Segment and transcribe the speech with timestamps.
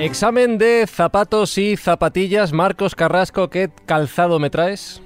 [0.00, 2.52] Examen de zapatos y zapatillas.
[2.54, 5.02] Marcos Carrasco, ¿qué calzado me traes?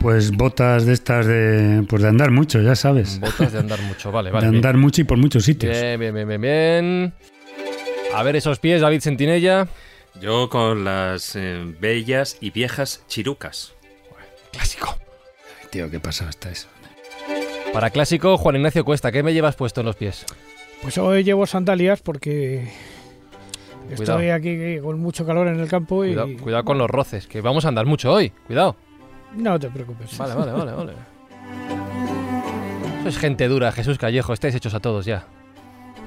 [0.00, 3.20] Pues botas de estas de, pues de andar mucho, ya sabes.
[3.20, 4.46] Botas de andar mucho, vale, vale.
[4.46, 4.82] de andar bien.
[4.82, 5.78] mucho y por muchos sitios.
[5.78, 7.14] Bien, bien, bien, bien, bien.
[8.14, 9.68] A ver esos pies, David Sentinella.
[10.18, 13.74] Yo con las eh, bellas y viejas chirucas.
[14.52, 14.96] Clásico.
[15.70, 16.68] Tío, qué pasado está eso.
[17.74, 20.24] Para clásico, Juan Ignacio Cuesta, ¿qué me llevas puesto en los pies?
[20.80, 22.72] Pues hoy llevo sandalias porque
[23.96, 24.20] Cuidado.
[24.20, 27.40] estoy aquí con mucho calor en el campo y Cuidado, cuidado con los roces, que
[27.40, 28.30] vamos a andar mucho hoy.
[28.46, 28.76] Cuidado.
[29.34, 30.16] no te preocupes.
[30.18, 30.92] Vale, vale, vale, vale.
[33.00, 34.32] Eso es gente dura, Jesús Callejo.
[34.32, 35.26] Estáis hechos a todos ya.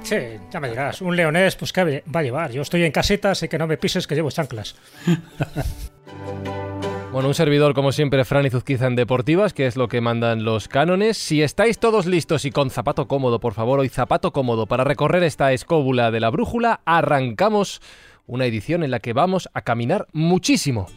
[0.03, 0.17] Sí,
[0.51, 1.01] ya me dirás.
[1.01, 2.51] Un leonés, pues qué va a llevar.
[2.51, 4.75] Yo estoy en caseta, así que no me pises que llevo chanclas.
[7.11, 10.69] Bueno, un servidor como siempre, Fran Izuzquiza en Deportivas, que es lo que mandan los
[10.69, 11.17] cánones.
[11.17, 15.21] Si estáis todos listos y con zapato cómodo, por favor, hoy zapato cómodo para recorrer
[15.23, 17.81] esta escóbula de la brújula, arrancamos
[18.27, 20.87] una edición en la que vamos a caminar muchísimo.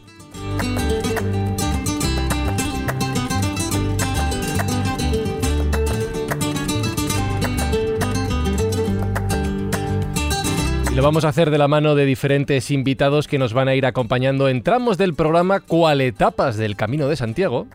[10.95, 13.85] Lo vamos a hacer de la mano de diferentes invitados que nos van a ir
[13.85, 17.67] acompañando en tramos del programa cual etapas del Camino de Santiago.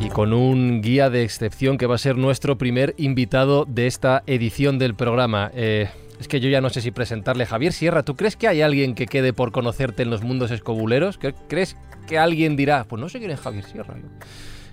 [0.00, 4.24] Y con un guía de excepción que va a ser nuestro primer invitado de esta
[4.26, 5.50] edición del programa.
[5.54, 7.46] Eh, es que yo ya no sé si presentarle.
[7.46, 11.16] Javier Sierra, ¿tú crees que hay alguien que quede por conocerte en los mundos escobuleros?
[11.16, 11.76] ¿Qué- ¿Crees
[12.08, 13.94] que alguien dirá, pues no sé quién es Javier Sierra?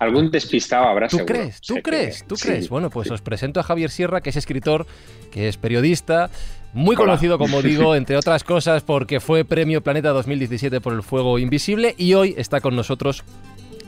[0.00, 1.34] Algún despistado habrá ¿Tú seguro.
[1.34, 1.60] crees?
[1.60, 2.24] ¿Tú Sé que- crees?
[2.26, 2.48] ¿Tú sí.
[2.48, 2.68] crees?
[2.68, 4.86] Bueno, pues os presento a Javier Sierra, que es escritor,
[5.30, 6.30] que es periodista,
[6.74, 7.04] muy Hola.
[7.06, 11.94] conocido, como digo, entre otras cosas, porque fue Premio Planeta 2017 por El Fuego Invisible
[11.96, 13.24] y hoy está con nosotros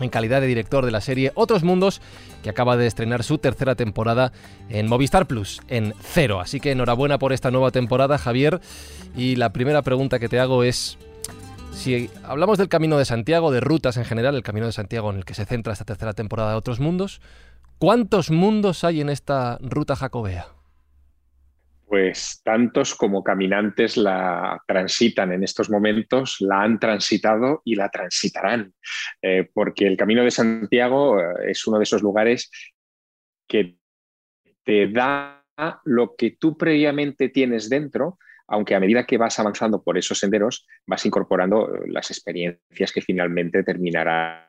[0.01, 2.01] en calidad de director de la serie Otros Mundos,
[2.43, 4.33] que acaba de estrenar su tercera temporada
[4.69, 6.41] en Movistar Plus, en cero.
[6.41, 8.61] Así que enhorabuena por esta nueva temporada, Javier.
[9.17, 10.99] Y la primera pregunta que te hago es,
[11.73, 15.17] si hablamos del Camino de Santiago, de rutas en general, el Camino de Santiago en
[15.17, 17.21] el que se centra esta tercera temporada de Otros Mundos,
[17.79, 20.56] ¿cuántos mundos hay en esta ruta jacobea?
[21.87, 28.75] Pues tantos como caminantes la transitan en estos momentos, la han transitado y la transitarán,
[29.23, 32.51] Eh, porque el Camino de Santiago eh, es uno de esos lugares
[33.49, 33.79] que
[34.65, 35.45] te da
[35.85, 38.19] lo que tú previamente tienes dentro,
[38.49, 43.01] aunque a medida que vas avanzando por esos senderos vas incorporando eh, las experiencias que
[43.01, 44.49] finalmente terminarán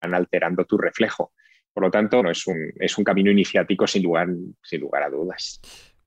[0.00, 1.32] alterando tu reflejo.
[1.72, 4.28] Por lo tanto, no, es, un, es un camino iniciático sin lugar,
[4.62, 5.60] sin lugar a dudas.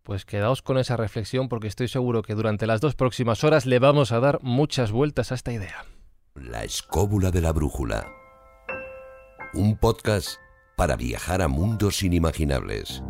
[0.03, 3.79] Pues quedaos con esa reflexión porque estoy seguro que durante las dos próximas horas le
[3.79, 5.85] vamos a dar muchas vueltas a esta idea.
[6.35, 8.05] La escóbula de la brújula.
[9.53, 10.35] Un podcast
[10.75, 13.01] para viajar a mundos inimaginables.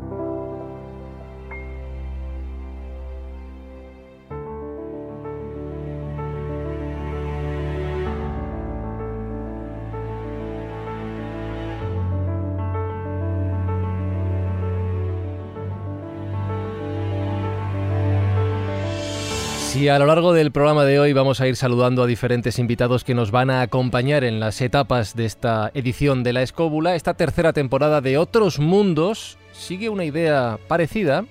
[19.84, 23.04] Si a lo largo del programa de hoy vamos a ir saludando a diferentes invitados
[23.04, 27.16] que nos van a acompañar en las etapas de esta edición de La Escóbula, esta
[27.16, 31.26] tercera temporada de Otros Mundos sigue una idea parecida,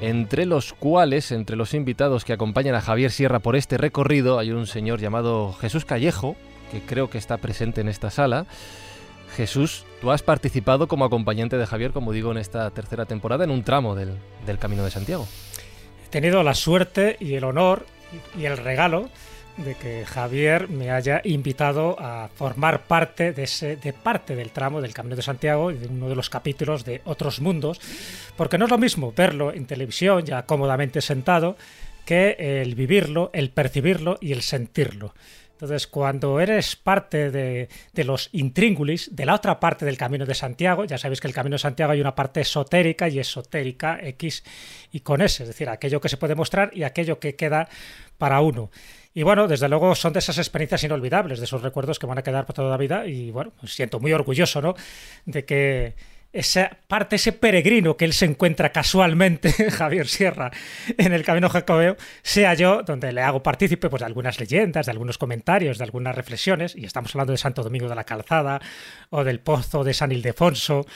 [0.00, 4.50] entre los cuales, entre los invitados que acompañan a Javier Sierra por este recorrido, hay
[4.50, 6.34] un señor llamado Jesús Callejo,
[6.72, 8.46] que creo que está presente en esta sala.
[9.36, 13.52] Jesús, tú has participado como acompañante de Javier, como digo, en esta tercera temporada, en
[13.52, 15.28] un tramo del, del Camino de Santiago.
[16.10, 17.86] Tenido la suerte y el honor
[18.36, 19.10] y el regalo
[19.58, 24.80] de que Javier me haya invitado a formar parte de ese de parte del tramo
[24.80, 27.80] del Camino de Santiago y de uno de los capítulos de Otros Mundos,
[28.36, 31.56] porque no es lo mismo verlo en televisión ya cómodamente sentado
[32.06, 35.12] que el vivirlo, el percibirlo y el sentirlo.
[35.58, 37.68] Entonces, cuando eres parte de,
[38.04, 41.54] los intríngulis, de la otra parte del Camino de Santiago, ya sabéis que el Camino
[41.54, 44.44] de Santiago hay una parte esotérica y esotérica X
[44.92, 47.68] y con S, es decir, aquello que se puede mostrar y aquello que queda
[48.18, 48.70] para uno.
[49.14, 52.22] Y bueno, desde luego son de esas experiencias inolvidables, de esos recuerdos que van a
[52.22, 54.76] quedar por toda la vida y bueno, siento muy orgulloso, ¿no?
[55.26, 55.96] De que
[56.32, 60.50] esa parte, ese peregrino que él se encuentra casualmente, Javier Sierra,
[60.96, 64.92] en el camino jacobeo, sea yo donde le hago partícipe pues, de algunas leyendas, de
[64.92, 68.60] algunos comentarios, de algunas reflexiones, y estamos hablando de Santo Domingo de la Calzada,
[69.10, 70.86] o del Pozo de San Ildefonso,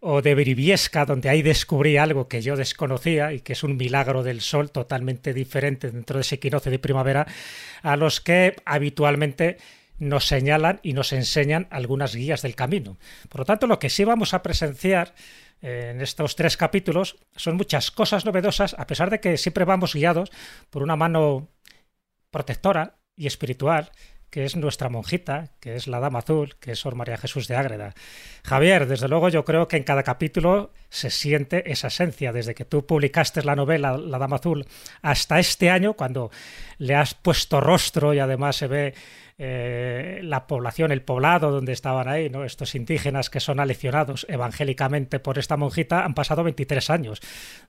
[0.00, 4.22] o de Beribiesca, donde ahí descubrí algo que yo desconocía y que es un milagro
[4.22, 7.26] del sol totalmente diferente dentro de ese equinoccio de primavera,
[7.82, 9.58] a los que habitualmente
[9.98, 12.98] nos señalan y nos enseñan algunas guías del camino.
[13.28, 15.14] Por lo tanto, lo que sí vamos a presenciar
[15.60, 19.94] eh, en estos tres capítulos son muchas cosas novedosas, a pesar de que siempre vamos
[19.94, 20.30] guiados
[20.70, 21.48] por una mano
[22.30, 23.90] protectora y espiritual
[24.30, 27.56] que es nuestra monjita, que es la Dama Azul, que es Sor María Jesús de
[27.56, 27.94] Ágreda.
[28.44, 32.64] Javier, desde luego yo creo que en cada capítulo se siente esa esencia, desde que
[32.64, 34.66] tú publicaste la novela La Dama Azul
[35.02, 36.30] hasta este año, cuando
[36.78, 38.94] le has puesto rostro y además se ve
[39.40, 45.38] eh, la población, el poblado donde estaban ahí, estos indígenas que son aleccionados evangélicamente por
[45.38, 47.20] esta monjita, han pasado 23 años.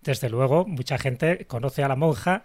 [0.02, 2.42] Desde luego, mucha gente conoce a la monja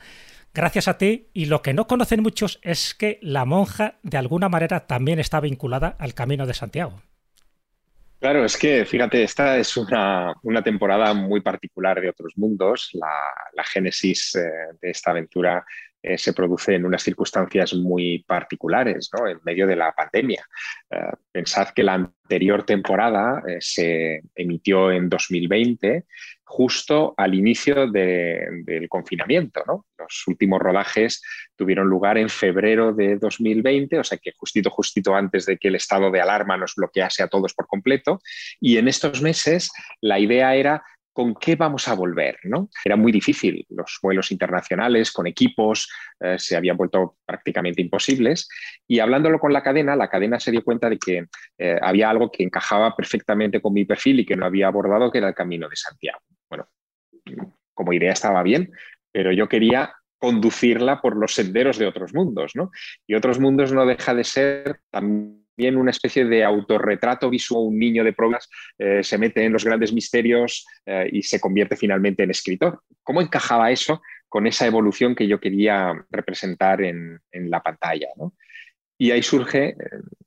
[0.54, 4.48] gracias a ti y lo que no conocen muchos es que la monja de alguna
[4.48, 7.02] manera también está vinculada al Camino de Santiago.
[8.20, 10.34] Claro, es que fíjate, esta es una,
[10.64, 12.88] temporada muy particular de otros mundos.
[12.94, 14.40] La, génesis eh,
[14.80, 15.66] de esta aventura
[16.04, 19.26] eh, se produce en unas circunstancias muy particulares, ¿no?
[19.26, 20.46] en medio de la pandemia.
[20.90, 20.98] Eh,
[21.32, 26.04] pensad que la anterior temporada se emitió en 2020
[26.44, 29.62] justo al inicio del confinamiento.
[29.98, 31.22] Los últimos rodajes
[31.56, 35.74] tuvieron lugar en febrero de 2020, o sea que justito, justito antes de que el
[35.74, 38.20] estado de alarma nos bloquease a todos por completo.
[38.60, 39.70] Y en estos meses
[40.00, 40.84] la idea era
[41.14, 42.38] ¿con qué vamos a volver?
[42.42, 42.68] ¿no?
[42.84, 43.64] Era muy difícil.
[43.70, 45.88] Los vuelos internacionales con equipos
[46.20, 48.48] eh, se habían vuelto prácticamente imposibles.
[48.86, 51.26] Y hablándolo con la cadena, la cadena se dio cuenta de que
[51.56, 55.18] eh, había algo que encajaba perfectamente con mi perfil y que no había abordado, que
[55.18, 56.18] era el Camino de Santiago.
[56.50, 56.68] Bueno,
[57.72, 58.72] como idea estaba bien,
[59.12, 62.70] pero yo quería conducirla por los senderos de otros mundos, ¿no?
[63.06, 67.64] Y otros mundos no deja de ser también una especie de autorretrato visual.
[67.66, 68.48] Un niño de pruebas
[68.78, 72.82] eh, se mete en los grandes misterios eh, y se convierte finalmente en escritor.
[73.02, 78.08] ¿Cómo encajaba eso con esa evolución que yo quería representar en, la pantalla?
[78.98, 79.76] Y ahí surge, eh,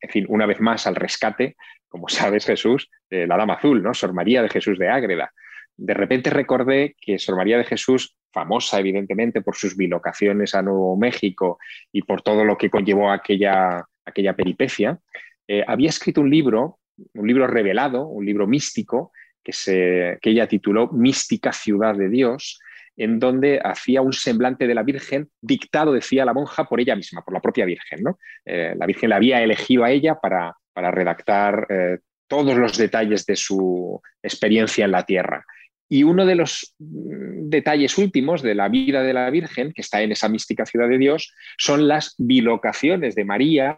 [0.02, 1.56] en fin, una vez más al rescate,
[1.88, 3.94] como sabes Jesús, de la Dama Azul, ¿no?
[3.94, 5.32] Sor María de Jesús de Ágreda.
[5.76, 10.98] De repente recordé que Sor María de Jesús famosa evidentemente por sus bilocaciones a Nuevo
[10.98, 11.60] México
[11.92, 15.00] y por todo lo que conllevó aquella, aquella peripecia,
[15.48, 16.80] eh, había escrito un libro,
[17.14, 19.12] un libro revelado, un libro místico,
[19.44, 22.60] que, ella tituló Mística Ciudad de Dios,
[22.98, 27.22] en donde hacía un semblante de la Virgen dictado, decía la monja, por ella misma,
[27.22, 28.04] por la propia Virgen.
[28.04, 28.18] ¿no?
[28.44, 33.26] Eh, la Virgen la había elegido a ella para, para redactar eh, todos los detalles
[33.26, 35.46] de su experiencia en la tierra.
[35.90, 40.02] Y uno de los mm, detalles últimos de la vida de la Virgen, que está
[40.02, 43.78] en esa mística ciudad de Dios, son las bilocaciones de María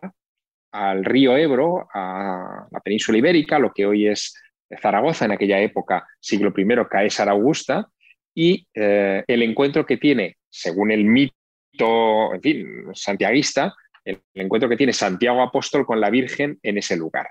[0.72, 4.34] al río Ebro, a la península ibérica, lo que hoy es
[4.82, 7.90] Zaragoza, en aquella época, siglo I, Caesar Augusta,
[8.36, 13.74] y eh, el encuentro que tiene, según el mito, en fin, santiaguista,
[14.06, 17.28] el encuentro que tiene Santiago Apóstol con la Virgen en ese lugar.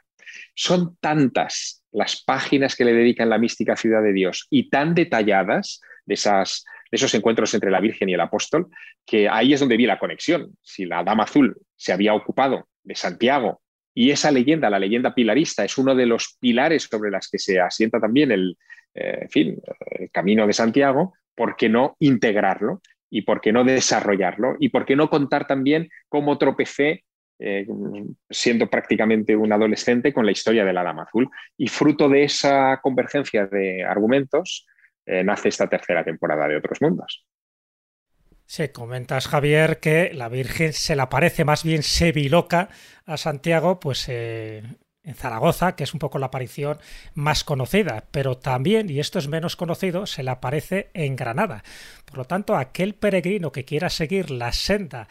[0.54, 5.80] Son tantas las páginas que le dedican la mística ciudad de Dios y tan detalladas
[6.04, 8.68] de, esas, de esos encuentros entre la Virgen y el apóstol,
[9.06, 10.56] que ahí es donde vi la conexión.
[10.62, 13.60] Si la Dama Azul se había ocupado de Santiago
[13.94, 17.60] y esa leyenda, la leyenda pilarista, es uno de los pilares sobre las que se
[17.60, 18.56] asienta también el,
[18.94, 22.80] eh, fin, el camino de Santiago, ¿por qué no integrarlo?
[23.10, 24.56] ¿Y por qué no desarrollarlo?
[24.60, 27.04] ¿Y por qué no contar también cómo tropecé
[27.40, 27.66] eh,
[28.28, 31.30] siendo prácticamente un adolescente con la historia de la Dama Azul.
[31.56, 34.66] Y fruto de esa convergencia de argumentos
[35.06, 37.24] eh, nace esta tercera temporada de Otros Mundos.
[38.48, 42.70] Se comentas, Javier, que la Virgen se le aparece, más bien se biloca
[43.04, 44.62] a Santiago, pues eh,
[45.02, 46.78] en Zaragoza, que es un poco la aparición
[47.12, 51.62] más conocida, pero también, y esto es menos conocido, se le aparece en Granada.
[52.06, 55.08] Por lo tanto, aquel peregrino que quiera seguir la senda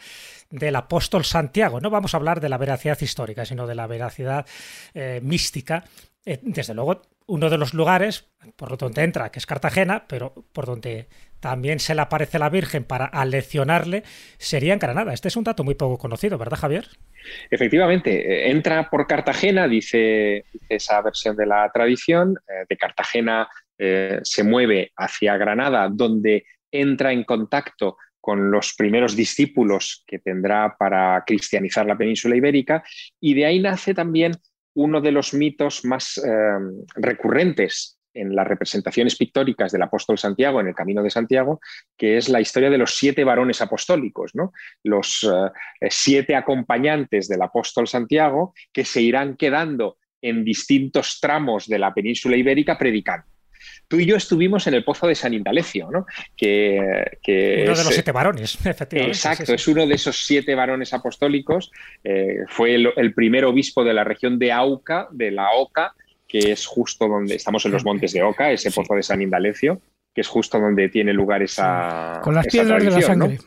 [0.50, 4.46] del apóstol Santiago, no vamos a hablar de la veracidad histórica, sino de la veracidad
[4.94, 5.84] eh, mística,
[6.26, 8.26] eh, desde luego uno de los lugares
[8.56, 11.08] por donde entra, que es Cartagena, pero por donde
[11.40, 14.02] también se le aparece la Virgen para aleccionarle,
[14.38, 15.12] sería en Granada.
[15.12, 16.86] Este es un dato muy poco conocido, ¿verdad, Javier?
[17.50, 24.20] Efectivamente, eh, entra por Cartagena, dice, esa versión de la tradición, eh, de Cartagena eh,
[24.22, 31.22] se mueve hacia Granada, donde entra en contacto con los primeros discípulos que tendrá para
[31.26, 32.82] cristianizar la península ibérica,
[33.20, 34.32] y de ahí nace también
[34.74, 36.20] uno de los mitos más
[36.94, 41.60] recurrentes en las representaciones pictóricas del apóstol Santiago en el Camino de Santiago,
[41.96, 44.52] que es la historia de los siete varones apostólicos, ¿no?
[44.82, 51.78] los eh, siete acompañantes del apóstol Santiago que se irán quedando en distintos tramos de
[51.78, 53.26] la península ibérica predicando.
[53.88, 56.06] Tú y yo estuvimos en el Pozo de San Indalecio, ¿no?
[56.36, 59.16] Que, uno de los siete varones, efectivamente.
[59.16, 61.70] Exacto, es uno de esos siete varones apostólicos.
[62.04, 65.94] Eh, fue el, primer obispo de la región de Auca, de la Oca,
[66.28, 69.80] que es justo donde estamos en los montes de Oca, ese Pozo de San Indalecio,
[70.14, 72.20] que es justo donde tiene lugar esa.
[72.22, 73.38] Con las piedras de la sangre.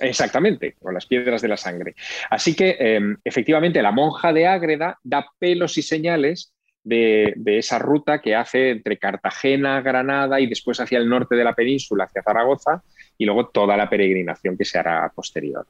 [0.00, 1.94] Exactamente, con las piedras de la sangre.
[2.30, 8.20] Así que, em, efectivamente, la monja de Ágreda da pelos y señales de, esa ruta
[8.20, 12.82] que hace entre Cartagena, Granada y después hacia el norte de la península, hacia Zaragoza,
[13.18, 15.66] y luego toda la peregrinación que se hará posterior.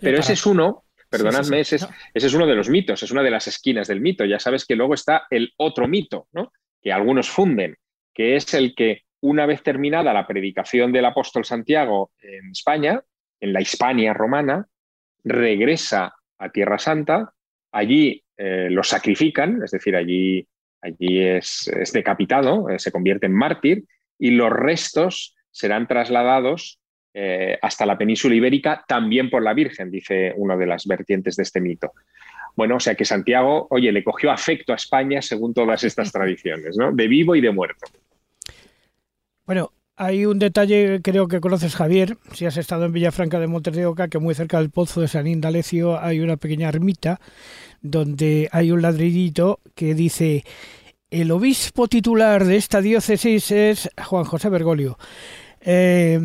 [0.00, 1.78] Pero ese es uno, perdonadme, ese,
[2.14, 4.24] es, uno de los mitos, es una de las esquinas del mito.
[4.24, 6.52] Ya sabes que luego está el otro mito, ¿no?
[6.82, 7.76] que algunos funden,
[8.14, 13.02] que es el que una vez terminada la predicación del apóstol Santiago en España,
[13.40, 14.66] en la Hispania romana,
[15.24, 17.32] regresa a Tierra Santa,
[17.72, 20.46] allí eh, lo sacrifican, es decir, allí,
[20.80, 23.84] allí es, decapitado, eh, se convierte en mártir
[24.18, 26.78] y los restos serán trasladados
[27.14, 31.42] eh, hasta la península ibérica también por la Virgen, dice una de las vertientes de
[31.42, 31.92] este mito.
[32.54, 36.76] Bueno, o sea que Santiago, oye, le cogió afecto a España según todas estas tradiciones,
[36.76, 36.92] ¿no?
[36.92, 37.86] De vivo y de muerto.
[39.46, 43.74] Bueno, hay un detalle, creo que conoces Javier, si has estado en Villafranca de Montes
[43.74, 47.20] de Oca, que muy cerca del pozo de San Indalecio hay una pequeña ermita
[47.80, 50.44] donde hay un ladrillito que dice
[51.10, 54.98] el obispo titular de esta diócesis es Juan José Bergoglio.
[55.60, 56.20] Eh,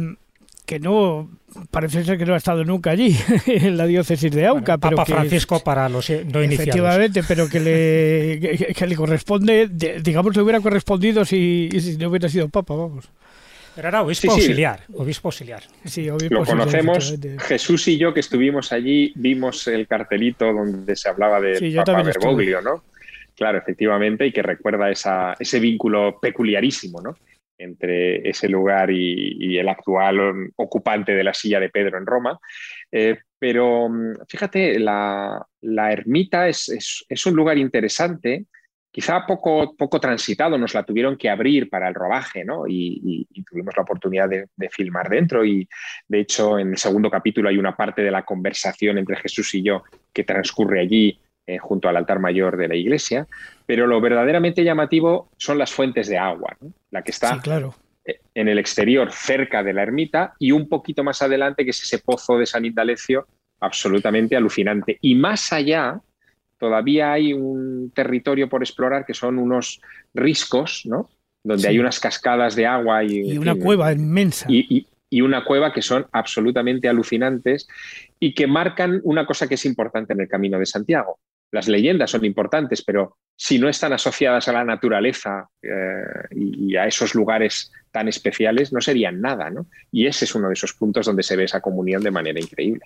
[0.65, 1.29] que no
[1.71, 3.15] parece ser que no ha estado nunca allí
[3.45, 7.59] en la diócesis de Auca pero Papa Francisco para los no iniciados efectivamente pero que
[7.59, 13.09] le, que, le corresponde digamos le hubiera correspondido si, si no hubiera sido papa vamos
[13.75, 15.63] pero era obispo auxiliar, obispo auxiliar.
[15.83, 17.15] Sí, Lo conocemos.
[17.39, 22.61] Jesús y yo que estuvimos allí vimos el cartelito donde se hablaba de Papa Bergoglio,
[22.61, 22.83] ¿no?
[23.35, 27.17] Claro, efectivamente, y que recuerda esa, ese vínculo peculiarísimo, ¿no?
[27.57, 32.39] Entre ese lugar y, el actual ocupante de la silla de Pedro en Roma.
[32.91, 38.45] Eh, pero mm, fíjate, la, ermita es, es, un lugar interesante
[38.93, 42.65] quizá poco, poco transitado, nos la tuvieron que abrir para el rodaje, ¿no?
[42.67, 45.43] Y, tuvimos la oportunidad de, filmar dentro.
[45.43, 45.67] Y
[46.07, 49.63] de hecho, en el segundo capítulo hay una parte de la conversación entre Jesús y
[49.63, 49.83] yo
[50.13, 53.27] que transcurre allí eh, junto al altar mayor de la iglesia.
[53.65, 56.57] Pero lo verdaderamente llamativo son las fuentes de agua,
[56.91, 57.75] la que está claro.
[58.05, 61.83] Eh, en el exterior, cerca de la ermita, y un poquito más adelante, que es
[61.83, 63.27] ese pozo de San Indalecio,
[63.59, 64.97] absolutamente alucinante.
[65.01, 66.01] Y más allá,
[66.57, 69.81] todavía hay un territorio por explorar que son unos
[70.13, 71.09] riscos, ¿no?
[71.43, 74.47] Donde hay unas cascadas de agua y, una cueva inmensa.
[74.49, 74.87] Y,
[75.21, 77.67] una cueva que son absolutamente alucinantes
[78.19, 81.19] y que marcan una cosa que es importante en el Camino de Santiago.
[81.53, 86.87] Las leyendas son importantes, pero si no están asociadas a la naturaleza eh, y, a
[86.87, 89.67] esos lugares tan especiales, no serían nada, ¿no?
[89.91, 92.81] Y ese es uno de esos puntos donde se ve esa comunión de manera increíble.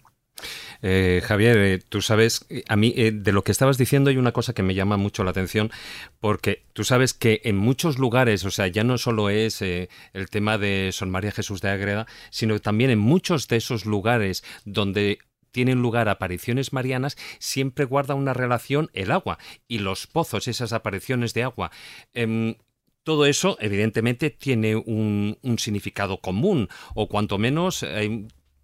[0.82, 4.34] Eh, Javier, eh, tú sabes, a mí eh, de lo que estabas diciendo hay una
[4.34, 5.72] cosa que me llama mucho la atención,
[6.20, 9.88] porque tú sabes que en muchos lugares, o sea, ya no solo es el
[10.30, 15.20] tema de Son María Jesús de Ágreda, sino también en muchos de esos lugares donde
[15.52, 19.38] tienen lugar apariciones marianas, siempre guarda una relación el agua
[19.68, 21.72] y los pozos, esas apariciones de agua.
[22.14, 22.56] Em,
[23.04, 27.84] todo eso, evidentemente, tiene un, significado común, o cuanto menos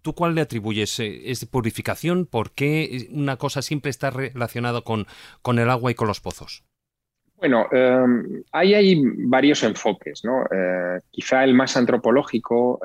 [0.04, 1.00] ¿Tú cuál le atribuyes?
[1.00, 2.26] Eh, ¿Es purificación?
[2.26, 5.06] ¿Por qué una cosa siempre está relacionada con,
[5.58, 6.62] el agua y con los pozos?
[7.36, 10.44] Bueno, em, ahí hay varios enfoques, ¿no?
[10.44, 12.78] Eh, quizá el más antropológico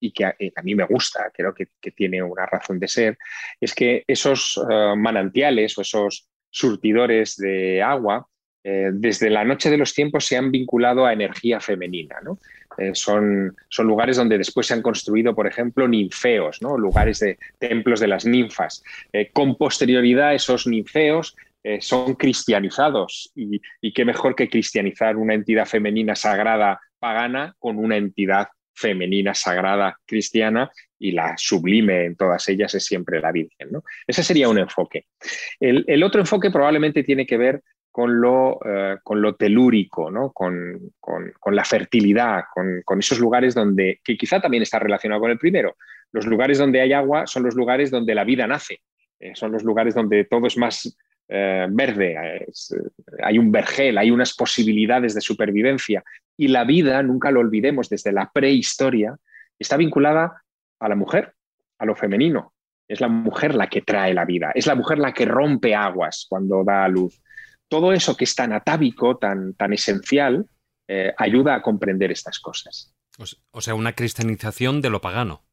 [0.00, 3.18] y que a, mí me gusta, creo que, tiene una razón de ser,
[3.60, 4.60] es que esos
[4.96, 8.28] manantiales o esos surtidores de agua,
[8.62, 12.38] desde la noche de los tiempos se han vinculado a energía femenina, ¿no?
[12.78, 16.78] Eh, son, son, lugares donde después se han construido, por ejemplo, ninfeos, ¿no?
[16.78, 18.84] lugares de templos de las ninfas.
[19.12, 23.60] Eh, con posterioridad, esos ninfeos eh, son cristianizados y,
[23.92, 30.70] qué mejor que cristianizar una entidad femenina sagrada pagana con una entidad femenina sagrada cristiana
[30.98, 33.68] y la sublime en todas ellas es siempre la Virgen.
[33.70, 33.82] ¿no?
[34.06, 35.06] Ese sería un enfoque.
[35.58, 38.96] El, otro enfoque probablemente tiene que ver con lo, eh,
[39.38, 40.32] telúrico, ¿no?
[40.32, 40.92] con,
[41.50, 42.44] la fertilidad,
[42.84, 45.76] con, esos lugares donde, que quizá también está relacionado con el primero,
[46.12, 48.80] los lugares donde hay agua son los lugares donde la vida nace,
[49.18, 50.96] eh, son los lugares donde todo es más,
[51.30, 52.46] eh, verde,
[53.22, 56.02] hay un vergel, hay unas posibilidades de supervivencia.
[56.38, 59.16] Y la vida, nunca lo olvidemos, desde la prehistoria,
[59.58, 60.42] está vinculada
[60.80, 61.34] a la mujer,
[61.78, 62.54] a lo femenino.
[62.88, 66.26] Es la mujer la que trae la vida, es la mujer la que rompe aguas
[66.28, 67.20] cuando da a luz.
[67.68, 70.46] Todo eso que es tan atávico, tan, tan esencial,
[70.86, 72.94] eh, ayuda a comprender estas cosas.
[73.50, 75.44] O sea, una cristianización de lo pagano.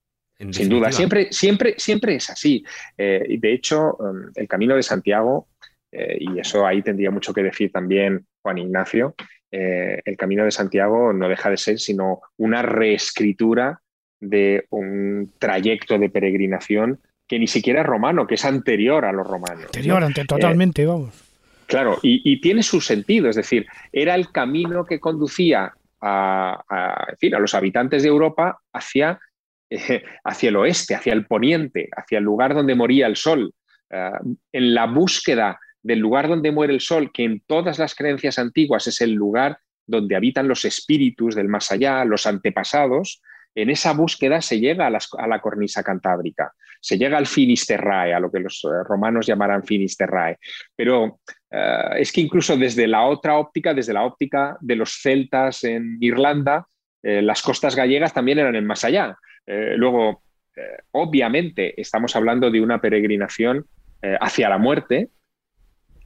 [0.51, 2.63] Sin duda, siempre, siempre, siempre es así.
[2.97, 5.47] Eh, de hecho, um, el camino de Santiago,
[5.91, 9.15] eh, y eso ahí tendría mucho que decir también Juan Ignacio,
[9.55, 13.81] el camino de Santiago no deja de ser sino una reescritura
[14.19, 19.25] de un trayecto de peregrinación que ni siquiera es romano, que es anterior a los
[19.27, 19.65] romanos.
[19.65, 21.25] Anterior, totalmente, vamos.
[21.67, 27.39] Claro, y, tiene su sentido, es decir, era el camino que conducía a, fin, a
[27.39, 29.19] los habitantes de Europa hacia,
[29.69, 33.51] eh, hacia, el oeste, hacia el poniente, hacia el lugar donde moría el sol,
[33.89, 34.11] eh,
[34.51, 38.87] en la búsqueda del lugar donde muere el sol, que en todas las creencias antiguas
[38.87, 43.21] es el lugar donde habitan los espíritus del más allá, los antepasados,
[43.53, 46.51] en esa búsqueda se llega a, la cornisa cantábrica,
[46.81, 50.39] se llega al Finisterrae, a lo que los eh, romanos llamarán Finisterrae.
[50.75, 51.19] Pero
[51.51, 55.97] eh, es que incluso desde la otra óptica, desde la óptica de los celtas en
[56.01, 56.65] Irlanda,
[57.03, 59.15] eh, las costas gallegas también eran en más allá.
[59.45, 60.23] luego,
[60.91, 63.65] obviamente, estamos hablando de una peregrinación
[64.01, 65.09] hacia la muerte,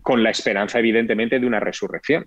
[0.09, 2.25] con la esperanza, evidentemente, de una resurrección.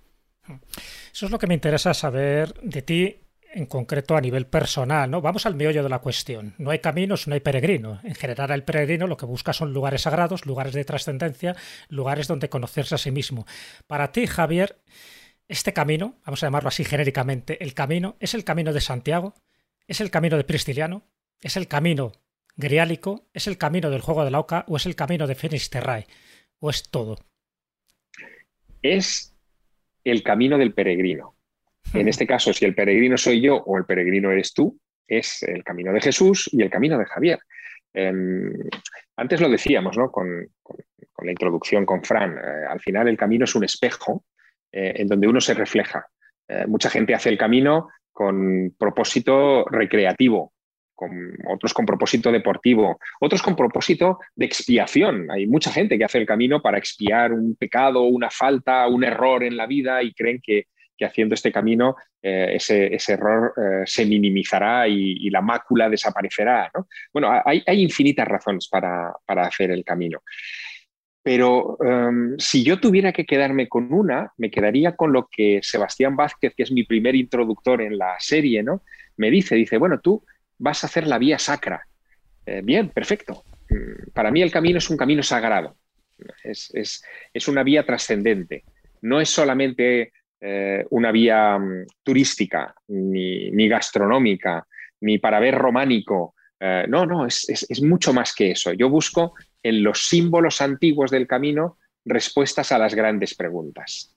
[1.12, 3.16] Eso es lo que me interesa saber de ti
[3.54, 5.20] en concreto a nivel personal, ¿no?
[5.20, 6.54] Vamos al meollo de la cuestión.
[6.58, 7.98] No hay caminos, no hay peregrino.
[8.04, 11.56] En general, el peregrino lo que busca son lugares sagrados, lugares de trascendencia,
[11.88, 13.46] lugares donde conocerse a sí mismo.
[13.88, 14.78] Para ti, Javier,
[15.48, 19.34] este camino, vamos a llamarlo así genéricamente, el camino, ¿es el camino de Santiago?
[19.88, 21.02] ¿Es el camino de Pristiliano?
[21.40, 22.12] ¿Es el camino
[22.54, 23.26] griálico?
[23.34, 24.66] ¿Es el camino del juego de la oca?
[24.68, 26.06] ¿O es el camino de Finisterrae?
[26.60, 27.18] ¿O es todo?
[28.82, 29.34] Es
[30.04, 31.36] el camino del peregrino
[31.94, 35.62] en este caso, si el peregrino soy yo o el peregrino eres tú, es el
[35.62, 37.38] camino de Jesús y el camino de Javier.
[37.92, 38.52] Em,
[39.16, 40.10] antes lo decíamos ¿no?
[40.10, 40.46] con,
[41.18, 44.24] la introducción con Fran, eh, al final el camino es un espejo
[44.72, 46.06] eh, en donde uno se refleja.
[46.48, 50.52] Eh, mucha gente hace el camino con propósito recreativo,
[51.48, 55.30] otros con propósito deportivo, otros con propósito de expiación.
[55.30, 59.42] Hay mucha gente que hace el camino para expiar un pecado, una falta, un error
[59.42, 64.06] en la vida y creen que que haciendo este camino eh, ese, error eh, se
[64.06, 66.70] minimizará y, la mácula desaparecerá.
[67.12, 70.22] Bueno, hay, infinitas razones para, hacer el camino.
[71.24, 76.16] Pero em, si yo tuviera que quedarme con una, me quedaría con lo que Sebastián
[76.16, 78.82] Vázquez, que es mi primer introductor en la serie, ¿no?
[79.16, 80.24] me dice, dice, bueno, tú
[80.62, 81.82] vas a hacer la vía sacra.
[82.46, 83.44] Eh, bien, perfecto.
[83.68, 85.76] Mm, para mí el camino es un camino sagrado,
[86.42, 86.70] es,
[87.32, 88.64] es una vía trascendente.
[89.02, 90.12] No es solamente
[90.44, 94.66] eh, una vía mm, turística, ni, gastronómica,
[95.00, 96.34] ni para ver románico.
[96.58, 98.72] Eh, no, no, es, mucho más que eso.
[98.72, 104.11] Yo busco en los símbolos antiguos del camino respuestas a las grandes preguntas.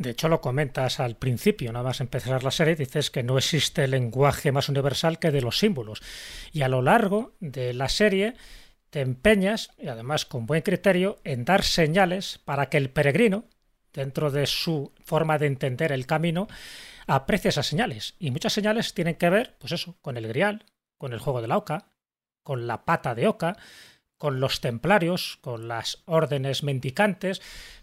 [0.00, 3.86] De hecho, lo comentas al principio, nada más empezar la serie, dices que no existe
[3.86, 6.00] lenguaje más universal que de los símbolos.
[6.52, 8.32] Y a lo largo de la serie
[8.88, 13.44] te empeñas, y además con buen criterio, en dar señales para que el peregrino,
[13.92, 16.48] dentro de su forma de entender el camino,
[17.06, 18.14] aprecie esas señales.
[18.18, 20.64] Y muchas señales tienen que ver, pues eso, con el grial,
[20.96, 21.90] con el juego de la oca,
[22.42, 23.58] con la pata de oca,
[24.20, 27.40] con los templarios, con las órdenes mendicantes,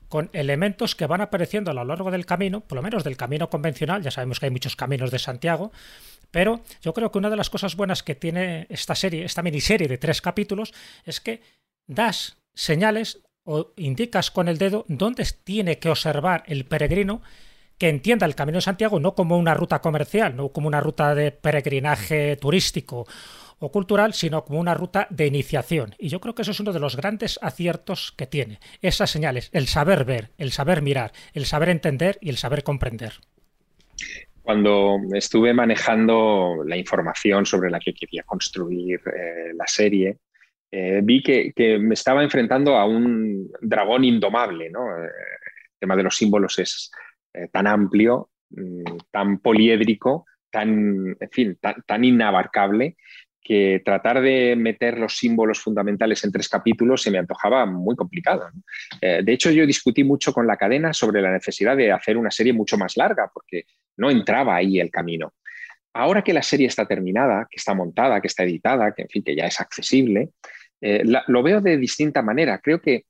[0.09, 3.49] con elementos que van apareciendo a lo largo del camino, por lo menos del camino
[3.49, 5.71] convencional, ya sabemos que hay muchos caminos de Santiago,
[6.31, 9.87] pero yo creo que una de las cosas buenas que tiene esta serie, esta miniserie
[9.87, 10.73] de tres capítulos,
[11.05, 11.41] es que
[11.87, 17.21] das señales o indicas con el dedo dónde tiene que observar el peregrino
[17.77, 21.13] que entienda el Camino de Santiago no como una ruta comercial, no como una ruta
[21.15, 23.07] de peregrinaje turístico
[23.59, 25.95] o cultural, sino como una ruta de iniciación.
[25.97, 28.59] Y yo creo que eso es uno de los grandes aciertos que tiene.
[28.81, 33.13] Esas señales, el saber ver, el saber mirar, el saber entender y el saber comprender.
[34.41, 40.19] Cuando estuve manejando la información sobre la que quería construir eh, la serie,
[40.71, 44.69] eh, vi que, me estaba enfrentando a un dragón indomable.
[44.69, 44.89] ¿no?
[44.89, 46.91] Eh, el tema de los símbolos es
[47.51, 52.95] tan amplio, mm, tan poliédrico, tan, en fin, tan inabarcable
[53.47, 58.49] que tratar de meter los símbolos fundamentales en tres capítulos se me antojaba muy complicado.
[58.99, 62.29] Eh, de hecho, yo discutí mucho con la cadena sobre la necesidad de hacer una
[62.29, 63.63] serie mucho más larga, porque
[63.95, 65.31] no entraba ahí el camino.
[65.93, 69.23] Ahora que la serie está terminada, que está montada, que está editada, que en fin,
[69.23, 70.31] que ya es accesible,
[70.81, 72.59] eh, lo veo de distinta manera.
[72.59, 73.05] Creo que,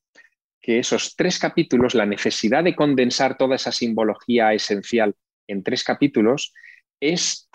[0.62, 5.16] que esos tres capítulos, la necesidad de condensar toda esa simbología esencial
[5.48, 6.54] en tres capítulos,
[7.00, 7.50] es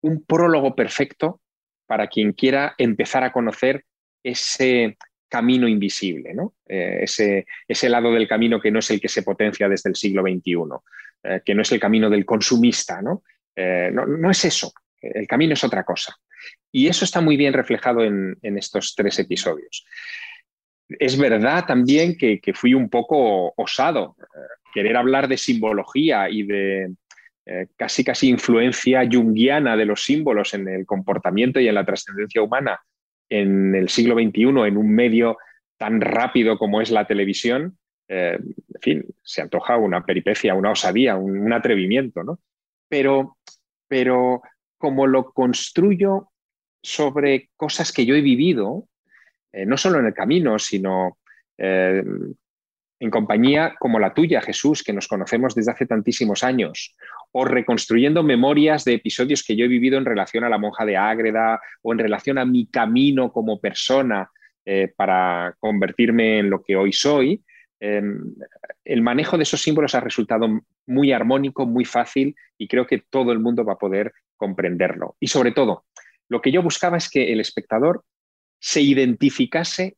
[0.00, 1.40] un prólogo perfecto
[1.86, 3.84] para quien quiera empezar a conocer
[4.22, 4.96] ese
[5.28, 6.34] camino invisible.
[6.68, 9.96] Eh, ese, ese, lado del camino que no es el que se potencia desde el
[9.96, 10.54] siglo XXI,
[11.24, 13.00] eh, que no es el camino del consumista,
[13.56, 14.06] eh, ¿no?
[14.06, 14.30] ¿no?
[14.30, 16.16] es eso, el camino es otra cosa.
[16.70, 19.84] Y eso está muy bien reflejado en, estos tres episodios.
[20.88, 24.16] Es verdad también que fui un poco osado,
[24.72, 26.92] querer hablar de simbología y de,
[27.46, 32.40] eh, casi casi influencia junguiana de los símbolos en el comportamiento y en la trascendencia
[32.40, 32.80] humana
[33.28, 35.36] en el siglo XXI en un medio
[35.76, 37.76] tan rápido como es la televisión,
[38.08, 42.38] eh, en fin, se antoja una peripecia, una osadía, un, atrevimiento, ¿no?
[42.88, 43.36] Pero,
[43.88, 44.40] pero
[44.78, 46.30] como lo construyo
[46.82, 48.88] sobre cosas que yo he vivido,
[49.52, 51.18] eh, no solo en el camino, sino
[51.56, 56.96] en compañía como la tuya, Jesús, que nos conocemos desde hace tantísimos años,
[57.36, 60.96] o reconstruyendo memorias de episodios que yo he vivido en relación a la monja de
[60.96, 64.30] Ágreda o en relación a mi camino como persona
[64.64, 67.42] eh, para convertirme en lo que hoy soy,
[67.80, 68.36] em,
[68.84, 70.46] el manejo de esos símbolos ha resultado
[70.86, 75.16] muy armónico, muy fácil y creo que todo el mundo va a poder comprenderlo.
[75.18, 75.86] Y sobre todo,
[76.28, 78.04] lo que yo buscaba es que el espectador
[78.60, 79.96] se identificase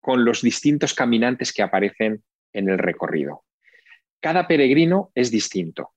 [0.00, 3.42] con los distintos caminantes que aparecen en el recorrido.
[4.20, 5.90] Cada peregrino es distinto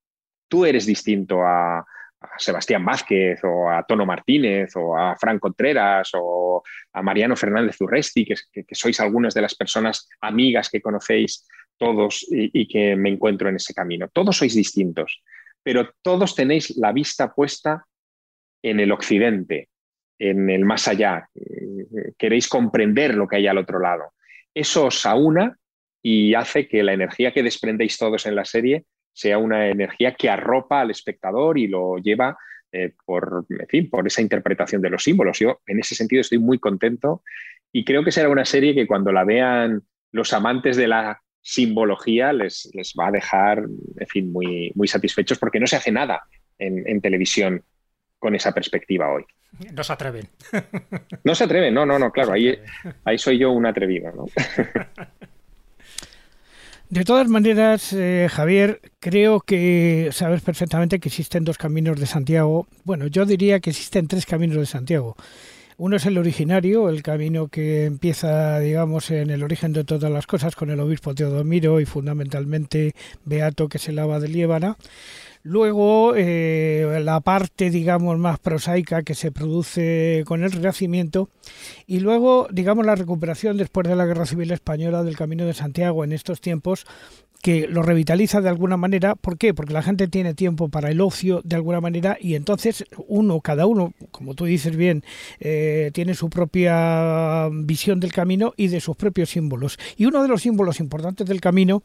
[0.48, 1.86] tú eres distinto a,
[2.40, 8.26] Sebastián Vázquez o a Tono Martínez o a Fran Contreras o a Mariano Fernández Urresti,
[8.26, 8.36] que,
[8.76, 13.74] sois algunas de las personas amigas que conocéis todos y, que me encuentro en ese
[13.74, 14.10] camino.
[14.12, 15.22] Todos sois distintos,
[15.62, 17.86] pero todos tenéis la vista puesta
[18.64, 19.70] en el occidente,
[20.18, 21.30] en el más allá.
[22.18, 24.14] Queréis comprender lo que hay al otro lado.
[24.54, 25.56] Eso os aúna
[26.02, 28.86] y hace que la energía que desprendéis todos en la serie
[29.18, 32.38] sea una energía que arropa al espectador y lo lleva
[32.72, 35.40] eh, por, fin, por esa interpretación de los símbolos.
[35.40, 37.24] Yo en ese sentido estoy muy contento
[37.72, 42.32] y creo que será una serie que cuando la vean los amantes de la simbología
[42.32, 43.64] les, les va a dejar
[43.98, 46.22] en fin, muy, muy satisfechos porque no se hace nada
[46.60, 47.64] en, televisión
[48.20, 49.26] con esa perspectiva hoy.
[49.74, 50.30] No se atreven.
[51.24, 52.56] No se atreven, no, no, no, claro, ahí,
[53.04, 54.12] ahí soy yo un atrevido.
[54.12, 54.26] ¿no?
[56.89, 62.65] De todas maneras, eh, Javier, creo que sabes perfectamente que existen dos caminos de Santiago.
[62.86, 65.17] Bueno, yo diría que existen tres caminos de Santiago.
[65.76, 70.28] Uno es el originario, el camino que empieza, digamos, en el origen de todas las
[70.28, 72.95] cosas con el obispo Teodomiro y fundamentalmente
[73.26, 74.78] Beato, que es el Aba de Liébana.
[75.50, 81.30] Luego, eh, la parte, digamos, más prosaica que se produce con el Renacimiento.
[81.86, 86.04] Y luego, digamos, la recuperación después de la Guerra Civil Española del Camino de Santiago
[86.04, 86.86] en estos tiempos,
[87.48, 89.16] que lo revitaliza de alguna manera.
[89.16, 89.54] ¿Por qué?
[89.54, 93.66] Porque la gente tiene tiempo para el ocio de alguna manera y entonces uno, cada
[93.66, 95.06] uno, como tú dices bien,
[95.40, 99.80] eh, tiene su propia visión del camino y de sus propios símbolos.
[99.96, 101.84] Y uno de los símbolos importantes del camino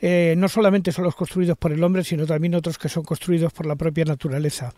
[0.00, 3.52] eh, no solamente son los construidos por el hombre, sino también otros que son construidos
[3.52, 4.74] por la propia naturaleza.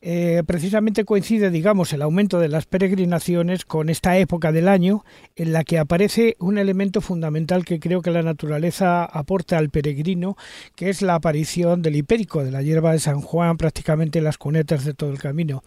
[0.00, 5.04] Eh, precisamente coincide, digamos, el aumento de las peregrinaciones con esta época del año
[5.36, 10.36] en la que aparece un elemento fundamental que creo que la naturaleza aporta al peregrino,
[10.74, 14.38] que es la aparición del hipérico, de la hierba de San Juan, prácticamente en las
[14.38, 15.62] cunetas de todo el camino.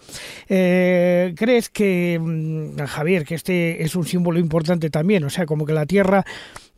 [0.48, 5.24] Eh, ¿Crees que, mm, Javier, que este es un símbolo importante también?
[5.24, 6.26] O sea, como que la tierra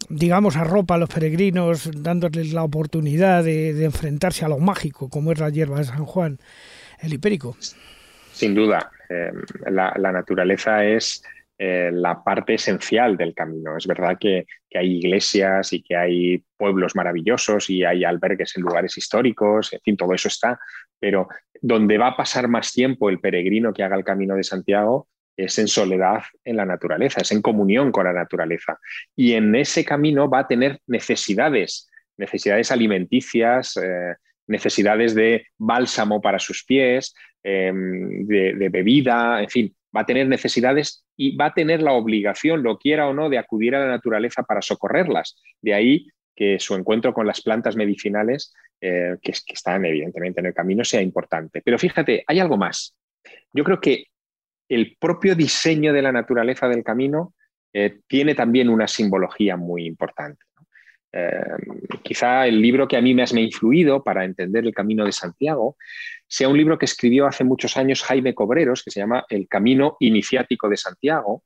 [0.10, 5.40] digamos, arropa a los peregrinos, dándoles la oportunidad de, enfrentarse a lo mágico, como es
[5.40, 6.40] la hierba de San Juan,
[7.02, 7.56] el hipérico.
[8.32, 9.32] Sin duda, eh,
[9.70, 11.24] la, naturaleza es
[11.58, 13.78] eh, la parte esencial del camino.
[13.78, 18.98] Es verdad que, hay iglesias y que hay pueblos maravillosos y hay albergues en lugares
[18.98, 20.58] históricos, en fin, todo eso está,
[20.98, 21.28] pero
[21.62, 25.60] donde va a pasar más tiempo el peregrino que haga el camino de Santiago es
[25.60, 28.80] en soledad en la naturaleza, es en comunión con la naturaleza.
[29.16, 34.16] Y en ese camino va a tener necesidades, necesidades alimenticias, eh,
[34.52, 41.06] necesidades de bálsamo para sus pies, em, de, bebida, en fin, va a tener necesidades
[41.18, 44.44] y va a tener la obligación, lo quiera o no, de acudir a la naturaleza
[44.44, 45.36] para socorrerlas.
[45.62, 50.48] De ahí que su encuentro con las plantas medicinales, eh, que, que están evidentemente en
[50.48, 51.62] el camino, sea importante.
[51.64, 52.96] Pero fíjate, hay algo más.
[53.54, 54.06] Yo creo que
[54.70, 57.34] el propio diseño de la naturaleza del camino
[57.74, 60.44] eh, tiene también una simbología muy importante.
[61.14, 61.42] Eh,
[62.04, 65.12] quizá el libro que a mí más me ha influido para entender el camino de
[65.12, 65.76] Santiago
[66.28, 69.98] sea un libro que escribió hace muchos años Jaime Cobreros, que se llama El Camino
[70.00, 71.44] Iniciático de Santiago,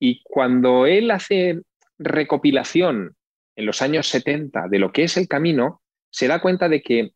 [0.00, 1.60] Y cuando él hace
[1.98, 3.16] recopilación
[3.56, 7.12] en los años 70 de lo que es el camino, se da cuenta de que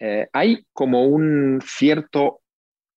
[0.00, 2.40] eh, hay como un cierto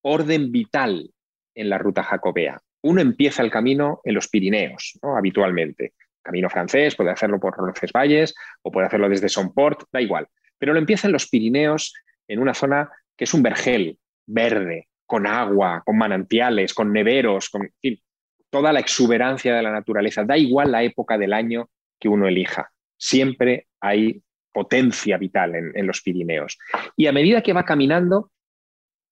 [0.01, 1.11] orden vital
[1.55, 2.61] en la ruta jacobea.
[2.81, 5.93] Uno empieza el camino en los Pirineos, habitualmente.
[6.27, 10.27] Camino francés, puede hacerlo por Roncesvalles o puede hacerlo desde Sonport, da igual.
[10.57, 11.93] Pero lo empieza en los Pirineos,
[12.27, 17.71] en una zona que es un vergel verde, con agua, con manantiales, con neveros, con
[18.49, 20.25] toda la exuberancia de la naturaleza.
[20.25, 22.69] Da igual la época del año que uno elija.
[22.97, 26.57] Siempre hay potencia vital en, los Pirineos.
[26.97, 28.31] Y a medida que va caminando,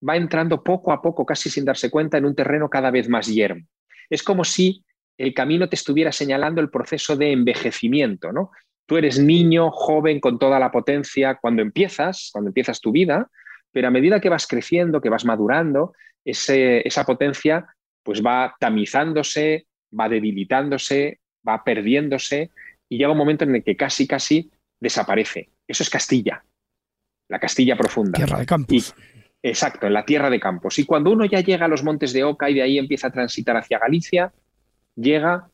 [0.08, 3.28] va entrando poco a poco, casi sin darse cuenta, en un terreno cada vez más
[3.28, 3.65] yermo.
[4.10, 4.84] Es como si
[5.17, 8.51] el camino te estuviera señalando el proceso de envejecimiento, ¿no?
[8.86, 13.30] Tú eres niño, joven, con toda la potencia cuando empiezas, cuando empiezas tu vida,
[13.71, 17.67] pero a medida que vas creciendo, que vas madurando, esa potencia
[18.04, 19.65] pues va tamizándose,
[19.97, 22.51] va debilitándose, va perdiéndose
[22.88, 25.49] y llega un momento en el que casi, casi desaparece.
[25.67, 26.45] Eso es Castilla,
[27.28, 28.17] la Castilla profunda.
[28.17, 28.95] Tierra de Campos.
[29.41, 30.78] exacto, en la tierra de Campos.
[30.78, 33.12] Y cuando uno ya llega a los montes de Oca y de ahí empieza a
[33.12, 34.32] transitar hacia Galicia,
[34.96, 35.50] llega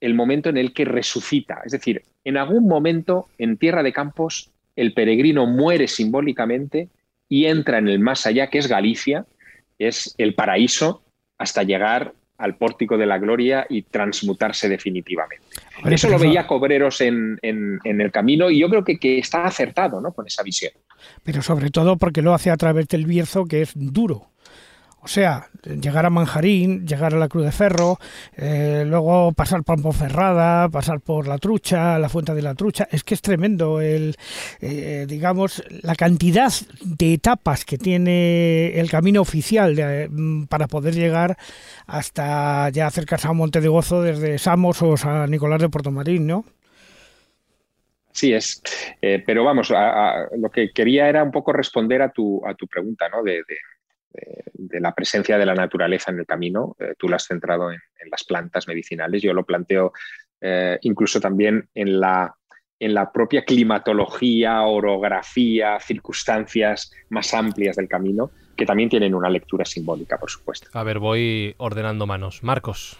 [0.00, 1.62] el momento en el que resucita.
[1.64, 6.88] Es decir, en algún momento en tierra de Campos el peregrino muere simbólicamente
[7.28, 9.24] y entra en el más allá, que es Galicia,
[9.78, 11.02] es el paraíso,
[11.38, 15.44] hasta llegar al pórtico de la gloria y transmutarse definitivamente.
[15.84, 20.12] Eso lo veía Cobreros en, el camino y yo creo que, que está acertado ¿no?
[20.12, 20.72] con esa visión.
[21.22, 24.30] Pero sobre todo porque lo hace a través del Bierzo, que es duro.
[25.04, 27.98] O sea, llegar a Manjarín, llegar a la Cruz de Ferro,
[28.38, 33.04] eh, luego pasar por Ponferrada, pasar por la Trucha, la Fuente de la Trucha, es
[33.04, 34.16] que es tremendo el,
[34.62, 36.50] eh, digamos, la cantidad
[36.82, 41.36] de etapas que tiene el camino oficial mm, para poder llegar
[41.86, 46.46] hasta ya acercarse a Monte de Gozo desde Samos o San Nicolás de Portomarín, ¿no?
[48.10, 48.62] Sí, es.
[49.02, 49.70] Eh, pero vamos,
[50.38, 53.22] lo que quería era un poco responder a tu, a tu pregunta, ¿no?
[53.22, 53.56] de de,
[54.80, 56.76] la presencia de la naturaleza en el camino.
[56.78, 59.22] Eh, tú lo has centrado en, las plantas medicinales.
[59.22, 59.92] Yo lo planteo
[60.40, 62.34] eh, incluso también en la,
[62.78, 69.64] en la propia climatología, orografía, circunstancias más amplias del camino, que también tienen una lectura
[69.64, 70.68] simbólica, por supuesto.
[70.72, 72.42] A ver, voy ordenando manos.
[72.42, 72.98] Marcos.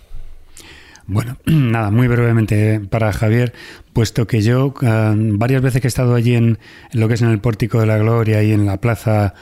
[1.06, 3.52] Bueno, nada, muy brevemente para Javier,
[3.92, 6.58] puesto que yo ah, varias veces que he estado allí en,
[6.92, 9.34] lo que es en el Pórtico de la Gloria y en la plaza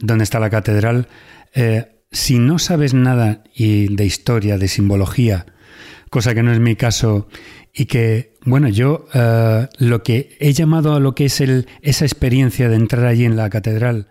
[0.00, 1.08] donde está la catedral,
[1.54, 5.46] eh, si no sabes nada y de historia, de simbología,
[6.10, 7.28] cosa que no es mi caso,
[7.72, 12.04] y que, bueno, yo ah, lo que he llamado a lo que es el, esa
[12.04, 14.08] experiencia de entrar allí en la catedral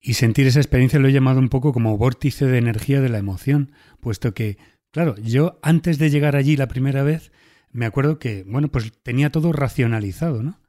[0.00, 3.18] y sentir esa experiencia lo he llamado un poco como vórtice de energía de la
[3.18, 4.56] emoción, puesto que
[4.90, 7.30] Claro, yo antes de llegar allí la primera vez,
[7.70, 10.60] me acuerdo que, bueno, pues tenía todo racionalizado, ¿no?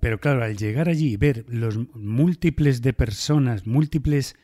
[0.00, 4.34] Pero claro, al llegar allí y ver los múltiples de personas, múltiples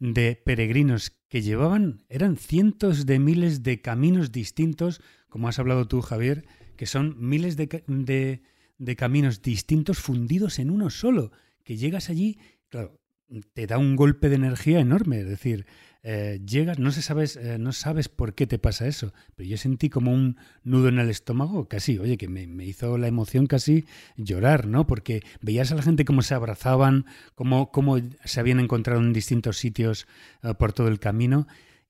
[0.00, 6.00] de peregrinos que llevaban, eran cientos de miles de caminos distintos, como has hablado tú,
[6.00, 6.44] Javier,
[6.76, 8.42] que son miles de, de,
[8.78, 11.30] de caminos distintos fundidos en uno solo,
[11.62, 13.00] que llegas allí, claro,
[13.52, 15.64] te da un golpe de energía enorme, es decir,
[16.06, 19.56] eh, llegas, no, se sabes, eh, no sabes por qué te pasa eso, pero yo
[19.56, 23.86] sentí como un nudo en el estómago, casi, oye, que me, hizo la emoción casi
[24.18, 24.86] llorar, ¿no?
[24.86, 29.56] Porque veías a la gente cómo se abrazaban, cómo, cómo se habían encontrado en distintos
[29.56, 30.06] sitios
[30.42, 31.46] eh, por todo el camino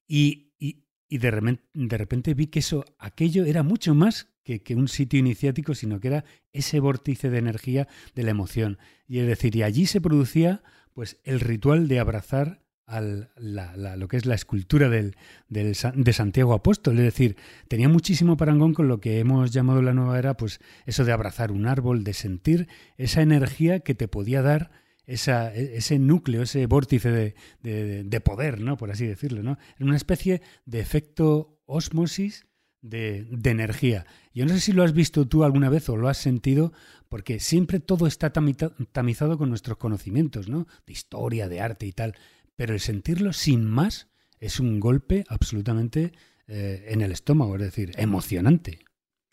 [0.07, 4.77] y, y, de, repente, de, repente, vi que eso, aquello era mucho más que, que,
[4.77, 8.79] un sitio iniciático, sino que era ese vórtice de energía de la emoción.
[9.09, 14.17] Y es decir, y allí se producía pues el ritual de abrazar a lo que
[14.17, 15.17] es la escultura del,
[15.49, 16.99] de Santiago Apóstol.
[16.99, 17.37] Es decir,
[17.69, 21.51] tenía muchísimo parangón con lo que hemos llamado la nueva era, pues eso de abrazar
[21.51, 24.71] un árbol, de sentir esa energía que te podía dar
[25.07, 28.77] esa, ese núcleo, ese vórtice de, poder, ¿no?
[28.77, 29.59] Por así decirlo, ¿no?
[29.79, 32.47] En una especie de efecto osmosis
[32.81, 34.07] de, de, energía.
[34.35, 36.73] Yo no sé si lo has visto tú alguna vez o lo has sentido,
[37.09, 40.67] porque siempre todo está tamizado con nuestros conocimientos, ¿no?
[40.87, 42.15] De historia, de arte y tal
[42.57, 44.09] pero el sentirlo sin más
[44.41, 46.13] es un golpe absolutamente
[46.47, 48.81] eh, en el estómago, es decir, emocionante.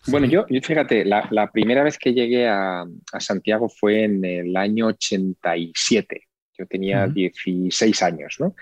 [0.08, 2.86] Bueno, yo, fíjate, la, primera vez que llegué a,
[3.20, 6.28] Santiago fue en el año 87.
[6.58, 8.56] Yo tenía 16 años, ¿no?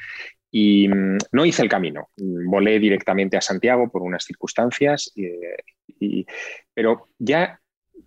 [0.51, 2.09] Y mm, no hice el camino.
[2.17, 5.13] Volé directamente a Santiago por unas circunstancias,
[6.73, 7.59] pero ya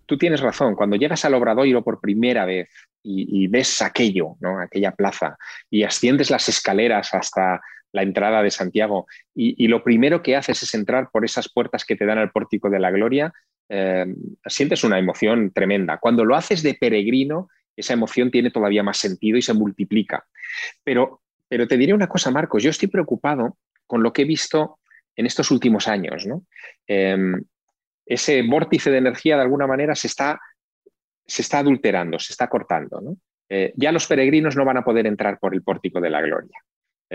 [0.05, 0.75] tú tienes razón.
[0.75, 2.69] Cuando llegas al Obradoiro por primera vez
[3.03, 4.59] y, ves aquello, ¿no?
[4.59, 5.37] aquella plaza,
[5.69, 7.61] y asciendes las escaleras hasta,
[7.93, 11.95] la entrada de Santiago y, lo primero que haces es entrar por esas puertas que
[11.95, 13.31] te dan al pórtico de la gloria,
[13.69, 14.05] eh,
[14.45, 15.99] sientes una emoción tremenda.
[15.99, 20.25] Cuando lo haces de peregrino, esa emoción tiene todavía más sentido y se multiplica.
[20.83, 24.79] Pero, pero te diré una cosa, Marcos, yo estoy preocupado con lo que he visto
[25.15, 26.27] en estos últimos años.
[26.87, 27.43] Em,
[28.05, 30.41] ese vórtice de energía, de alguna manera, se está,
[31.25, 33.01] se está adulterando, se está cortando.
[33.49, 36.57] Eh, ya los peregrinos no van a poder entrar por el pórtico de la gloria.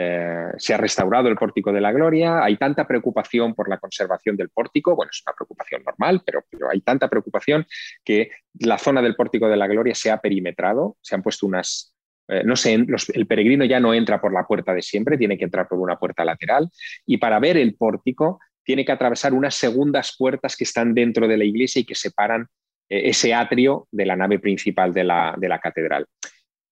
[0.00, 4.36] Eh, se ha restaurado el pórtico de la gloria, hay tanta preocupación por la conservación
[4.36, 7.66] del pórtico, bueno, es una preocupación normal, pero, pero, hay tanta preocupación
[8.04, 11.94] que la zona del pórtico de la gloria se ha perimetrado, se han puesto unas...
[12.28, 15.44] Eh, no sé, el peregrino ya no entra por la puerta de siempre, tiene que
[15.44, 16.68] entrar por una puerta lateral
[17.04, 21.38] y para ver el pórtico tiene que atravesar unas segundas puertas que están dentro de
[21.38, 22.46] la iglesia y que separan
[22.88, 26.06] ese atrio de la nave principal de la, de la catedral.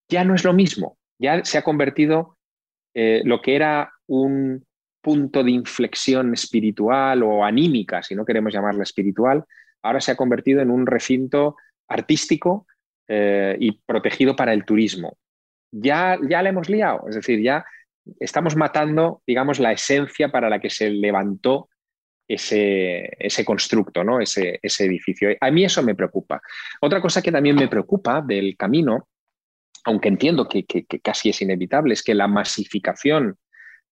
[0.08, 2.36] Ya no es lo mismo, ya se ha convertido
[2.94, 4.64] eh, lo que era un
[5.02, 9.44] punto de inflexión espiritual o anímica, si no queremos llamarla espiritual,
[9.82, 11.56] ahora se ha convertido en un recinto
[11.88, 12.66] artístico
[13.06, 15.16] eh, y protegido para el turismo.
[15.70, 17.64] Ya, ya le hemos liado, es decir, ya
[18.18, 21.68] estamos matando, digamos, la esencia para la que se levantó
[22.28, 24.20] ese, ese constructo, ¿no?
[24.20, 25.30] ese, ese edificio.
[25.40, 26.40] A mí eso me preocupa.
[26.80, 29.08] Otra cosa que también me preocupa del camino
[29.86, 30.66] aunque entiendo que,
[31.00, 33.38] casi es inevitable, es que la masificación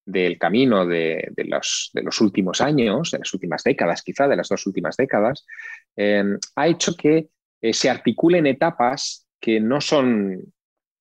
[0.04, 4.96] del camino de, los, últimos años, de las últimas décadas, quizá de las dos últimas
[4.96, 5.46] décadas,
[5.94, 7.28] em, ha hecho que
[7.60, 10.32] eh, se articulen etapas que no son,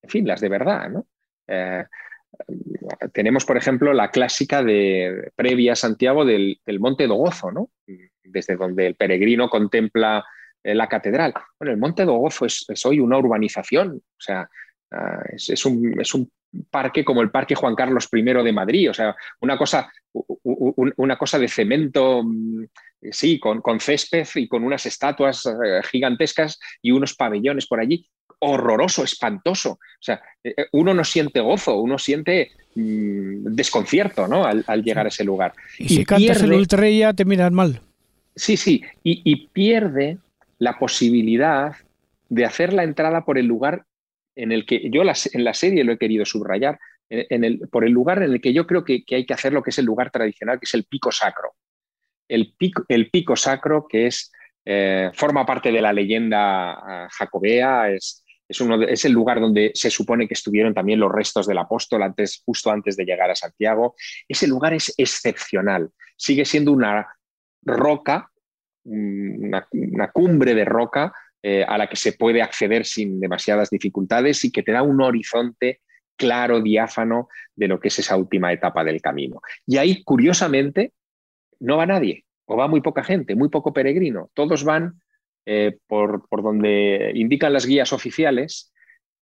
[0.03, 0.91] en fin, las de verdad.
[1.47, 1.85] Eh,
[3.13, 7.69] tenemos, por ejemplo, la clásica de previa a Santiago del, Monte do Gozo, ¿no?
[8.23, 10.25] desde donde el peregrino contempla
[10.63, 11.33] eh, la catedral.
[11.59, 14.49] El Monte do Gozo es, es hoy una urbanización, o sea,
[14.93, 16.31] Ah, es, un,
[16.69, 19.91] parque como el Parque Juan Carlos I de Madrid, o sea, una cosa,
[20.43, 22.65] una cosa de cemento, mm,
[23.09, 28.07] sí, con, con césped y con unas estatuas eh, gigantescas y unos pabellones por allí.
[28.45, 29.71] Horroroso, espantoso.
[29.71, 34.45] O sea, eh, eh, uno no siente gozo, uno siente mm, desconcierto ¿no?
[34.45, 35.53] al, llegar a ese lugar.
[35.77, 37.81] Y, si cantas el ultrella te miran mal.
[38.35, 40.17] Sí, sí, y pierde
[40.57, 41.75] la posibilidad
[42.29, 43.85] de hacer la entrada por el lugar
[44.35, 46.79] en el que yo en la serie lo he querido subrayar,
[47.09, 49.61] en el, por el lugar en el que yo creo que, hay que hacer lo
[49.61, 51.53] que es el lugar tradicional, que es el pico sacro.
[52.27, 54.31] El pico, el pico sacro que es,
[54.65, 58.22] eh, forma parte de la leyenda ah, jacobea, es,
[58.87, 62.71] es, el lugar donde se supone que estuvieron también los restos del apóstol antes, justo
[62.71, 63.95] antes de llegar a Santiago.
[64.27, 67.07] Ese lugar es excepcional, sigue siendo una
[67.63, 68.29] roca,
[68.85, 71.13] una, una cumbre de roca
[71.45, 75.01] eh, a la que se puede acceder sin demasiadas dificultades y que te da un
[75.01, 75.81] horizonte
[76.15, 79.41] claro, diáfano de lo que es esa última etapa del camino.
[79.65, 80.93] Y ahí, curiosamente,
[81.59, 84.29] no va nadie, o va muy poca gente, muy poco peregrino.
[84.33, 85.01] Todos van
[85.45, 88.71] eh, por, donde indican las guías oficiales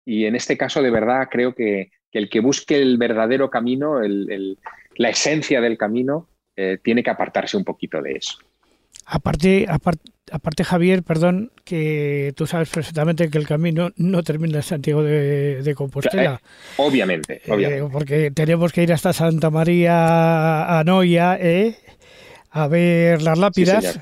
[0.05, 5.09] y en este caso, de verdad, creo que, el que busque el verdadero camino, la
[5.09, 8.37] esencia del camino, eh, tiene que apartarse un poquito de eso.
[9.05, 15.03] Aparte, aparte, Javier, perdón, que tú sabes perfectamente que el camino no termina en Santiago
[15.03, 16.41] de, Compostela.
[16.41, 17.89] Eh, obviamente, eh, obviamente.
[17.91, 21.75] porque tenemos que ir hasta Santa María a Noia, ¿eh?
[22.55, 23.99] A ver las lápidas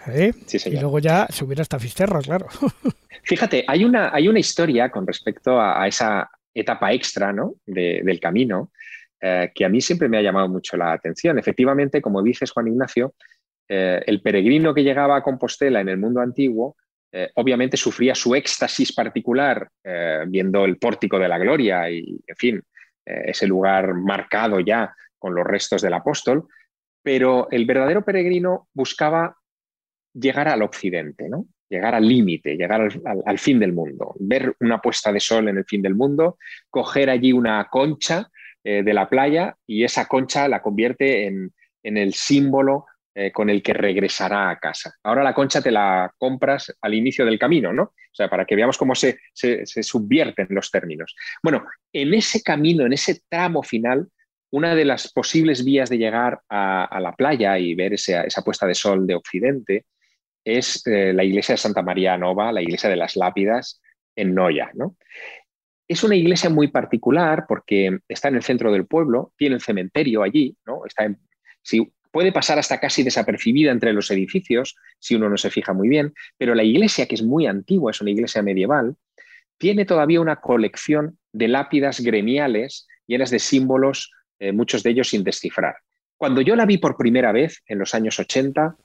[0.65, 2.47] y luego ya subir hasta Fisterra, claro.
[3.23, 7.55] Fíjate, hay una, hay una historia con respecto a, esa etapa extra ¿no?
[7.65, 8.71] del camino
[9.19, 11.39] que a mí siempre me ha llamado mucho la atención.
[11.39, 13.15] Efectivamente, como dices, Juan Ignacio,
[13.67, 16.75] eh, el peregrino que llegaba a Compostela en el mundo antiguo,
[17.11, 22.35] eh, obviamente sufría su éxtasis particular eh, viendo el pórtico de la gloria y, en
[22.35, 22.61] fin,
[23.05, 26.47] ese lugar marcado ya con los restos del apóstol,
[27.03, 29.37] pero el verdadero peregrino buscaba
[30.13, 31.45] llegar al occidente, ¿no?
[31.69, 32.87] llegar al límite, llegar
[33.25, 36.37] al, fin del mundo, ver una puesta de sol en el fin del mundo,
[36.69, 38.29] coger allí una concha
[38.63, 42.85] de la playa y esa concha la convierte en, el símbolo
[43.15, 44.95] eh, con el que regresará a casa.
[45.03, 47.83] Ahora la concha te la compras al inicio del camino, ¿no?
[47.83, 51.15] O sea, para que veamos cómo se, subvierten los términos.
[51.41, 54.07] Bueno, en ese camino, en ese tramo final,
[54.53, 58.75] una de las posibles vías de llegar a, la playa y ver esa, puesta de
[58.75, 59.85] sol de Occidente
[60.45, 63.81] es eh, la iglesia de Santa María Nova, la iglesia de las Lápidas
[64.15, 64.69] en Noya.
[64.75, 64.95] ¿no?
[65.87, 70.21] Es una iglesia muy particular porque está en el centro del pueblo, tiene el cementerio
[70.21, 70.55] allí,
[71.63, 75.89] si puede pasar hasta casi desapercibida entre los edificios, si uno no se fija muy
[75.89, 78.97] bien, pero la iglesia, que es muy antigua, es una iglesia medieval,
[79.57, 84.11] tiene todavía una colección de lápidas gremiales llenas de símbolos
[84.51, 85.75] muchos de ellos sin descifrar.
[86.17, 88.75] Cuando yo la vi por primera vez en los años 80,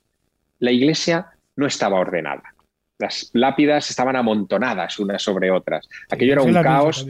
[0.60, 2.54] la iglesia no estaba ordenada.
[2.98, 5.88] Las lápidas estaban amontonadas unas sobre otras.
[6.10, 7.06] Aquello era un caos.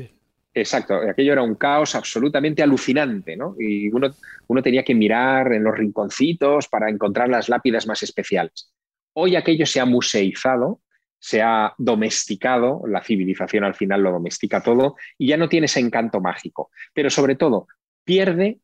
[0.53, 3.55] Exacto, aquello era un caos absolutamente alucinante, ¿no?
[3.59, 4.11] Y uno,
[4.49, 8.73] uno tenía que mirar en los rinconcitos para encontrar las lápidas más especiales.
[9.15, 10.81] Hoy aquello se ha museizado,
[11.19, 15.81] se ha domesticado, la civilización al final lo domestica todo y ya no tiene ese
[15.81, 16.71] encanto mágico.
[16.93, 17.67] Pero sobre todo,
[18.09, 18.61] pierde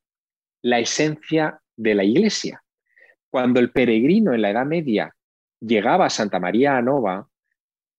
[0.63, 2.65] la esencia de la iglesia.
[3.29, 5.15] Cuando el peregrino en la Edad Media
[5.61, 7.29] llegaba a Santa María Nova,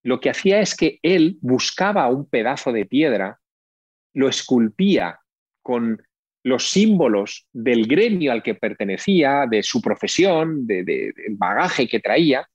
[0.02, 3.40] lo que hacía es que él buscaba un pedazo de piedra,
[4.16, 5.20] lo esculpía
[5.62, 6.02] con
[6.42, 12.50] los símbolos del gremio al que pertenecía, de su profesión, del bagaje que traía,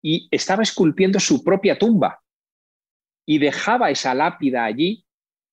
[0.00, 2.20] y estaba esculpiendo su propia tumba.
[3.26, 5.04] Y dejaba esa lápida allí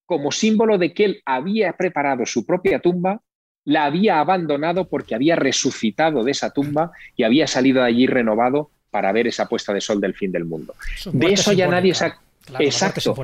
[0.06, 3.20] como símbolo de que él había preparado su propia tumba,
[3.64, 8.70] la había abandonado porque había resucitado de esa tumba y había salido de allí renovado
[8.90, 10.74] para ver esa puesta de sol del fin del mundo.
[11.12, 12.12] De eso ya nadie se
[12.58, 13.14] Exacto.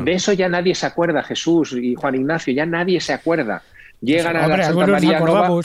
[0.00, 3.62] De eso ya nadie se acuerda, Jesús y Juan Ignacio, ya nadie se acuerda.
[4.00, 5.60] Llegan a la Santa María Nova.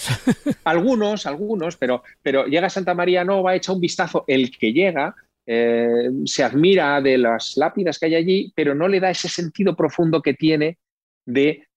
[0.63, 5.15] Algunos, algunos, pero, pero llega a Santa María Nova, echa un vistazo el que llega,
[5.45, 9.75] eh, se admira de las lápidas que hay allí, pero no le da ese sentido
[9.75, 10.77] profundo que tiene
[11.25, 11.67] de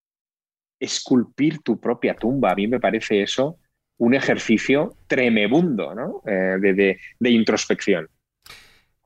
[0.78, 2.52] esculpir tu propia tumba.
[2.52, 3.58] A mí me parece eso
[3.98, 6.22] un ejercicio tremebundo ¿no?
[6.26, 8.08] Eh, de, introspección.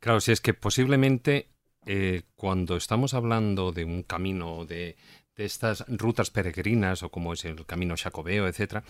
[0.00, 1.48] Claro, si es que posiblemente
[1.86, 4.96] eh, cuando estamos hablando de un camino de,
[5.36, 8.84] estas rutas peregrinas o como es el camino jacobeo, etc.,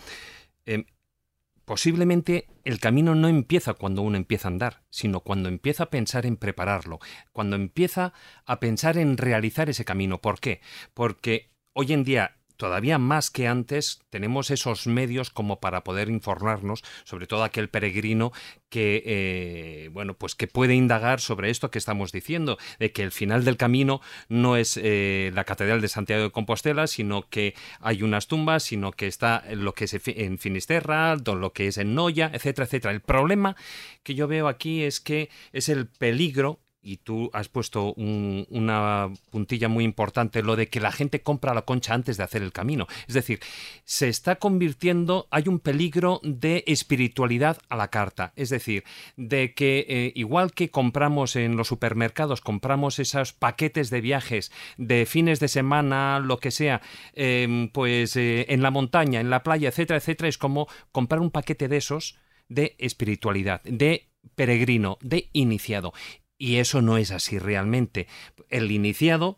[1.71, 6.25] posiblemente el camino no empieza cuando uno empieza a andar, sino cuando empieza a pensar
[6.25, 6.99] en prepararlo,
[7.31, 8.11] cuando empieza
[8.45, 10.19] a pensar en realizar ese camino.
[10.19, 10.59] ¿Por qué?
[10.93, 16.83] Porque hoy en día todavía más que antes tenemos esos medios como para poder informarnos,
[17.05, 18.33] sobre todo aquel peregrino
[18.69, 23.11] que eh, bueno pues que puede indagar sobre esto que estamos diciendo, de que el
[23.11, 23.99] final del camino
[24.29, 28.91] no es eh, la catedral de Santiago de Compostela, sino que hay unas tumbas, sino
[28.91, 32.93] que está lo que es en Finisterra, lo que es en Noya, etcétera, etcétera.
[32.93, 33.55] El problema
[34.03, 39.67] que yo veo aquí es que es el peligro y tú has puesto una puntilla
[39.67, 42.87] muy importante, lo de que la gente compra la concha antes de hacer el camino.
[43.07, 43.39] Es decir,
[43.85, 48.33] se está convirtiendo, hay un peligro de espiritualidad a la carta.
[48.35, 48.83] Es decir,
[49.15, 55.05] de que eh, igual que compramos en los supermercados, compramos esos paquetes de viajes de
[55.05, 56.81] fines de semana, lo que sea,
[57.13, 61.31] em, pues eh, en la montaña, en la playa, etcétera, etcétera, es como comprar un
[61.31, 62.17] paquete de esos
[62.49, 65.93] de espiritualidad, de peregrino, de iniciado.
[66.41, 68.07] Y eso no es así realmente.
[68.49, 69.37] El iniciado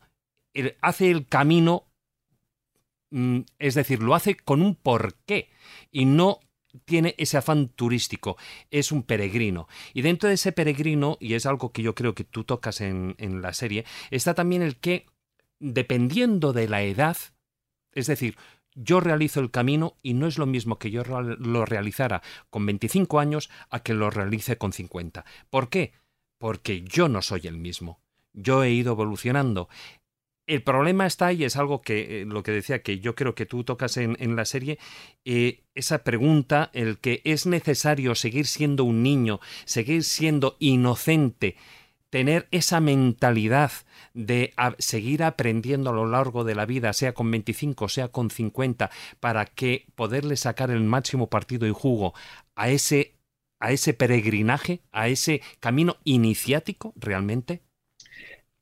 [0.80, 1.92] hace el camino,
[3.10, 5.50] mm, es decir, lo hace con un porqué
[5.92, 6.40] y no
[6.86, 8.38] tiene ese afán turístico,
[8.72, 9.68] es un peregrino.
[9.94, 13.16] Y dentro de ese peregrino, y es algo que yo creo que tú tocas en,
[13.18, 15.06] en la serie, está también el que,
[15.60, 17.18] dependiendo de la edad,
[17.92, 18.38] es decir,
[18.76, 23.20] yo realizo el camino y no es lo mismo que yo lo realizara con 25
[23.20, 25.26] años a que lo realice con 50.
[25.50, 25.92] ¿Por qué?
[26.44, 28.02] Porque yo no soy el mismo.
[28.34, 29.70] Yo he ido evolucionando.
[30.46, 33.46] El problema está y es algo que eh, lo que decía que yo creo que
[33.46, 34.78] tú tocas en, la serie,
[35.24, 41.56] eh, esa pregunta, el que es necesario seguir siendo un niño, seguir siendo inocente,
[42.10, 43.72] tener esa mentalidad
[44.14, 48.92] de seguir aprendiendo a lo largo de la vida, sea con 25, sea con 50,
[49.22, 52.14] para que poderle sacar el máximo partido y jugo
[52.54, 53.14] a ese
[53.64, 57.62] a ese peregrinaje, a ese camino iniciático realmente?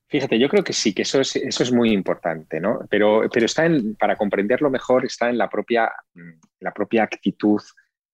[0.08, 2.82] Fíjate, yo creo que sí, que eso es, eso es muy importante, ¿no?
[2.88, 5.92] Pero, pero está en, para comprenderlo mejor, está en la propia,
[6.60, 7.60] la propia actitud,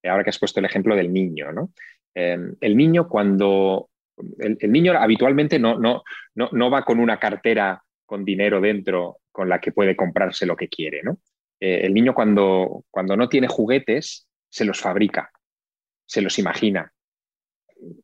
[0.02, 1.72] ahora que has puesto el ejemplo del niño, ¿no?
[2.14, 3.90] Em, el niño cuando...
[4.38, 6.02] El, niño habitualmente no, no,
[6.34, 10.56] no, no, va con una cartera con dinero dentro con la que puede comprarse lo
[10.56, 11.18] que quiere, ¿no?
[11.60, 15.30] Eh, el niño cuando, cuando no tiene juguetes se los fabrica
[16.08, 16.92] se los imagina,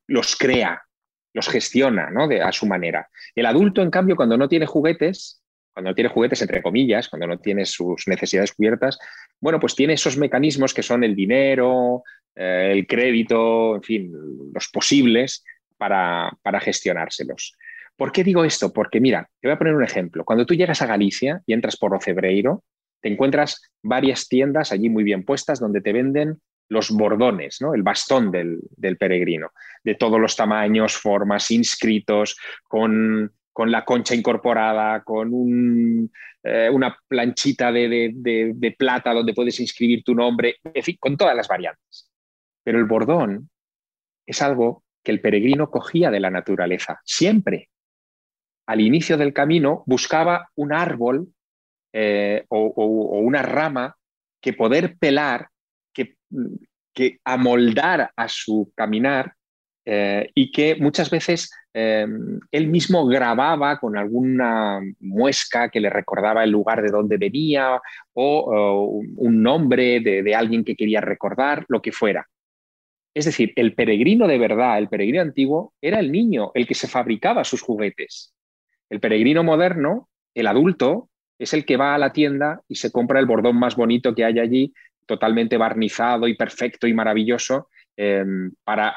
[0.07, 0.83] los crea,
[1.33, 2.29] los gestiona ¿no?
[2.29, 3.09] de, a su manera.
[3.35, 5.43] El adulto, en cambio, cuando no tiene juguetes,
[5.73, 8.99] cuando no tiene juguetes, entre comillas, cuando no tiene sus necesidades cubiertas,
[9.41, 12.05] bueno, pues tiene esos mecanismos que son el dinero,
[12.37, 14.13] eh, el crédito, en fin,
[14.53, 15.43] los posibles
[15.77, 17.57] para, para gestionárselos.
[17.97, 18.73] ¿Por qué digo esto?
[18.73, 20.25] Porque mira, te voy a poner un ejemplo.
[20.25, 22.63] Cuando tú llegas a Galicia y entras por Ocebreiro,
[23.01, 27.75] te encuentras varias tiendas allí muy bien puestas donde te venden los bordones, ¿no?
[27.75, 28.61] el bastón del,
[28.99, 29.51] peregrino,
[29.83, 36.11] de todos los tamaños, formas, inscritos, con con la concha incorporada, con
[36.43, 41.47] eh, una planchita de, plata donde puedes inscribir tu nombre, en fin, con todas las
[41.47, 42.11] variantes.
[42.65, 43.49] Pero el bordón
[44.27, 47.69] es algo que el peregrino cogía de la naturaleza, siempre.
[48.67, 51.29] Al inicio del camino buscaba un árbol
[51.93, 53.97] eh, o, una rama
[54.41, 55.49] que poder pelar,
[56.93, 59.35] que, amoldar a su caminar
[59.85, 62.07] eh, y que muchas veces eh,
[62.53, 67.81] él mismo grababa con alguna muesca que le recordaba el lugar de donde venía
[68.13, 72.29] o, un nombre de, alguien que quería recordar, lo que fuera.
[73.13, 76.89] Es decir, el peregrino de verdad, el peregrino antiguo, era el niño, el que se
[76.89, 78.33] fabricaba sus juguetes.
[78.89, 83.21] El peregrino moderno, el adulto, es el que va a la tienda y se compra
[83.21, 84.73] el bordón más bonito que hay allí,
[85.07, 88.25] totalmente barnizado y perfecto y maravilloso, eh,
[88.65, 88.97] para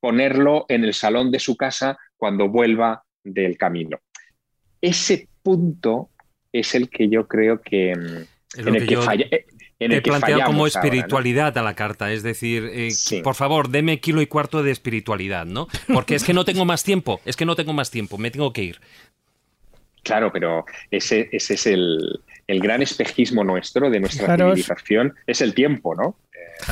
[0.00, 3.98] ponerlo en el salón de su casa cuando vuelva del camino.
[4.80, 6.10] Ese punto
[6.52, 9.26] es el que yo creo que, en el que, falla.
[9.80, 10.02] En el
[10.44, 12.90] como espiritualidad a la carta, es decir, eh,
[13.22, 15.68] por favor, deme kilo y cuarto de espiritualidad, ¿no?
[15.92, 18.52] Porque es que no tengo más tiempo, es que no tengo más tiempo, me tengo
[18.52, 18.80] que ir.
[20.04, 22.20] Claro, pero ese, ese es el,
[22.60, 26.16] gran espejismo nuestro, de nuestra civilización, es el tiempo, ¿no?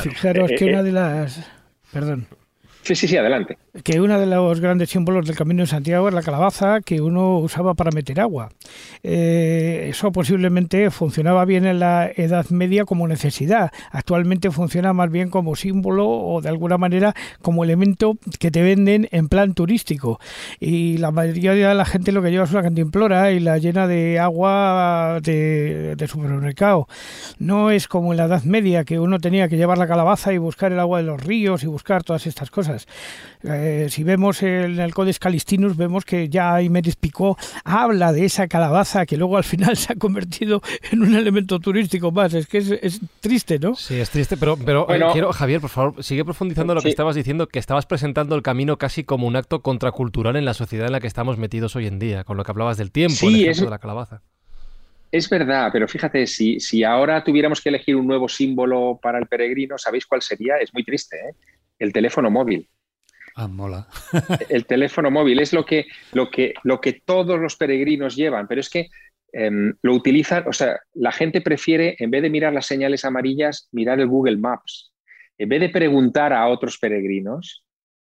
[0.01, 1.49] Fijaros eh, que una eh, de las...
[1.93, 2.27] Perdón.
[2.87, 3.57] Sí, sí, sí, adelante.
[3.83, 7.37] Que uno de los grandes símbolos del Camino de Santiago es la calabaza que uno
[7.39, 8.47] usaba para meter agua.
[9.03, 13.71] Eh, eso posiblemente funcionaba bien en la Edad Media como necesidad.
[13.91, 19.09] Actualmente funciona más bien como símbolo o de alguna manera como elemento que te venden
[19.11, 20.21] en plan turístico.
[20.61, 23.85] Y la mayoría de la gente lo que lleva es una cantimplora y la llena
[23.85, 26.87] de agua de, de supermercado.
[27.37, 30.37] No es como en la Edad Media que uno tenía que llevar la calabaza y
[30.37, 32.76] buscar el agua de los ríos y buscar todas estas cosas.
[33.43, 38.47] Eh, si vemos en el Codex Calistinus, vemos que ya Imeris Picó habla de esa
[38.47, 40.61] calabaza que luego al final se ha convertido
[40.91, 42.33] en un elemento turístico más.
[42.33, 43.75] Es que es, triste, ¿no?
[43.75, 47.15] Sí, es triste, pero, pero eh, quiero, Javier, por favor, sigue profundizando lo que estabas
[47.15, 50.93] diciendo, que estabas presentando el camino casi como un acto contracultural en la sociedad en
[50.93, 53.55] la que estamos metidos hoy en día, con lo que hablabas del tiempo, sí, el
[53.55, 54.21] de la calabaza.
[55.11, 59.27] Es verdad, pero fíjate, si, si ahora tuviéramos que elegir un nuevo símbolo para el
[59.27, 60.57] peregrino, ¿sabéis cuál sería?
[60.57, 61.33] Es muy triste, ¿eh?
[61.79, 62.69] El teléfono móvil.
[63.35, 63.87] Ah, mola.
[64.49, 68.61] el teléfono móvil es lo que, lo, que, lo que todos los peregrinos llevan, pero
[68.61, 68.89] es que
[69.31, 73.69] em, lo utilizan, o sea, la gente prefiere, en vez de mirar las señales amarillas,
[73.71, 74.91] mirar el Google Maps.
[75.37, 77.63] En vez de preguntar a otros peregrinos,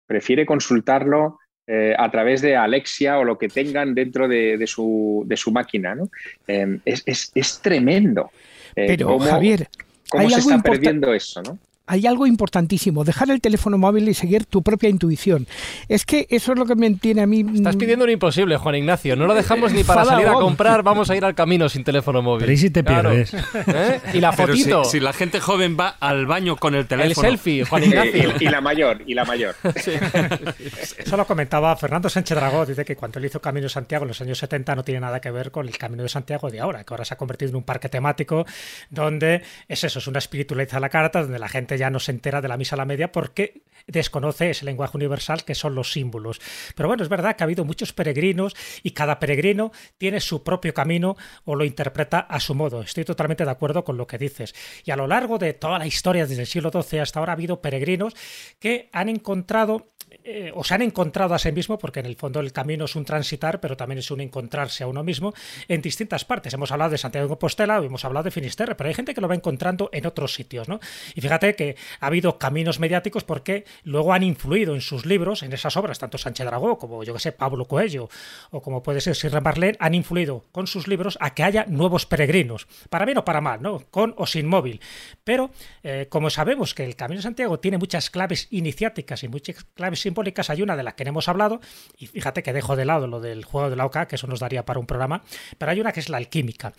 [0.05, 5.95] prefiere consultarlo eh, a través de Alexia o lo que tengan dentro de, su, máquina.
[5.95, 6.09] ¿no?
[6.47, 8.29] Em, es, tremendo.
[8.75, 9.67] Eh, pero, Javier,
[10.09, 11.41] ¿cómo se está perdiendo eso?
[11.41, 11.57] ¿no?
[11.87, 15.47] Hay algo importantísimo, dejar el teléfono móvil y seguir tu propia intuición.
[15.87, 17.45] Es que eso es lo que me tiene a mí...
[17.55, 19.15] Estás mm, pidiendo un imposible, Juan Ignacio.
[19.15, 22.21] No lo dejamos ni para salir a comprar, vamos a ir al camino sin teléfono
[22.21, 22.41] móvil.
[22.41, 23.33] Pero ¿y si te pierdes?
[23.33, 24.01] ¿Eh?
[24.13, 24.83] Y la fotito.
[24.83, 27.27] Si, la gente joven va al baño con el teléfono.
[27.27, 28.33] El selfie, Juan Ignacio.
[28.39, 29.55] y, la mayor, y la mayor.
[30.97, 34.09] Eso lo comentaba Fernando Sánchez Dragó, dice que cuando él hizo Camino de Santiago en
[34.09, 36.83] los años 70 no tiene nada que ver con el Camino de Santiago de ahora,
[36.83, 38.45] que ahora se ha convertido en un parque temático
[38.89, 42.11] donde es eso, es una espiritualidad a la carta, donde la gente ya no se
[42.11, 45.91] entera de la misa a la media porque desconoce ese lenguaje universal que son los
[45.91, 46.39] símbolos.
[46.75, 50.73] Pero bueno, es verdad que ha habido muchos peregrinos y cada peregrino tiene su propio
[50.73, 51.15] camino
[51.45, 52.81] o lo interpreta a su modo.
[52.81, 54.53] Estoy totalmente de acuerdo con lo que dices.
[54.83, 57.35] Y a lo largo de toda la historia, desde el siglo XII hasta ahora, ha
[57.35, 58.13] habido peregrinos
[58.59, 59.93] que han encontrado
[60.29, 62.97] eh, o se han encontrado a sí mismo, porque en el fondo el camino es
[62.97, 65.33] un transitar, pero también es un encontrarse a uno mismo
[65.69, 66.53] en distintas partes.
[66.53, 69.29] Hemos hablado de Santiago de Compostela, hemos hablado de Finisterre, pero hay gente que lo
[69.29, 70.81] va encontrando en otros sitios, ¿no?
[71.15, 75.53] Y fíjate que ha habido caminos mediáticos porque luego han influido en sus libros, en
[75.53, 78.09] esas obras, tanto Sánchez Dragó como yo que sé, Pablo Coelho,
[78.51, 82.05] o como puede ser Sirra Marlene, han influido con sus libros a que haya nuevos
[82.05, 83.85] peregrinos, para bien o para mal, ¿no?
[83.91, 84.81] Con o sin móvil.
[85.23, 85.51] Pero
[85.83, 90.05] eh, como sabemos que el Camino de Santiago tiene muchas claves iniciáticas y muchas claves
[90.49, 91.61] hay una de las que hemos hablado,
[91.97, 94.39] y fíjate que dejo de lado lo del juego de la OCA, que eso nos
[94.39, 95.23] daría para un programa,
[95.57, 96.73] pero hay una que es la alquímica.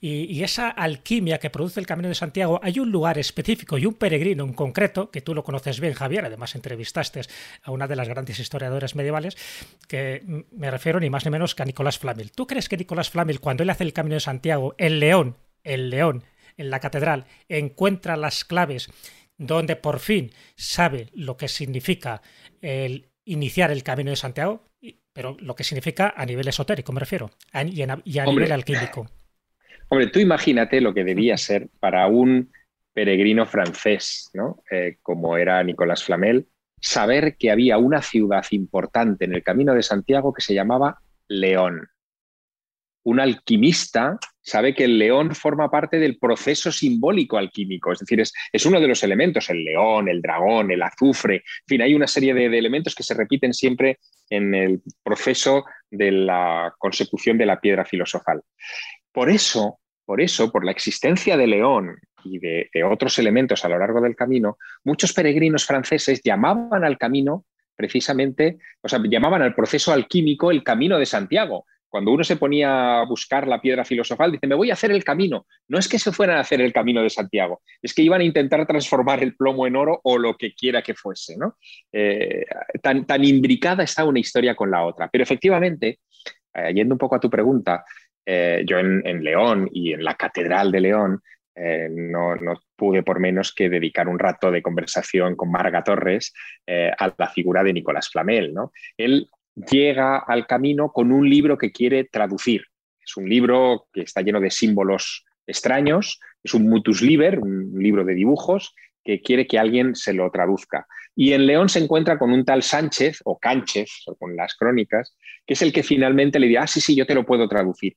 [0.00, 3.94] Y, esa alquimia que produce el Camino de Santiago, hay un lugar específico y un
[3.94, 7.22] peregrino en concreto, que tú lo conoces bien, Javier, además entrevistaste
[7.62, 9.36] a una de las grandes historiadoras medievales,
[9.88, 12.30] que me refiero ni más ni menos que a Nicolás Flamel.
[12.32, 15.88] ¿Tú crees que Nicolás Flamel, cuando él hace el Camino de Santiago, el león, el
[15.88, 16.24] león,
[16.56, 18.88] en la catedral, encuentra las claves
[19.36, 22.22] donde por fin sabe lo que significa
[22.62, 24.68] el iniciar el camino de Santiago,
[25.12, 29.08] pero lo que significa a nivel esotérico, me refiero, y a, nivel alquímico.
[29.88, 32.52] Hombre, tú imagínate lo que debía ser para un
[32.92, 34.62] peregrino francés, ¿no?
[34.70, 36.48] Eh, como era Nicolás Flamel,
[36.80, 41.88] saber que había una ciudad importante en el camino de Santiago que se llamaba león.
[43.04, 48.66] Un alquimista sabe que el león forma parte del proceso simbólico alquímico, es decir, es,
[48.66, 52.34] uno de los elementos, el león, el dragón, el azufre, en fin, hay una serie
[52.34, 53.98] de, de elementos que se repiten siempre
[54.30, 58.42] en el proceso de la consecución de la piedra filosofal.
[59.12, 63.78] Por eso, por eso, por la existencia de León y de, otros elementos a lo
[63.78, 67.44] largo del camino, muchos peregrinos franceses llamaban al camino
[67.76, 71.66] precisamente, o sea, llamaban al proceso alquímico el camino de Santiago.
[71.94, 75.04] Cuando uno se ponía a buscar la piedra filosofal, dice, me voy a hacer el
[75.04, 75.46] camino.
[75.68, 78.24] No es que se fueran a hacer el camino de Santiago, es que iban a
[78.24, 81.36] intentar transformar el plomo en oro o lo que quiera que fuese.
[81.36, 81.56] ¿no?
[81.92, 82.46] Eh,
[82.82, 85.08] tan, tan imbricada está una historia con la otra.
[85.08, 86.00] Pero efectivamente,
[86.52, 87.84] eh, yendo un poco a tu pregunta,
[88.26, 91.20] eh, yo en, León y en la Catedral de León
[91.54, 92.34] eh, no,
[92.74, 96.32] pude por menos que dedicar un rato de conversación con Marga Torres
[96.66, 98.52] a la figura de Nicolás Flamel.
[98.52, 98.72] ¿no?
[98.96, 102.64] Él llega al camino con un libro que quiere traducir.
[103.04, 108.04] Es un libro que está lleno de símbolos extraños, es un mutus liber, un libro
[108.04, 108.74] de dibujos,
[109.04, 110.86] que quiere que alguien se lo traduzca.
[111.14, 115.54] Y en León se encuentra con un tal Sánchez o Cánchez, con las crónicas, que
[115.54, 117.96] es el que finalmente le dirá, ah, sí, sí, yo te lo puedo traducir.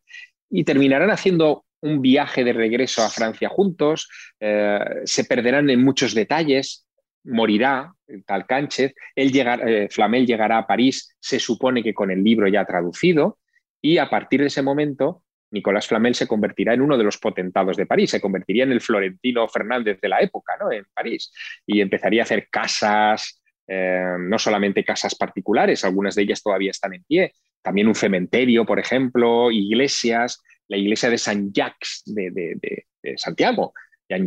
[0.49, 6.13] Y terminarán haciendo un viaje de regreso a Francia juntos, eh, se perderán en muchos
[6.13, 6.86] detalles,
[7.28, 7.93] morirá
[8.25, 12.65] tal Cánchez, él eh, Flamel llegará a París, se supone que con el libro ya
[12.65, 13.39] traducido,
[13.82, 17.78] y a partir de ese momento Nicolás Flamel se convertirá en uno de los potentados
[17.78, 20.71] de París, se convertiría en el Florentino Fernández de la época, ¿no?
[20.71, 21.32] En París.
[21.65, 26.93] Y empezaría a hacer casas, eh, no solamente casas particulares, algunas de ellas todavía están
[26.93, 33.73] en pie, también un cementerio, por ejemplo, iglesias, la iglesia de San Jacques de, Santiago,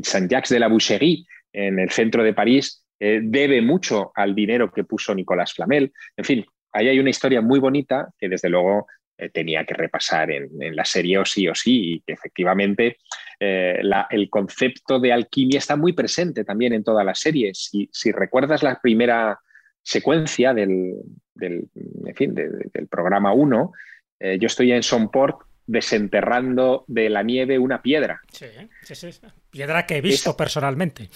[0.02, 4.70] San Jacques de la Boucherie, en el centro de París, eh, debe mucho al dinero
[4.70, 5.92] que puso Nicolás Flamel.
[6.16, 8.86] En fin, ahí hay una historia muy bonita que desde luego
[9.18, 12.98] eh, tenía que repasar en, la serie o sí o sí, y que efectivamente
[13.38, 13.80] eh,
[14.10, 17.68] el concepto de alquimia está muy presente también en todas las series.
[17.70, 19.38] Si, si recuerdas la primera
[19.82, 20.94] secuencia del,
[21.34, 23.72] del, del programa 1,
[24.20, 25.40] eh, yo estoy en Sonport
[25.70, 28.20] desenterrando de la nieve una piedra.
[28.32, 28.46] Sí,
[28.82, 29.20] sí, sí.
[29.50, 31.08] Piedra que he visto personalmente.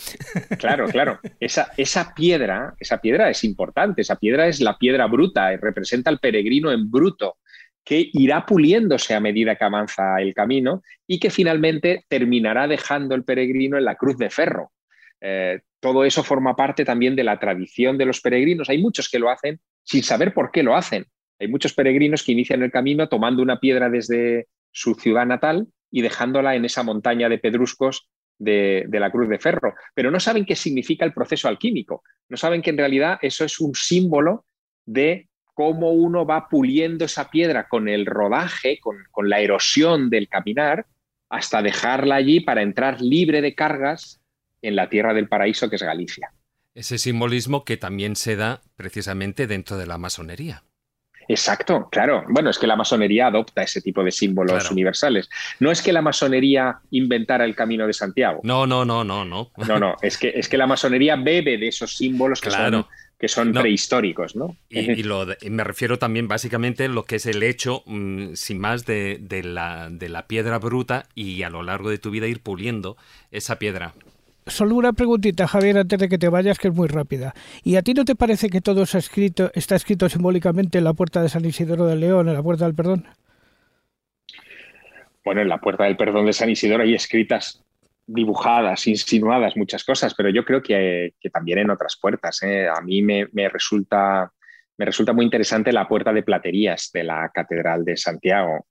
[0.59, 1.19] Claro, claro.
[1.41, 4.03] Esa, esa, piedra, esa piedra es importante.
[4.03, 7.39] Esa piedra es la piedra bruta y representa al peregrino en bruto
[7.85, 13.25] que irá puliéndose a medida que avanza el camino y que finalmente terminará dejando el
[13.25, 14.73] peregrino en la cruz de ferro.
[15.21, 18.71] Eh, todo eso forma parte también de la tradición de los peregrinos.
[18.71, 21.07] Hay muchos que lo hacen sin saber por qué lo hacen.
[21.45, 26.01] Hay muchos peregrinos que inician el camino tomando una piedra desde su ciudad natal y
[26.01, 30.57] dejándola en esa montaña de pedruscos de, la cruz de ferro, pero no saben qué
[30.57, 34.47] significa el proceso alquímico, no saben que en realidad eso es un símbolo
[34.87, 40.87] de cómo uno va puliendo esa piedra con el rodaje, con, la erosión del caminar,
[41.29, 44.19] hasta dejarla allí para entrar libre de cargas
[44.63, 46.33] en la tierra del paraíso que es Galicia.
[46.75, 50.65] Ese simbolismo que también se da precisamente dentro de la masonería.
[51.29, 52.25] Exacto, claro.
[52.29, 55.29] Bueno, es que la masonería adopta ese tipo de símbolos universales.
[55.61, 58.41] No es que la masonería inventara el camino de Santiago.
[58.43, 59.51] No, no, no, no, no.
[59.67, 62.87] No, no, es que, es que la masonería bebe de esos símbolos que son
[63.19, 64.57] que son prehistóricos, ¿no?
[64.69, 65.03] Y,
[65.49, 69.89] me refiero también básicamente a lo que es el hecho, mm, sin más, de, la,
[69.91, 72.97] de la piedra bruta y a lo largo de tu vida ir puliendo
[73.31, 73.95] esa piedra.
[74.47, 77.35] Solo una preguntita, Javier, antes de que te vayas, que es muy rápida.
[77.63, 80.93] ¿Y a ti no te parece que todo está escrito, está escrito simbólicamente en la
[80.93, 83.07] puerta de San Isidoro de León, en la puerta del perdón?
[85.25, 87.65] Bueno, en la puerta del perdón de San Isidoro hay escritas
[88.07, 92.43] dibujadas, insinuadas muchas cosas, pero yo creo que, también en otras puertas.
[92.43, 92.69] ¿eh?
[92.69, 94.31] A mí me resulta
[95.15, 98.67] muy interesante la puerta de platerías de la Catedral de Santiago,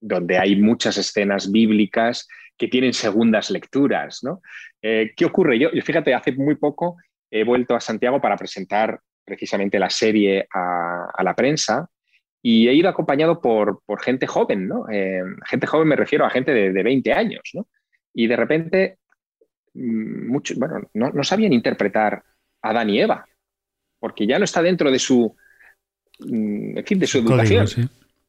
[0.00, 2.26] donde hay muchas escenas bíblicas
[2.56, 4.20] que tienen segundas lecturas.
[4.22, 4.42] ¿no?
[4.80, 5.58] Eh, ¿Qué ocurre?
[5.58, 6.96] Yo, fíjate, hace muy poco
[7.30, 11.88] he vuelto a Santiago para presentar precisamente la serie a, la prensa
[12.42, 14.84] y he ido acompañado por, gente joven, ¿no?
[14.90, 17.66] Eh, gente joven me refiero a gente de, de 20 años, ¿no?
[18.14, 18.98] y de repente
[19.74, 22.22] mm, muchos, bueno, no, sabían interpretar
[22.62, 23.26] a Adán y Eva,
[23.98, 25.34] porque ya no está dentro de su,
[26.20, 27.66] mm, en fin, de su, educación.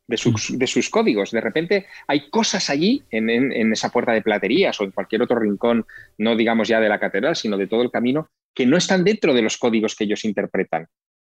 [0.05, 1.31] De sus, de sus, códigos.
[1.31, 5.39] De repente hay cosas allí en, en, esa puerta de platerías o en cualquier otro
[5.39, 5.85] rincón,
[6.17, 9.33] no digamos ya de la catedral, sino de todo el camino, que no están dentro
[9.33, 10.87] de los códigos que ellos interpretan.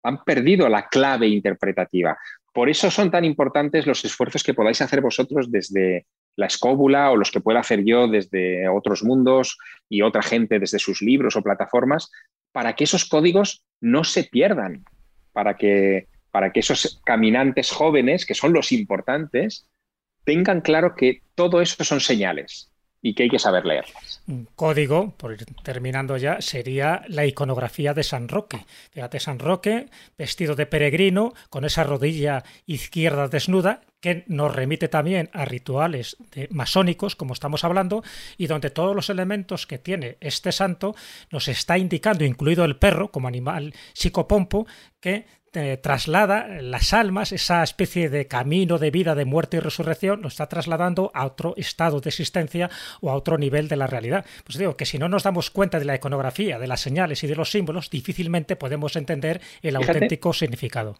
[0.04, 2.16] Han perdido la clave interpretativa.
[2.54, 6.06] Por eso son tan importantes los esfuerzos que podáis hacer vosotros desde,
[6.36, 9.58] la escóbula o los que pueda hacer yo desde otros mundos
[9.88, 12.10] y otra gente desde sus libros o plataformas,
[12.52, 14.84] para que esos códigos no se pierdan,
[15.32, 19.66] para que para que esos caminantes jóvenes, que son los importantes,
[20.24, 22.70] tengan claro que todo eso son señales
[23.02, 24.22] y que hay que saber leerlas.
[24.28, 28.64] Un código, por ir terminando ya, sería la iconografía de San Roque.
[28.90, 35.30] Fíjate, San Roque, vestido de peregrino, con esa rodilla izquierda desnuda, que nos remite también
[35.32, 36.16] a rituales
[36.51, 38.03] masónicos, como estamos hablando,
[38.36, 40.94] y donde todos los elementos que tiene este santo
[41.30, 44.66] nos está indicando, incluido el perro como animal psicopompo,
[45.01, 50.22] que eh, traslada las almas, esa especie de camino de vida, de muerte y resurrección,
[50.22, 52.70] lo está trasladando a otro estado de existencia
[53.01, 54.24] o a otro nivel de la realidad.
[54.44, 57.26] Pues digo que si no nos damos cuenta de la iconografía, de las señales y
[57.26, 60.94] de los símbolos, difícilmente podemos entender el auténtico significado.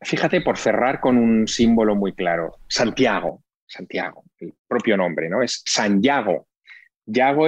[0.00, 5.42] Fíjate, por cerrar con un símbolo muy claro, Santiago, Santiago, el propio nombre, ¿no?
[5.42, 6.48] Es San Yago.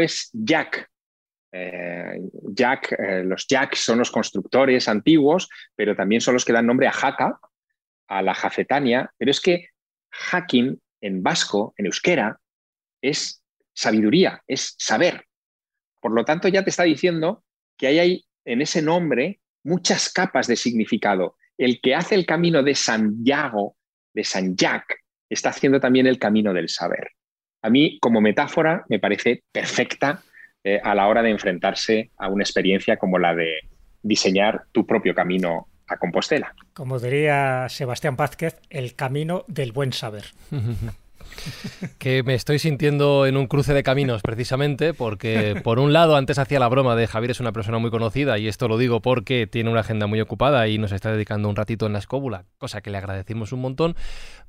[0.00, 0.90] Es Jack,
[1.52, 2.20] eh,
[2.52, 6.86] Jack, eh, los Jack son los constructores antiguos, pero también son los que dan nombre
[6.86, 7.38] a Jaca,
[8.08, 9.12] a la jacetania.
[9.18, 9.68] Pero es que
[10.10, 12.38] hacking en vasco, en euskera,
[13.02, 13.42] es
[13.72, 15.26] sabiduría, es saber.
[16.00, 17.44] Por lo tanto, ya te está diciendo
[17.76, 21.36] que hay en ese nombre muchas capas de significado.
[21.60, 23.76] El que hace el camino de Santiago,
[24.14, 24.96] de San Jack,
[25.28, 27.10] está haciendo también el camino del saber.
[27.60, 30.22] A mí, como metáfora, me parece perfecta
[30.64, 33.58] eh, a la hora de enfrentarse a una experiencia como la de
[34.02, 36.54] diseñar tu propio camino a Compostela.
[36.72, 40.24] Como diría Sebastián Vázquez, el camino del buen saber.
[41.98, 46.38] que me estoy sintiendo en un cruce de caminos precisamente porque por un lado antes
[46.38, 49.46] hacía la broma de Javier es una persona muy conocida y esto lo digo porque
[49.46, 52.80] tiene una agenda muy ocupada y nos está dedicando un ratito en la escóbula, cosa
[52.80, 53.96] que le agradecimos un montón.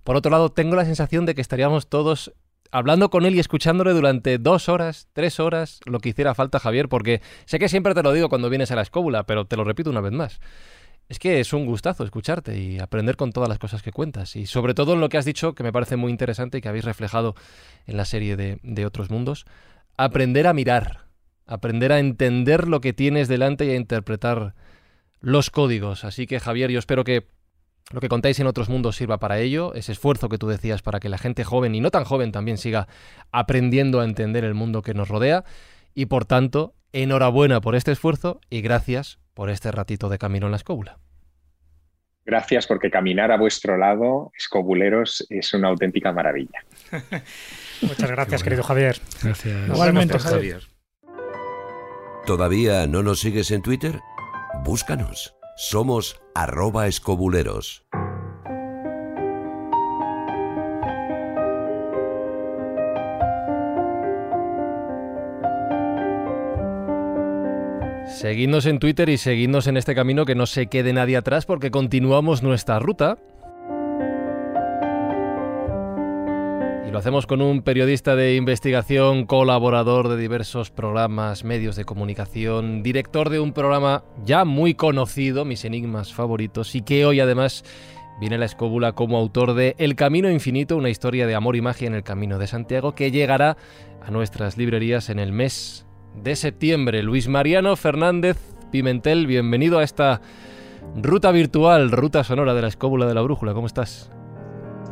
[0.03, 2.33] Por otro lado tengo la sensación de que estaríamos todos
[2.71, 6.89] hablando con él y escuchándole durante dos horas, tres horas, lo que hiciera falta, Javier,
[6.89, 9.63] porque sé que siempre te lo digo cuando vienes a la escóbula, pero te lo
[9.63, 10.39] repito una vez más.
[11.11, 14.37] Es que es un gustazo escucharte y aprender con todas las cosas que cuentas.
[14.37, 16.69] Y sobre todo en lo que has dicho, que me parece muy interesante y que
[16.69, 17.35] habéis reflejado
[17.85, 19.45] en la serie de, de Otros Mundos,
[19.97, 21.07] aprender a mirar,
[21.45, 24.55] aprender a entender lo que tienes delante y a interpretar
[25.19, 26.05] los códigos.
[26.05, 27.27] Así que Javier, yo espero que
[27.91, 31.01] lo que contáis en otros mundos sirva para ello, ese esfuerzo que tú decías para
[31.01, 32.87] que la gente joven y no tan joven también siga
[33.33, 35.43] aprendiendo a entender el mundo que nos rodea.
[35.93, 40.51] Y por tanto, enhorabuena por este esfuerzo y gracias por este ratito de camino en
[40.51, 40.99] la escóbula.
[42.25, 46.63] Gracias porque caminar a vuestro lado, escobuleros, es una auténtica maravilla.
[47.81, 48.97] Muchas gracias, querido Javier.
[49.23, 49.67] Gracias.
[49.67, 50.61] Igualmente, Javier.
[52.25, 53.99] ¿Todavía no nos sigues en Twitter?
[54.63, 55.35] Búscanos.
[55.57, 57.85] Somos arroba escobuleros.
[68.11, 71.71] Seguidnos en Twitter y seguidnos en este camino que no se quede nadie atrás porque
[71.71, 73.17] continuamos nuestra ruta.
[76.91, 83.29] Lo hacemos con un periodista de investigación, colaborador de diversos programas, medios de comunicación, director
[83.29, 87.63] de un programa ya muy conocido, Mis Enigmas Favoritos, y que hoy además
[88.19, 91.87] viene la escóbula como autor de El Camino Infinito, una historia de amor y magia
[91.87, 93.55] en el Camino de Santiago, que llegará
[94.05, 95.85] a nuestras librerías en el mes
[96.15, 97.03] de septiembre.
[97.03, 98.37] Luis Mariano Fernández
[98.71, 100.21] Pimentel, bienvenido a esta
[100.95, 103.53] ruta virtual, ruta sonora de la escóbula de la brújula.
[103.53, 104.11] ¿Cómo estás?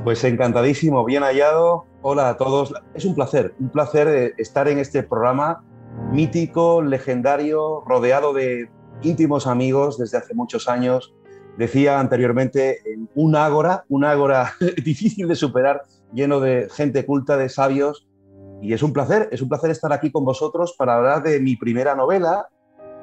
[0.04, 1.86] Pues encantadísimo, bien hallado.
[2.02, 2.74] Hola a todos.
[2.94, 5.64] Es un placer, un placer eh, estar en este programa
[6.12, 8.70] mítico, legendario, rodeado de
[9.02, 11.14] íntimos amigos desde hace muchos años.
[11.58, 12.82] Decía anteriormente,
[13.16, 14.54] un ágora, un ágora
[14.84, 18.08] difícil de superar, lleno de gente culta, de sabios.
[18.62, 21.56] Y es un placer, es un placer estar aquí con vosotros para hablar de mi
[21.56, 22.50] primera novela,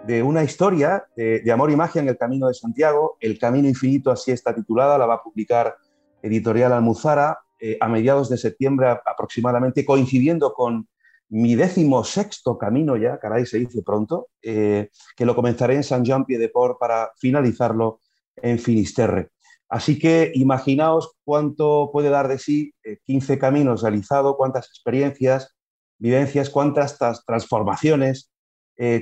[0.06, 3.16] de una historia de, amor y magia en el Camino de Santiago.
[3.20, 5.76] El Camino Infinito, así está titulada, la va a publicar
[6.22, 10.88] Editorial Almuzara eh, a mediados de septiembre aproximadamente, coincidiendo con
[11.28, 16.04] mi décimo sexto camino ya, caray, se dice pronto, eh, que lo comenzaré en San
[16.04, 18.00] Jean Pied de Port para finalizarlo
[18.36, 19.30] en Finisterre.
[19.68, 22.72] Así que imaginaos cuánto puede dar de sí
[23.04, 25.56] 15 eh, caminos realizados, cuántas experiencias,
[25.98, 28.30] vivencias, cuántas transformaciones,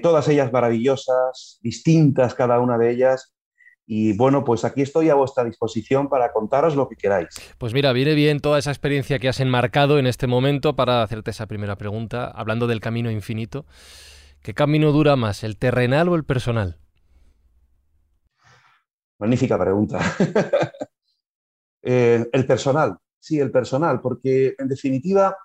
[0.02, 3.34] todas ellas maravillosas, distintas cada una de ellas,
[3.86, 7.28] y bueno, pues aquí estoy a vuestra disposición para contaros lo que queráis.
[7.58, 11.32] Pues mira, viene bien toda esa experiencia que has enmarcado en este momento para hacerte
[11.32, 13.66] esa primera pregunta, hablando del camino infinito.
[14.42, 16.78] ¿Qué camino dura más, el terrenal o el personal?
[19.18, 20.00] Magnífica pregunta.
[21.86, 25.36] Eh, el personal, sí, el personal, porque en definitiva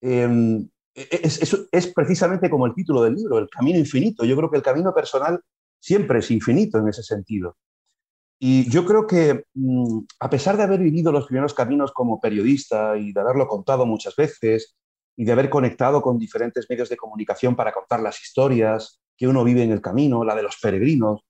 [0.00, 4.24] em, es, es precisamente como el título del libro, el camino infinito.
[4.24, 5.40] Yo creo que el camino personal
[5.78, 7.56] siempre es infinito en ese sentido.
[8.42, 12.96] Y yo creo que mm, a pesar de haber vivido los primeros caminos como periodista
[12.96, 14.76] y de haberlo contado muchas veces
[15.14, 19.44] y de haber conectado con diferentes medios de comunicación para contar las historias que uno
[19.44, 21.20] vive en el camino, la de los peregrinos,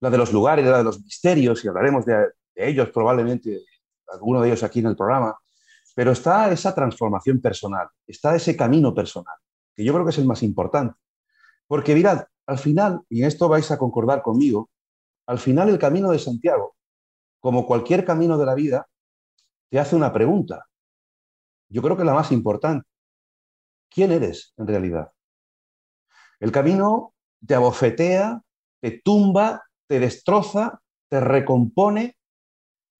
[0.00, 3.64] la de los lugares, la de los misterios, y hablaremos de, ellos probablemente,
[4.08, 5.36] alguno de ellos aquí en el programa,
[5.94, 9.36] pero está esa transformación personal, está ese camino personal,
[9.74, 10.94] que yo creo que es el más importante.
[11.66, 14.70] Porque mirad, al final, y en esto vais a concordar conmigo,
[15.26, 16.76] al final el camino de Santiago,
[17.40, 18.88] como cualquier camino de la vida,
[19.68, 20.66] te hace una pregunta.
[21.68, 22.86] Yo creo que la más importante.
[23.90, 25.12] ¿Quién eres en realidad?
[26.38, 28.42] El camino te abofetea,
[28.80, 32.16] te tumba, te destroza, te recompone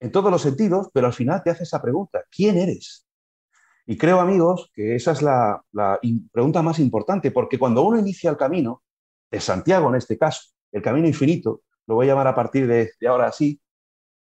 [0.00, 2.24] en todos los sentidos, pero al final te hace esa pregunta.
[2.30, 3.06] ¿Quién eres?
[3.86, 5.62] Y creo, amigos, que esa es la,
[6.32, 8.82] pregunta más importante, porque cuando uno inicia el camino,
[9.30, 12.90] de Santiago en este caso, el camino infinito, lo voy a llamar a partir de,
[13.08, 13.60] ahora así,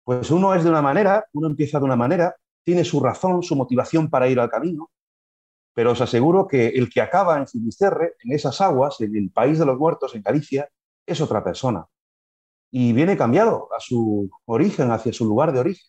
[0.04, 3.56] pues uno es de una manera, uno empieza de una manera, tiene su razón, su
[3.56, 4.90] motivación para ir al camino,
[5.74, 9.60] pero os aseguro que el que acaba en Finisterre, en esas aguas, en el país
[9.60, 10.70] de los muertos, en Galicia,
[11.06, 11.86] es otra persona.
[12.72, 15.88] Y viene cambiado a su origen, hacia su lugar de origen.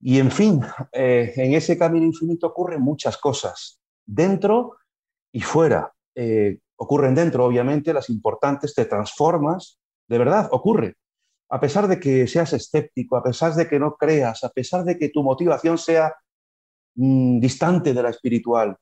[0.00, 0.60] Y en fin,
[0.92, 4.76] eh, en ese camino infinito ocurren muchas cosas, dentro
[5.30, 5.92] y fuera.
[6.14, 10.96] Eh, ocurren dentro, obviamente, las importantes, te transformas, de verdad, ocurre.
[11.48, 14.98] A pesar de que seas escéptico, a pesar de que no creas, a pesar de
[14.98, 16.12] que tu motivación sea
[16.96, 18.76] mm, distante de la espiritual,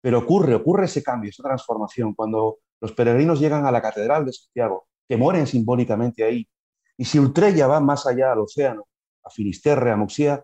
[0.00, 2.14] pero ocurre, ocurre ese cambio, esa transformación.
[2.14, 6.48] Cuando los peregrinos llegan a la Catedral de Santiago, que mueren simbólicamente ahí,
[6.96, 8.86] y si Ultrella va más allá al océano,
[9.22, 10.42] a Finisterre, a Muxía,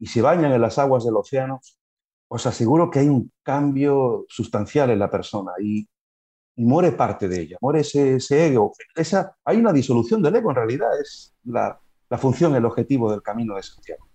[0.00, 1.60] y se bañan en las aguas del océano,
[2.26, 5.52] os aseguro que hay un cambio sustancial en la persona.
[5.60, 5.86] Y
[6.56, 8.72] y muere parte de ella, muere ese, ego.
[8.96, 11.80] Esa, hay una disolución del ego, en realidad es la,
[12.10, 14.08] la función, el objetivo del camino de Santiago.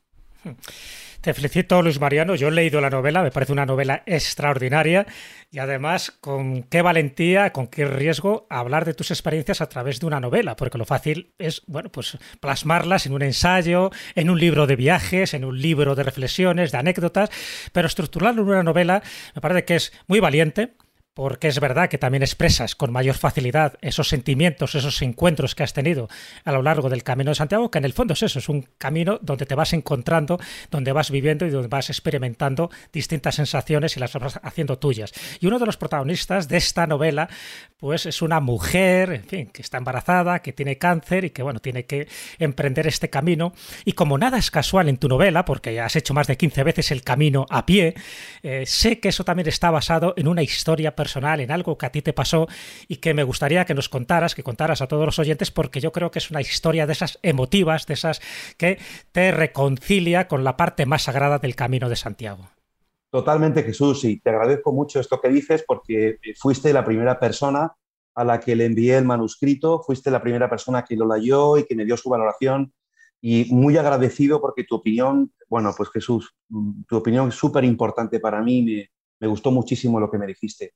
[1.22, 2.36] Te felicito, Luis Mariano.
[2.36, 5.06] Yo he leído la novela, me parece una novela extraordinaria.
[5.52, 10.06] Y además con qué valentía, con qué riesgo hablar de tus experiencias a través de
[10.06, 14.66] una novela, porque lo fácil es, bueno, pues plasmarlas en un ensayo, en un libro
[14.66, 17.30] de viajes, en un libro de reflexiones, de anécdotas,
[17.74, 19.04] pero estructurarlo en una novela
[19.36, 20.74] me parece que es muy valiente
[21.20, 25.74] porque es verdad que también expresas con mayor facilidad esos sentimientos, esos encuentros que has
[25.74, 26.08] tenido
[26.46, 28.70] a lo largo del Camino de Santiago, que en el fondo es eso, es un
[28.78, 30.40] camino donde te vas encontrando,
[30.72, 35.12] donde vas viviendo y donde vas experimentando distintas sensaciones y las vas haciendo tuyas.
[35.42, 37.28] Y uno de los protagonistas de esta novela,
[37.82, 41.60] pues es una mujer, en fin, que está embarazada, que tiene cáncer y que, bueno,
[41.60, 42.08] tiene que
[42.38, 43.52] emprender este camino.
[43.84, 46.92] Y como nada es casual en tu novela, porque has hecho más de 15 veces
[46.92, 47.94] el camino a pie,
[48.42, 51.88] eh, sé que eso también está basado en una historia personal personal, en algo que
[51.88, 52.48] a ti te pasó
[52.88, 55.92] y que me gustaría que nos contaras, que contaras a todos los oyentes, porque yo
[55.92, 58.22] creo que es una historia de esas emotivas, de esas
[58.58, 58.78] que
[59.12, 62.50] te reconcilia con la parte más sagrada del camino de Santiago.
[63.10, 67.74] Totalmente, Jesús, y te agradezco mucho esto que dices porque fuiste la primera persona
[68.14, 71.64] a la que le envié el manuscrito, fuiste la primera persona que lo leyó y
[71.64, 72.72] que me dio su valoración
[73.20, 76.36] y muy agradecido porque tu opinión, bueno, pues Jesús,
[76.88, 80.74] tu opinión es súper importante para mí, me, me, gustó muchísimo lo que me dijiste.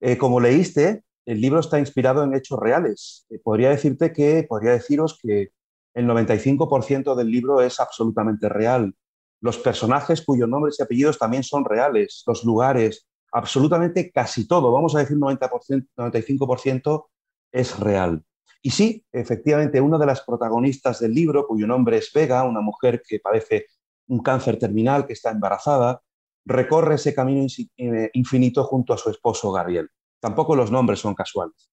[0.00, 3.26] Eh, como leíste, el libro está inspirado en hechos reales.
[3.30, 5.50] Eh, podría decirte que, podría deciros que
[5.94, 8.94] el 95% del libro es absolutamente real.
[9.40, 14.94] Los personajes cuyos nombres y apellidos también son reales, los lugares, absolutamente casi todo, vamos
[14.94, 17.06] a decir 90%, 95%
[17.52, 18.22] es real.
[18.62, 23.02] Y sí, efectivamente, una de las protagonistas del libro, cuyo nombre es Vega, una mujer
[23.06, 23.66] que padece
[24.08, 26.00] un cáncer terminal, que está embarazada,
[26.44, 29.88] recorre ese camino eh, infinito junto a su esposo Gabriel.
[30.20, 31.70] Tampoco los nombres son casuales.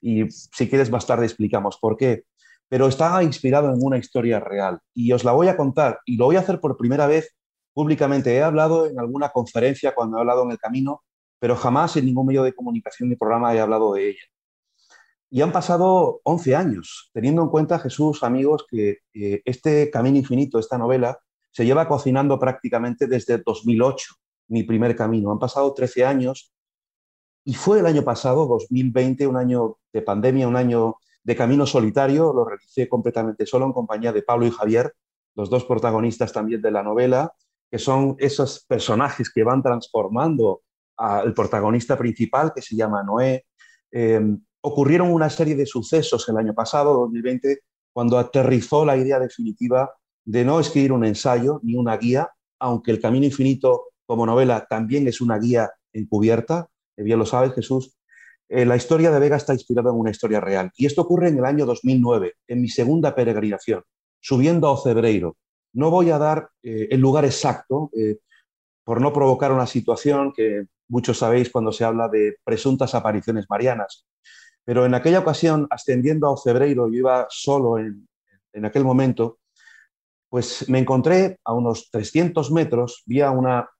[0.00, 2.24] Y si quieres más tarde explicamos por qué.
[2.68, 6.26] Pero está inspirado en una historia real y os la voy a contar y lo
[6.26, 7.36] voy a hacer por primera vez
[7.72, 8.34] públicamente.
[8.34, 11.02] He hablado en alguna conferencia cuando he hablado en el camino,
[11.38, 14.22] pero jamás en ningún medio de comunicación ni programa he hablado de ella.
[15.30, 20.78] Y han pasado 11 años, teniendo en cuenta, Jesús, amigos, que este Camino Infinito, esta
[20.78, 21.18] novela,
[21.54, 24.14] se lleva cocinando prácticamente desde 2008,
[24.48, 25.30] mi primer camino.
[25.30, 26.52] Han pasado 13 años
[27.44, 32.32] y fue el año pasado, 2020, un año de pandemia, un año de camino solitario.
[32.32, 34.94] Lo realicé completamente solo en compañía de Pablo y Javier,
[35.36, 37.32] los dos protagonistas también de la novela,
[37.70, 40.62] que son esos personajes que van transformando
[40.96, 43.46] al protagonista principal, que se llama Noé.
[43.92, 47.60] Em, ocurrieron una serie de sucesos el año pasado, 2020,
[47.92, 49.94] cuando aterrizó la idea definitiva
[50.24, 55.06] de no escribir un ensayo ni una guía, aunque El Camino Infinito como novela también
[55.08, 57.96] es una guía encubierta, bien lo sabes Jesús,
[58.48, 60.70] Eh, la historia de Vega está inspirada en una historia real.
[60.76, 63.82] Y esto ocurre en el año 2009, en mi segunda peregrinación,
[64.20, 65.36] subiendo a Ocebreiro.
[65.72, 68.18] No voy a dar eh, el lugar exacto eh,
[68.84, 74.06] por no provocar una situación que muchos sabéis cuando se habla de presuntas apariciones marianas.
[74.64, 78.06] Pero en aquella ocasión, ascendiendo a Ocebreiro, yo iba solo en,
[78.52, 79.38] en aquel momento,
[80.34, 83.70] pues me encontré a unos 300 metros, vi a una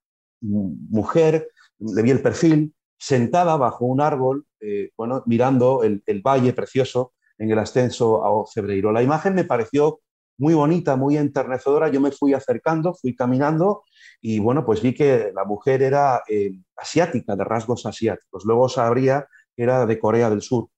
[0.41, 1.49] mujer,
[1.81, 7.51] le vi el perfil, sentada bajo un árbol, eh, bueno, mirando el, valle precioso en
[7.51, 8.93] el ascenso a Ocebreiro.
[8.93, 9.99] La imagen me pareció
[10.39, 11.89] muy bonita, muy enternecedora.
[11.89, 13.83] Yo me fui acercando, fui caminando
[14.21, 18.45] y bueno, pues vi que la mujer era eh, asiática, de rasgos asiáticos.
[18.45, 19.27] Luego sabría
[19.57, 20.69] que era de Corea del Sur.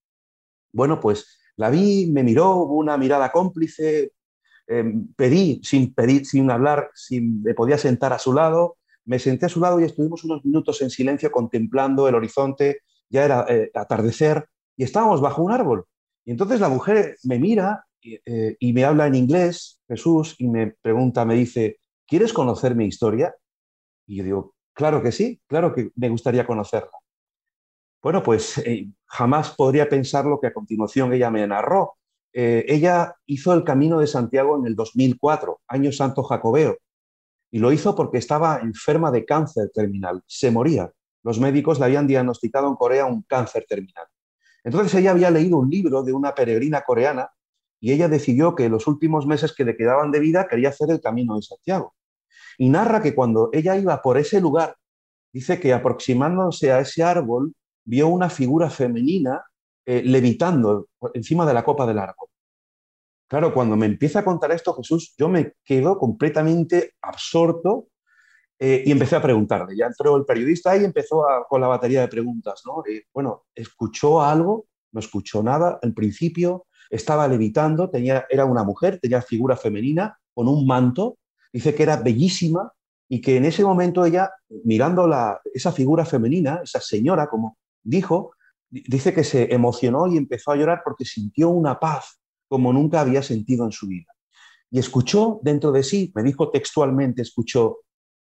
[0.72, 4.12] Bueno, pues la vi, me miró, hubo una mirada cómplice,
[4.66, 9.46] em, pedí, sin pedir, sin hablar, si me podía sentar a su lado, me senté
[9.46, 13.70] a su lado y estuvimos unos minutos en silencio contemplando el horizonte, ya era eh,
[13.74, 15.86] atardecer y estábamos bajo un árbol.
[16.24, 20.48] Y entonces la mujer me mira y, eh, y, me habla en inglés, Jesús, y
[20.48, 23.34] me pregunta, me dice, ¿quieres conocer mi historia?
[24.06, 26.90] Y yo digo, claro que sí, claro que me gustaría conocerla.
[28.02, 31.96] Bueno, pues eh, jamás podría pensar lo que a continuación ella me narró.
[32.38, 36.76] Eh, ella hizo el Camino de Santiago en el 2004, año santo jacobeo,
[37.50, 40.92] y lo hizo porque estaba enferma de cáncer terminal, se moría.
[41.22, 44.04] Los médicos le habían diagnosticado en Corea un cáncer terminal.
[44.64, 47.30] Entonces ella había leído un libro de una peregrina coreana
[47.80, 51.00] y ella decidió que los últimos meses que le quedaban de vida quería hacer el
[51.00, 51.94] Camino de Santiago.
[52.58, 54.76] Y narra que cuando ella iba por ese lugar,
[55.32, 57.54] dice que aproximándose a ese árbol,
[57.86, 59.42] vio una figura femenina
[59.86, 62.28] eh, levitando encima de la copa del árbol.
[63.28, 67.88] Claro, cuando me empieza a contar esto Jesús, yo me quedo completamente absorto
[68.58, 69.76] eh, y empecé a preguntarle.
[69.76, 72.62] Ya entró el periodista y empezó con la batería de preguntas.
[72.64, 72.82] ¿no?
[73.12, 74.66] Bueno, ¿escuchó algo?
[74.92, 75.78] No escuchó nada.
[75.82, 81.18] Al principio estaba levitando, tenía, era una mujer, tenía figura femenina con un manto.
[81.52, 82.72] Dice que era bellísima
[83.08, 84.30] y que en ese momento ella,
[84.64, 88.32] mirando la, esa figura femenina, esa señora, como dijo,
[88.70, 93.22] dice que se emocionó y empezó a llorar porque sintió una paz como nunca había
[93.22, 94.12] sentido en su vida.
[94.70, 97.78] Y escuchó dentro de sí, me dijo textualmente, escuchó,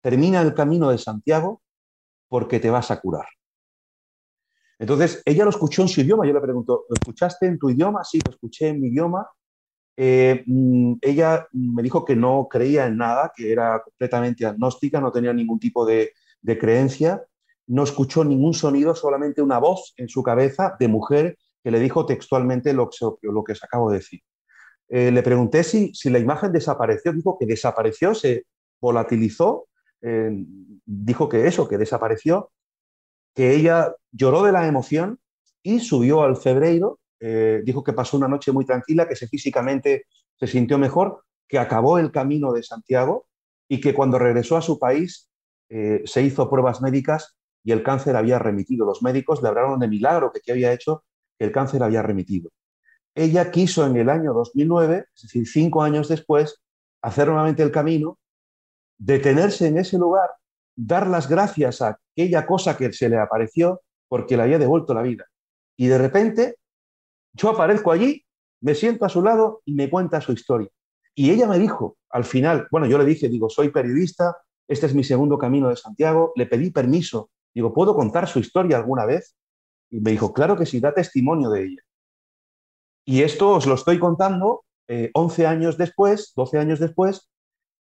[0.02, 1.62] termina el camino de Santiago
[2.28, 3.26] porque te vas a curar.
[4.78, 6.26] Entonces, ella lo escuchó en su idioma.
[6.26, 8.04] Yo le pregunto, ¿lo escuchaste en tu idioma?
[8.04, 9.28] Sí, lo escuché en mi idioma.
[9.98, 15.12] Eh, mm, ella me dijo que no creía en nada, que era completamente agnóstica, no
[15.12, 17.22] tenía ningún tipo de, de creencia,
[17.70, 22.06] no escuchó ningún sonido, solamente una voz en su cabeza de mujer que le dijo
[22.06, 24.22] textualmente lo que, lo os acabo de decir.
[24.88, 28.46] Eh, le pregunté si, si, la imagen desapareció, dijo que desapareció, se
[28.82, 29.68] volatilizó,
[30.02, 30.32] eh,
[30.84, 32.52] dijo que eso, que desapareció,
[33.36, 35.20] que ella lloró de la emoción
[35.62, 40.08] y subió al febrero, eh, dijo que pasó una noche muy tranquila, que se físicamente
[40.40, 43.28] se sintió mejor, que acabó el camino de Santiago
[43.68, 45.28] y que cuando regresó a su país
[45.70, 48.86] se hizo pruebas médicas y el cáncer había remitido.
[48.86, 51.04] Los médicos le hablaron de milagro que, había hecho
[51.38, 52.50] que el cáncer había remitido.
[53.16, 56.62] Ella quiso en el año 2009, es decir, cinco años después,
[57.02, 58.18] hacer nuevamente el camino,
[58.98, 60.30] detenerse en ese lugar,
[60.76, 65.02] dar las gracias a aquella cosa que se le apareció porque le había devuelto la
[65.02, 65.26] vida.
[65.78, 66.56] Y de repente
[67.34, 68.26] yo aparezco allí,
[68.62, 70.70] me siento a su lado y me cuenta su historia.
[71.16, 74.38] Y ella me dijo, al final, bueno, yo le dije, digo, soy periodista,
[74.68, 78.78] este es mi segundo camino de Santiago, le pedí permiso Digo, ¿puedo contar su historia
[78.78, 79.36] alguna vez?
[79.90, 81.82] Y me dijo, claro que sí, da testimonio de ella.
[83.06, 84.66] Y esto os lo estoy contando
[85.14, 87.30] 11 eh, años después, 12 años después,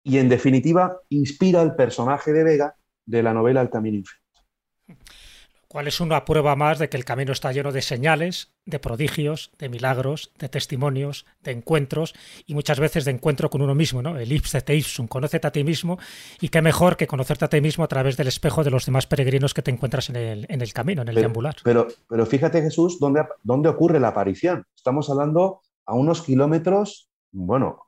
[0.02, 2.76] y en definitiva inspira el personaje de Vega
[3.07, 4.40] de la novela El Camino Infinito
[5.68, 9.50] cual es una prueba más de que el camino está lleno de señales, de prodigios,
[9.58, 12.14] de milagros, de testimonios, de encuentros
[12.46, 14.18] y muchas veces de encuentro con uno mismo, ¿no?
[14.18, 15.98] El ipse te ipsum, conócete a ti mismo
[16.40, 19.06] y qué mejor que conocerte a ti mismo a través del espejo de los demás
[19.06, 21.56] peregrinos que te encuentras en el, en el camino, en el deambular.
[21.62, 24.64] Pero, pero fíjate Jesús, ¿dónde, ¿dónde ocurre la aparición?
[24.74, 27.84] Estamos hablando a unos kilómetros, bueno,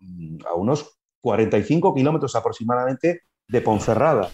[0.48, 4.30] a unos 45 kilómetros aproximadamente de Ponferrada.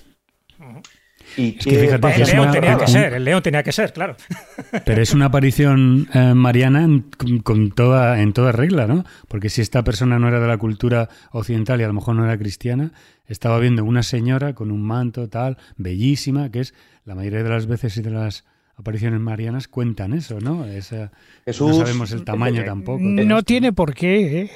[1.37, 4.17] Y el león tenía que ser, el león tenía que ser, claro.
[4.85, 7.07] Pero es una aparición eh, mariana en,
[7.43, 9.05] con toda, en toda regla, ¿no?
[9.29, 12.25] Porque si esta persona no era de la cultura occidental y a lo mejor no
[12.25, 12.93] era cristiana,
[13.27, 17.67] estaba viendo una señora con un manto tal, bellísima, que es la mayoría de las
[17.67, 18.45] veces y de las
[18.77, 20.67] apariciones marianas cuentan eso, ¿no?
[20.67, 23.01] no sabemos el tamaño tampoco.
[23.01, 24.51] No tiene por qué, ¿eh?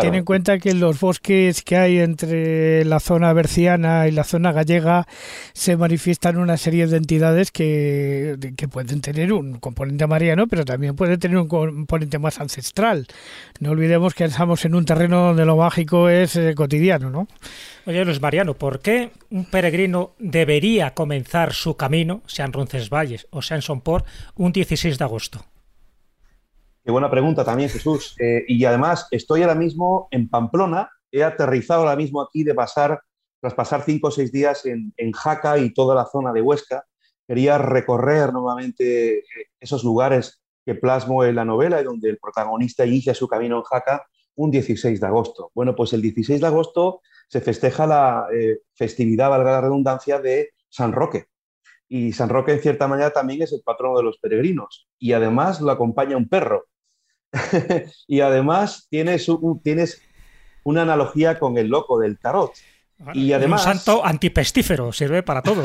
[0.00, 4.52] Ten en cuenta que los bosques que hay entre la zona berciana y la zona
[4.52, 5.06] gallega
[5.52, 10.96] se manifiestan una serie de entidades que, que pueden tener un componente mariano, pero también
[10.96, 13.06] pueden tener un componente más ancestral.
[13.60, 17.28] No olvidemos que estamos en un terreno donde lo mágico es eh, cotidiano, ¿no?
[17.86, 23.42] Oye, Luis Mariano, ¿por qué un peregrino debería comenzar su camino, sea en Roncesvalles o
[23.42, 25.44] sea en Somport, un 16 de agosto?
[26.84, 28.14] Qué buena pregunta también, Jesús.
[28.20, 33.00] Eh, y además, estoy ahora mismo en Pamplona, he aterrizado ahora mismo aquí de pasar,
[33.40, 36.84] tras pasar cinco o seis días en, Jaca y toda la zona de Huesca.
[37.26, 39.24] Quería recorrer nuevamente eh,
[39.58, 43.62] esos lugares que plasmo en la novela y donde el protagonista inicia su camino en
[43.62, 44.04] Jaca
[44.34, 45.52] un 16 de agosto.
[45.54, 50.50] Bueno, pues el 16 de agosto se festeja la eh, festividad, valga la redundancia, de
[50.68, 51.28] San Roque.
[51.88, 54.86] Y San Roque, en cierta manera, también es el patrono de los peregrinos.
[54.98, 56.66] Y además lo acompaña un perro.
[58.06, 59.26] y además tienes,
[59.62, 60.02] tienes
[60.64, 62.52] una analogía con el loco del tarot.
[63.12, 63.66] Y además.
[63.66, 65.62] Un santo antipestífero, sirve para todo.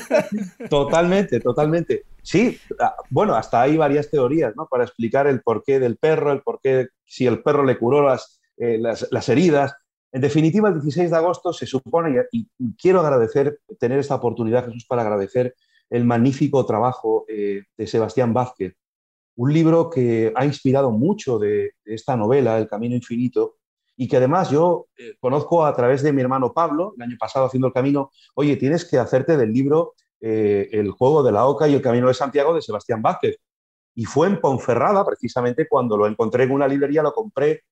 [0.70, 2.04] totalmente, totalmente.
[2.22, 4.66] Sí, ah, bueno, hasta hay varias teorías, ¿no?
[4.68, 8.78] Para explicar el porqué del perro, el porqué, si el perro le curó las, eh,
[8.78, 9.74] las, heridas.
[10.12, 12.48] En definitiva, el 16 de agosto se supone, y,
[12.80, 15.54] quiero agradecer, tener esta oportunidad, Jesús, para agradecer
[15.90, 18.74] el magnífico trabajo eh, de Sebastián Vázquez,
[19.36, 23.56] un libro que ha inspirado mucho de, esta novela, El Camino Infinito,
[23.96, 27.46] y que además yo eh, conozco a través de mi hermano Pablo, el año pasado
[27.46, 31.68] haciendo el camino, oye, tienes que hacerte del libro eh, El juego de la Oca
[31.68, 33.36] y el Camino de Santiago de Sebastián Vázquez.
[33.94, 37.64] Y fue en Ponferrada, precisamente, cuando lo encontré en una librería, lo compré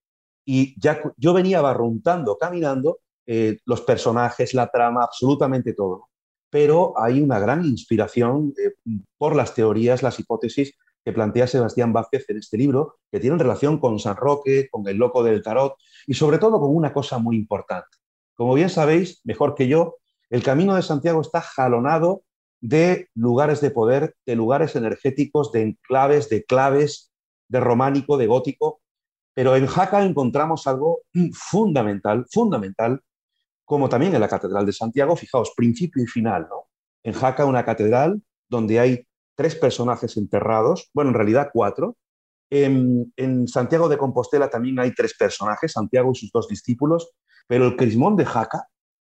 [0.45, 6.09] y ya yo venía barruntando, caminando, eh, los personajes, la trama, absolutamente todo.
[6.51, 8.53] Pero hay una gran inspiración
[9.17, 13.79] por las teorías, las hipótesis que plantea Sebastián Vázquez en este libro, que tiene relación
[13.79, 15.75] con San Roque, con el loco del tarot
[16.07, 17.97] y sobre todo con una cosa muy importante.
[18.35, 19.97] Como bien sabéis, mejor que yo,
[20.31, 22.23] el camino de Santiago está jalonado
[22.61, 27.13] de lugares de poder, de lugares energéticos, de enclaves, de claves,
[27.49, 28.81] de románico, de gótico,
[29.35, 31.01] pero en Jaca encontramos algo
[31.33, 33.01] fundamental, fundamental,
[33.65, 36.69] como también en la Catedral de Santiago, fijaos, principio y final, ¿no?
[37.03, 41.97] En Jaca una catedral donde hay tres personajes enterrados, bueno, en realidad cuatro.
[42.51, 43.13] En,
[43.47, 47.13] Santiago de Compostela también hay tres personajes, Santiago y sus dos discípulos,
[47.47, 48.67] pero el crismón de Jaca,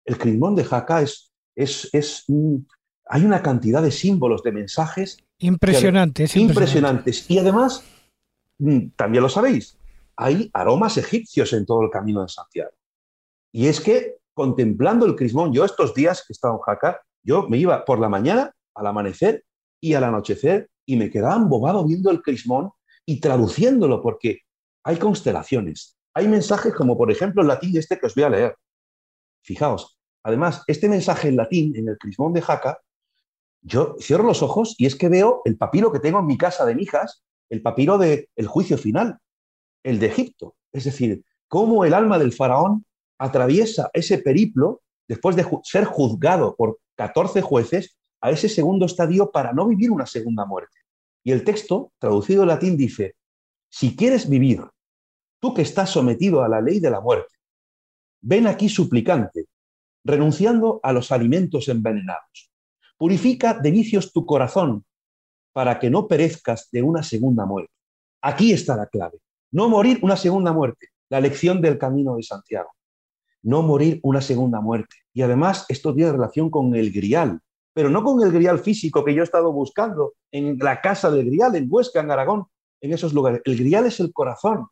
[0.05, 2.25] el crismón de Jaca es, es, es
[3.07, 5.19] hay una cantidad de símbolos, de mensajes.
[5.39, 6.37] Impresionantes.
[6.37, 7.31] impresionantes.
[7.31, 7.85] Y además,
[8.59, 9.77] mm, también lo sabéis,
[10.17, 12.71] hay aromas egipcios en todo el camino de Santiago.
[13.53, 17.49] Y es que contemplando el crismón, yo estos días que he estado en Jaca, yo
[17.49, 19.45] me iba por la mañana, al amanecer,
[19.85, 22.70] y al anochecer y me quedaba embobado viendo el crismón
[23.05, 24.41] y traduciéndolo porque
[24.82, 28.57] hay constelaciones, hay mensajes como por ejemplo el latín este que os voy a leer.
[29.43, 32.80] Fijaos, además, este mensaje en latín, en el crismón de Jaca,
[33.61, 36.64] yo cierro los ojos y es que veo el papiro que tengo en mi casa
[36.64, 39.18] de Mijas, el papiro del el juicio final,
[39.82, 40.57] el de Egipto.
[40.72, 42.87] Es decir, cómo el alma del faraón
[43.18, 49.53] atraviesa ese periplo después de ser juzgado por 14 jueces a ese segundo estadio para
[49.53, 50.79] no vivir una segunda muerte.
[51.22, 53.16] Y el texto, traducido en latín, dice,
[53.68, 54.64] si quieres vivir,
[55.41, 57.35] tú que estás sometido a la ley de la muerte,
[58.22, 59.45] ven aquí suplicante,
[60.05, 62.51] renunciando a los alimentos envenenados.
[62.97, 64.87] Purifica de vicios tu corazón
[65.53, 67.75] para que no perezcas de una segunda muerte.
[68.22, 69.18] Aquí está la clave.
[69.51, 72.70] No morir una segunda muerte, la lección del camino de Santiago.
[73.43, 74.97] No morir una segunda muerte.
[75.12, 77.43] Y además esto tiene relación con el grial,
[77.75, 81.27] pero no con el grial físico que yo he estado buscando en la casa del
[81.27, 82.47] grial, en Huesca, en Aragón,
[82.81, 83.43] en esos lugares.
[83.45, 84.68] El grial es el corazón,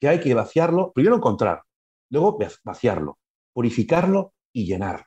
[0.00, 1.62] que hay que vaciarlo, primero encontrar,
[2.10, 3.18] luego vaciarlo,
[3.52, 5.06] purificarlo y llenarlo.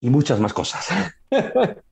[0.00, 0.88] Y muchas más cosas.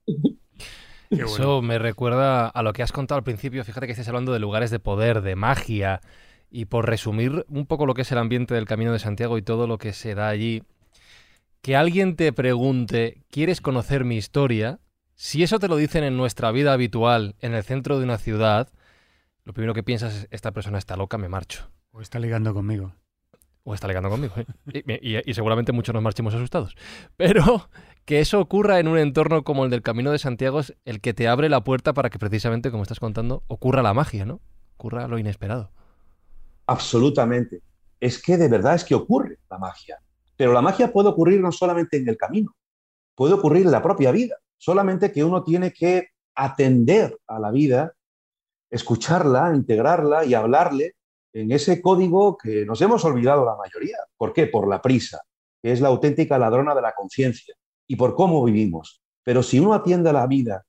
[1.10, 3.64] Eso me recuerda a lo que has contado al principio.
[3.64, 6.00] Fíjate que estás hablando de lugares de poder, de magia.
[6.50, 9.42] Y por resumir un poco lo que es el ambiente del Camino de Santiago y
[9.42, 10.62] todo lo que se da allí,
[11.66, 14.78] que alguien te pregunte, ¿quieres conocer mi historia?
[15.16, 18.68] Si eso te lo dicen en nuestra vida habitual, en el centro de una ciudad,
[19.42, 21.68] lo primero que piensas es, esta persona está loca, me marcho.
[21.90, 22.94] O está ligando conmigo.
[23.64, 24.34] O está ligando conmigo.
[24.36, 25.24] ¿eh?
[25.26, 26.76] y, seguramente muchos nos marchemos asustados.
[27.16, 27.68] Pero
[28.04, 31.14] que eso ocurra en un entorno como el del Camino de Santiago es el que
[31.14, 34.40] te abre la puerta para que precisamente, como estás contando, ocurra la magia, ¿no?
[34.76, 35.72] Ocurra lo inesperado.
[36.66, 37.60] Absolutamente.
[37.98, 39.98] Es que de verdad es que ocurre la magia.
[40.36, 42.54] Pero la magia puede ocurrir no solamente en el camino,
[43.14, 47.94] puede ocurrir en la propia vida, solamente que uno tiene que atender a la vida,
[48.70, 50.94] escucharla, integrarla y hablarle
[51.32, 53.96] en ese código que nos hemos olvidado la mayoría.
[54.16, 54.46] ¿Por qué?
[54.46, 55.22] Por la prisa,
[55.62, 57.54] que es la auténtica ladrona de la conciencia,
[57.86, 59.02] y por cómo vivimos.
[59.24, 60.64] Pero si uno atiende a la vida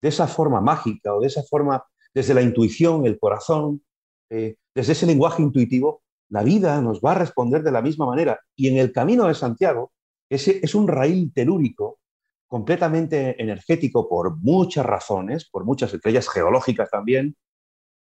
[0.00, 1.84] de esa forma mágica o de esa forma
[2.14, 3.82] desde la intuición, el corazón,
[4.30, 8.40] eh, desde ese lenguaje intuitivo, la vida nos va a responder de la misma manera.
[8.56, 9.92] Y en el camino de Santiago,
[10.28, 11.98] ese es un raíl telúrico
[12.46, 17.36] completamente energético por muchas razones, por muchas estrellas geológicas también,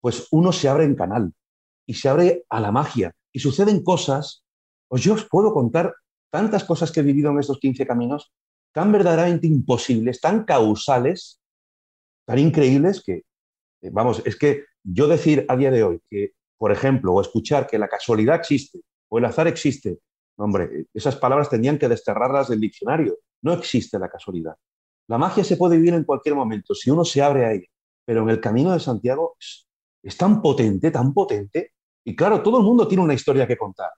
[0.01, 1.33] pues uno se abre en canal
[1.85, 4.43] y se abre a la magia y suceden cosas,
[4.87, 5.93] pues yo os puedo contar
[6.31, 8.31] tantas cosas que he vivido en estos 15 caminos,
[8.73, 11.39] tan verdaderamente imposibles, tan causales,
[12.25, 13.23] tan increíbles que,
[13.91, 17.79] vamos, es que yo decir a día de hoy que, por ejemplo, o escuchar que
[17.79, 19.99] la casualidad existe o el azar existe,
[20.37, 24.55] hombre, esas palabras tendrían que desterrarlas del diccionario no existe la casualidad.
[25.07, 27.67] La magia se puede vivir en cualquier momento si uno se abre a ella,
[28.05, 31.71] pero en el camino de Santiago es, tan potente, tan potente,
[32.03, 33.91] y claro, todo el mundo tiene una historia que contar.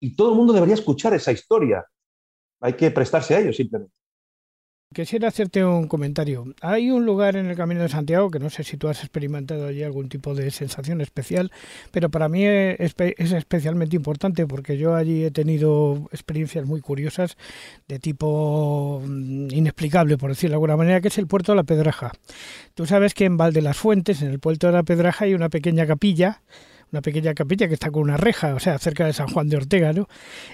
[0.00, 1.84] Y todo el mundo debería escuchar esa historia.
[2.60, 3.94] Hay que prestarse a ello simplemente.
[4.92, 6.44] Quisiera hacerte un comentario.
[6.60, 9.66] Hay un lugar en el Camino de Santiago que no sé si tú has experimentado
[9.66, 11.50] allí algún tipo de sensación especial,
[11.90, 17.36] pero para mí es, especialmente importante porque yo allí he tenido experiencias muy curiosas
[17.88, 21.64] de tipo mm, inexplicable, por decirlo de alguna manera, que es el puerto de la
[21.64, 22.12] Pedraja.
[22.74, 25.48] Tú sabes que en Valde las Fuentes, en el puerto de la Pedraja, hay una
[25.48, 26.42] pequeña capilla
[26.92, 29.56] una pequeña capilla que está con una reja, o sea, cerca de San Juan de
[29.56, 30.08] Ortega, ¿no?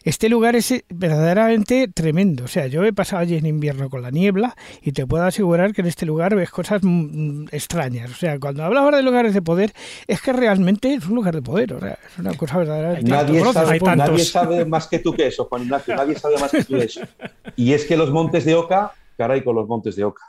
[0.04, 4.10] Este lugar es verdaderamente tremendo, o sea, yo he pasado allí en invierno con la
[4.10, 8.38] niebla y te puedo asegurar que en este lugar ves cosas mm, extrañas, o sea,
[8.38, 9.72] cuando hablamos de lugares de poder,
[10.06, 13.10] es que realmente es un lugar de poder, o sea, es una cosa verdaderamente...
[13.10, 16.62] Nadie, sabe, nadie sabe más que tú que eso, Juan Ignacio, nadie sabe más que
[16.62, 17.00] tú eso.
[17.56, 20.22] Y es que los montes de Oca, caray con los montes de Oca,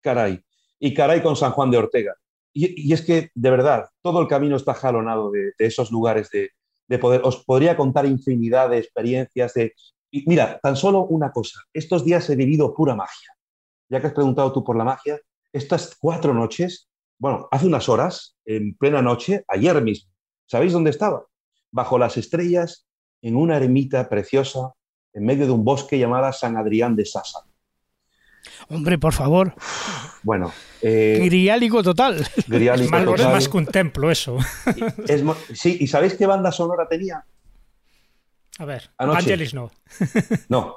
[0.00, 0.40] caray,
[0.78, 2.14] y caray con San Juan de Ortega.
[2.52, 7.20] Y, es que, de verdad, todo el camino está jalonado de, esos lugares de, poder.
[7.24, 9.54] Os podría contar infinidad de experiencias.
[9.54, 9.74] De,
[10.26, 11.60] mira, tan solo una cosa.
[11.72, 13.34] Estos días he vivido pura magia.
[13.90, 15.20] Ya que has preguntado tú por la magia,
[15.52, 16.88] estas cuatro noches,
[17.18, 20.12] bueno, hace unas horas, en plena noche, ayer mismo,
[20.46, 21.24] ¿sabéis dónde estaba?
[21.70, 22.86] Bajo las estrellas,
[23.22, 24.72] en una ermita preciosa,
[25.12, 27.47] en medio de un bosque llamada San Adrián de Sasa.
[28.68, 29.54] Hombre, por favor.
[30.22, 30.52] Bueno.
[30.82, 32.26] Eh, griálico total.
[32.46, 33.20] Griálico total.
[33.20, 34.38] Es más que un templo, eso.
[35.54, 37.24] sí, ¿y sabéis qué banda sonora tenía?
[38.58, 39.70] A ver, Angelis no.
[40.48, 40.76] no,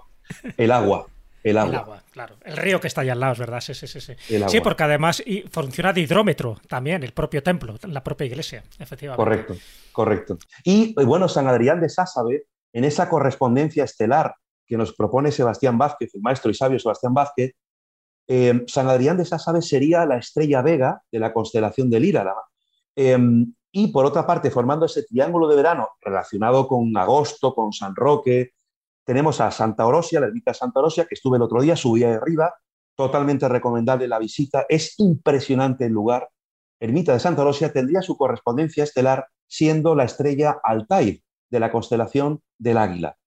[0.55, 1.07] el agua.
[1.43, 1.69] El agua.
[1.72, 2.35] El agua, claro.
[2.45, 3.61] El río que está allá al lado, es verdad.
[3.61, 3.99] Sí, sí, sí.
[4.47, 9.18] Sí, porque además funciona de hidrómetro también, el propio templo, la propia iglesia, efectivamente.
[9.18, 9.55] Correcto,
[9.91, 10.38] correcto.
[10.63, 14.35] Y bueno, San Adrián de Sásabe, en esa correspondencia estelar
[14.68, 17.53] que nos propone Sebastián Vázquez, el maestro y sabio Sebastián Vázquez,
[18.34, 22.34] eh, San Adrián de Sásabe sería la estrella Vega de la constelación de Lírala.
[22.95, 27.94] Em, y por otra parte, formando ese triángulo de verano relacionado con agosto, con San
[27.94, 28.52] Roque,
[29.03, 32.16] tenemos a Santa Orosia, la ermita Santa Orosia, que estuve el otro día, subía de
[32.16, 32.53] arriba,
[32.95, 36.30] totalmente recomendable la visita, es impresionante el lugar.
[36.80, 42.41] Ermita de Santa Orosia tendría su correspondencia estelar siendo la estrella Altair de la constelación
[42.58, 43.18] del Águila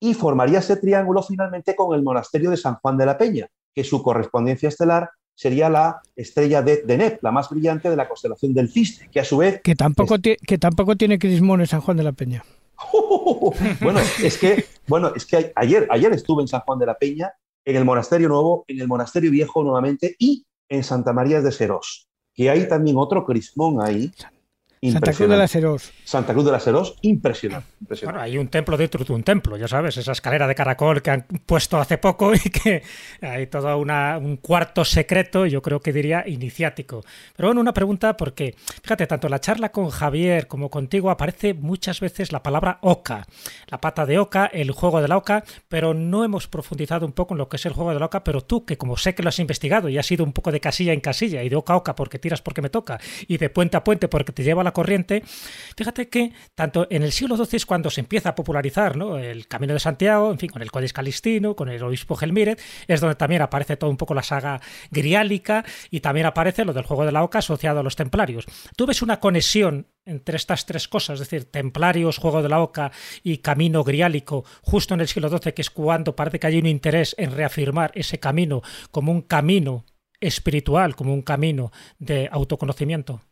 [0.00, 3.84] y formaría ese triángulo finalmente con el monasterio de San Juan de la Peña, que
[3.84, 8.70] su correspondencia estelar sería la estrella de Deneb, la más brillante de la constelación del
[8.70, 9.60] Cisne, que a su vez...
[9.62, 12.42] Que tampoco, que tampoco tiene crismón en San Juan de la Peña.
[13.82, 17.32] bueno, es que, bueno, es que ayer, ayer estuve en San Juan de la Peña,
[17.66, 22.08] en el monasterio nuevo, en el monasterio viejo nuevamente y en Santa María de Serós,
[22.34, 24.10] que hay también otro crismón ahí,
[24.92, 25.92] Santa Cruz de la Serós.
[26.04, 27.66] Santa Cruz de la Serós, impresionante,
[28.04, 31.10] Bueno, hay un templo dentro de un templo, ya sabes, esa escalera de caracol que
[31.10, 32.82] han puesto hace poco y que
[33.20, 37.04] hay todo un cuarto secreto, yo creo que diría iniciático.
[37.36, 41.54] Pero bueno, una pregunta porque, fíjate, tanto en la charla con Javier como contigo aparece
[41.54, 43.26] muchas veces la palabra oca,
[43.68, 47.34] la pata de oca, el juego de la oca, pero no hemos profundizado un poco
[47.34, 49.22] en lo que es el juego de la oca, pero tú, que como sé que
[49.22, 51.72] lo has investigado y has ido un poco de casilla en casilla y de oca
[51.72, 54.62] a oca porque tiras porque me toca y de puente a puente porque te lleva
[54.62, 55.22] la corriente,
[55.74, 59.72] fíjate que tanto en el siglo XII es cuando se empieza a popularizar el Camino
[59.72, 63.40] de Santiago, en fin, con el Códice Calistino, con el obispo Gelmírez, es donde también
[63.40, 67.24] aparece todo un poco la saga griálica y también aparece lo del juego de la
[67.24, 68.44] oca asociado a los templarios.
[68.76, 72.92] ¿Tú ves una conexión entre estas tres cosas, es decir, templarios, juego de la oca
[73.22, 76.66] y camino griálico, justo en el siglo XII, que es cuando parece que hay un
[76.66, 79.86] interés en reafirmar ese camino como un camino
[80.20, 83.22] espiritual, como un camino de autoconocimiento?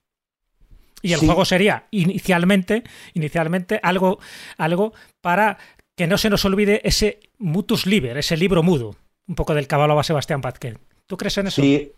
[1.04, 2.82] Y el juego sería inicialmente,
[3.12, 4.18] inicialmente algo,
[4.56, 5.58] algo para
[5.94, 10.00] que no se nos olvide ese mutus liber, ese libro mudo, un poco del caballo
[10.00, 10.78] a Sebastián Vázquez.
[11.06, 11.60] ¿Tú crees en eso?
[11.60, 11.92] Sí,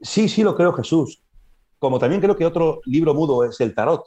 [0.00, 1.22] sí, sí lo creo, Jesús.
[1.78, 4.04] Como también creo que otro libro mudo es el tarot.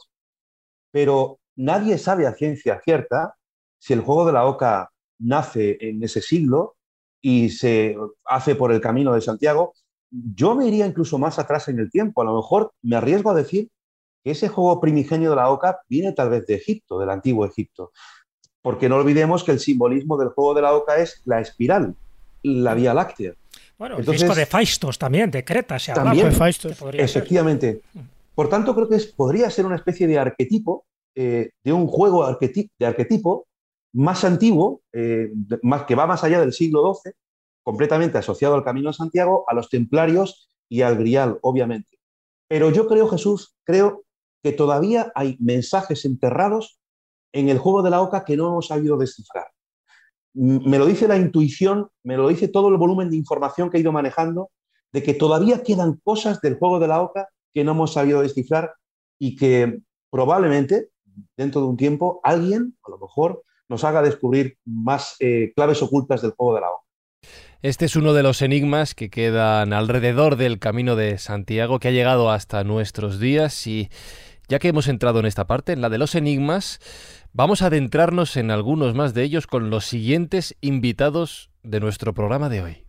[0.90, 3.34] pero nadie sabe a ciencia cierta
[3.78, 6.76] si el juego de la Oca nace en ese siglo
[7.22, 7.96] y se
[8.26, 9.72] hace por el camino de Santiago.
[10.10, 12.20] Yo me iría incluso más atrás en el tiempo.
[12.20, 13.70] A lo mejor me arriesgo a decir
[14.30, 17.92] ese juego primigenio de la Oca viene tal vez de Egipto, del antiguo Egipto.
[18.62, 21.94] Porque no olvidemos que el simbolismo del juego de la Oca es la espiral,
[22.42, 23.34] la Vía Láctea.
[23.78, 26.32] Bueno, el disco de Faistos también, de Creta, se también,
[26.94, 27.80] efectivamente.
[28.34, 30.84] Por tanto, creo que podría ser una especie de arquetipo,
[31.14, 33.46] eh, de un juego de arquetipo
[33.92, 35.32] más antiguo, eh,
[35.62, 37.12] más, que va más allá del siglo XII,
[37.62, 41.98] completamente asociado al Camino de Santiago, a los templarios y al Grial, obviamente.
[42.48, 44.04] Pero yo creo, Jesús, creo
[44.42, 46.78] que todavía hay mensajes enterrados
[47.32, 49.48] en el juego de la oca que no hemos sabido descifrar.
[50.34, 53.80] Me lo dice la intuición, me lo dice todo el volumen de información que he
[53.80, 54.50] ido manejando,
[54.92, 58.74] de que todavía quedan cosas del juego de la oca que no hemos sabido descifrar
[59.18, 60.90] y que probablemente
[61.36, 66.22] dentro de un tiempo alguien, a lo mejor, nos haga descubrir más eh, claves ocultas
[66.22, 66.84] del juego de la oca.
[67.60, 71.92] Este es uno de los enigmas que quedan alrededor del camino de Santiago que ha
[71.92, 73.90] llegado hasta nuestros días y
[74.48, 76.80] ya que hemos entrado en esta parte, en la de los enigmas,
[77.32, 82.48] vamos a adentrarnos en algunos más de ellos con los siguientes invitados de nuestro programa
[82.48, 82.84] de hoy.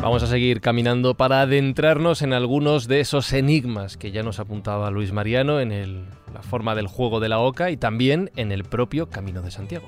[0.00, 4.90] Vamos a seguir caminando para adentrarnos en algunos de esos enigmas que ya nos apuntaba
[4.90, 9.08] Luis Mariano en la forma del juego de la oca y también en el propio
[9.08, 9.86] Camino de Santiago.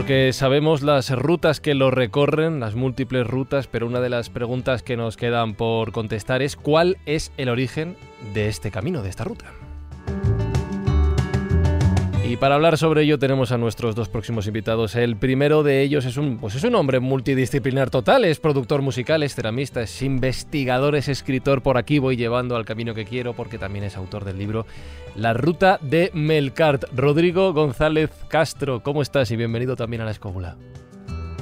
[0.00, 4.82] Porque sabemos las rutas que lo recorren, las múltiples rutas, pero una de las preguntas
[4.82, 7.96] que nos quedan por contestar es ¿cuál es el origen
[8.32, 9.52] de este camino, de esta ruta?
[12.30, 14.94] Y para hablar sobre ello tenemos a nuestros dos próximos invitados.
[14.94, 19.24] El primero de ellos es un, pues es un hombre multidisciplinar total, es productor musical,
[19.24, 21.60] es ceramista, es investigador, es escritor.
[21.60, 24.64] Por aquí voy llevando al camino que quiero porque también es autor del libro
[25.16, 26.84] La Ruta de Melcart.
[26.94, 29.32] Rodrigo González Castro, ¿cómo estás?
[29.32, 30.56] Y bienvenido también a la escóbula.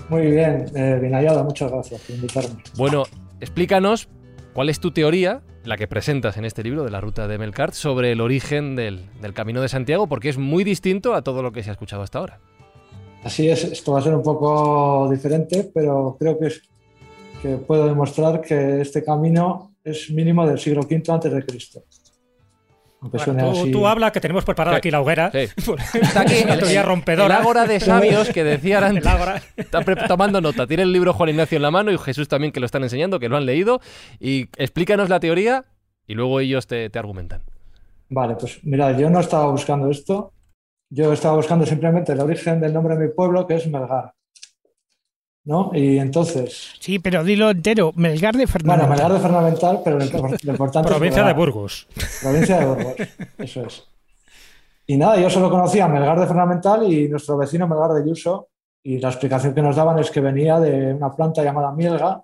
[0.09, 2.63] Muy bien, eh, bien hallado, muchas gracias por invitarme.
[2.79, 3.03] Bueno,
[3.41, 4.09] explícanos
[4.55, 7.75] cuál es tu teoría la que presentas en este libro de la ruta de Melkart,
[7.75, 11.63] sobre el origen del, Camino de Santiago, porque es muy distinto a todo lo que
[11.63, 12.41] se ha escuchado hasta ahora.
[13.25, 16.63] Así es, esto va a ser un poco diferente, pero creo que, es,
[17.43, 21.33] que puedo demostrar que este camino es mínimo del siglo V antes
[23.01, 23.35] Cristo.
[23.71, 25.29] tú, habla que tenemos preparada aquí la hoguera.
[25.33, 27.37] Está aquí el, rompedora.
[27.37, 29.05] El ágora de sabios que decían antes.
[29.57, 30.67] Está tomando nota.
[30.67, 33.21] Tiene el libro Juan Ignacio en la mano y Jesús también que lo están enseñando,
[33.21, 33.81] que lo han leído.
[34.19, 35.65] Y explícanos la teoría
[36.07, 37.43] y luego ellos te, te argumentan.
[38.09, 40.33] Vale, pues mira, yo no estaba buscando esto.
[40.91, 44.15] Yo estaba buscando simplemente el origen del nombre de mi pueblo, que es Melgar.
[45.49, 45.71] ¿No?
[45.73, 46.75] Y entonces...
[46.79, 48.87] Sí, pero dilo entero, Melgar de Fernamental.
[48.87, 51.89] Bueno, Melgar de Fernamental, pero lo importante Provincia de Burgos.
[52.21, 52.95] Provincia de Burgos,
[53.39, 53.89] eso es.
[54.87, 58.49] Y nada, yo solo conocía Melgar de Fernamental y nuestro vecino Melgar de Yuso,
[58.83, 62.23] y la explicación que nos daban es que venía de una planta llamada mielga,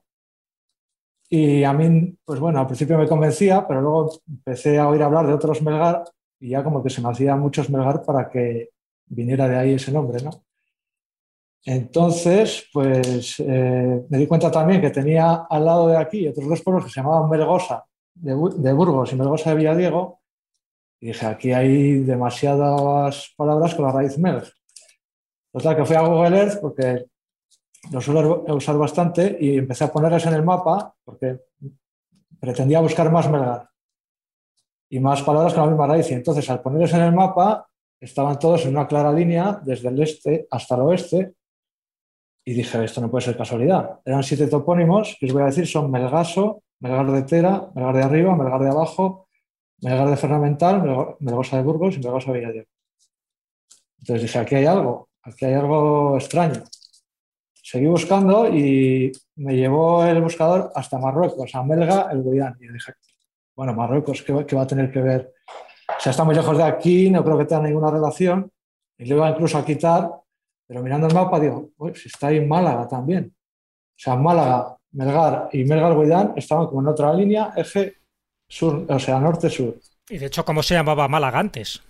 [1.31, 5.27] y a mí, pues bueno, al principio me convencía, pero luego empecé a oír hablar
[5.27, 6.05] de otros Melgar,
[6.39, 8.69] y ya como que se me hacían muchos Melgar para que
[9.07, 10.31] viniera de ahí ese nombre, ¿no?
[11.67, 16.61] Entonces, pues eh, me di cuenta también que tenía al lado de aquí otros dos
[16.61, 20.21] pueblos que se llamaban Melgosa de, Burgos y Melgosa de Villadiego.
[21.01, 24.45] Y dije, aquí hay demasiadas palabras con la raíz Melg.
[25.53, 27.07] Total, que fui a Google Earth porque
[27.91, 31.41] lo suelo usar bastante y empecé a ponerles en el mapa porque
[32.39, 33.71] pretendía buscar más Melgar
[34.91, 36.11] y más palabras con la misma raíz.
[36.11, 37.67] Y entonces, al ponerles en el mapa,
[37.99, 41.35] estaban todos en una clara línea desde el este hasta el oeste
[42.45, 44.01] y dije, esto no puede ser casualidad.
[44.05, 48.03] Eran siete topónimos que os voy a decir son Melgaso, Melgar de Tera, Melgar de
[48.03, 49.29] Arriba, Melgar de Abajo,
[49.81, 52.69] Melgar de Fernamental, Melgosa de Burgos y Melgosa de Villadiego.
[53.99, 56.63] Entonces dije, aquí hay algo, aquí hay algo extraño.
[57.55, 62.59] Seguí buscando y me llevó el buscador hasta Marruecos, a Melga, el Guayán.
[62.61, 62.93] Y dije,
[63.57, 65.33] bueno, Marruecos, ¿qué, va a tener que ver?
[65.89, 68.51] O sea, está muy lejos de aquí, no creo que tenga ninguna relación.
[68.99, 70.11] Y le iba incluso a quitar
[70.67, 73.35] pero mirando el mapa digo, si está ahí Málaga también.
[73.35, 77.95] O sea, Málaga, Melgar y Melgar-Guidán estaban como en otra línea, eje
[78.49, 79.79] sur, o sea, norte-sur.
[80.09, 81.83] Y de hecho, ¿cómo se llamaba Málaga antes?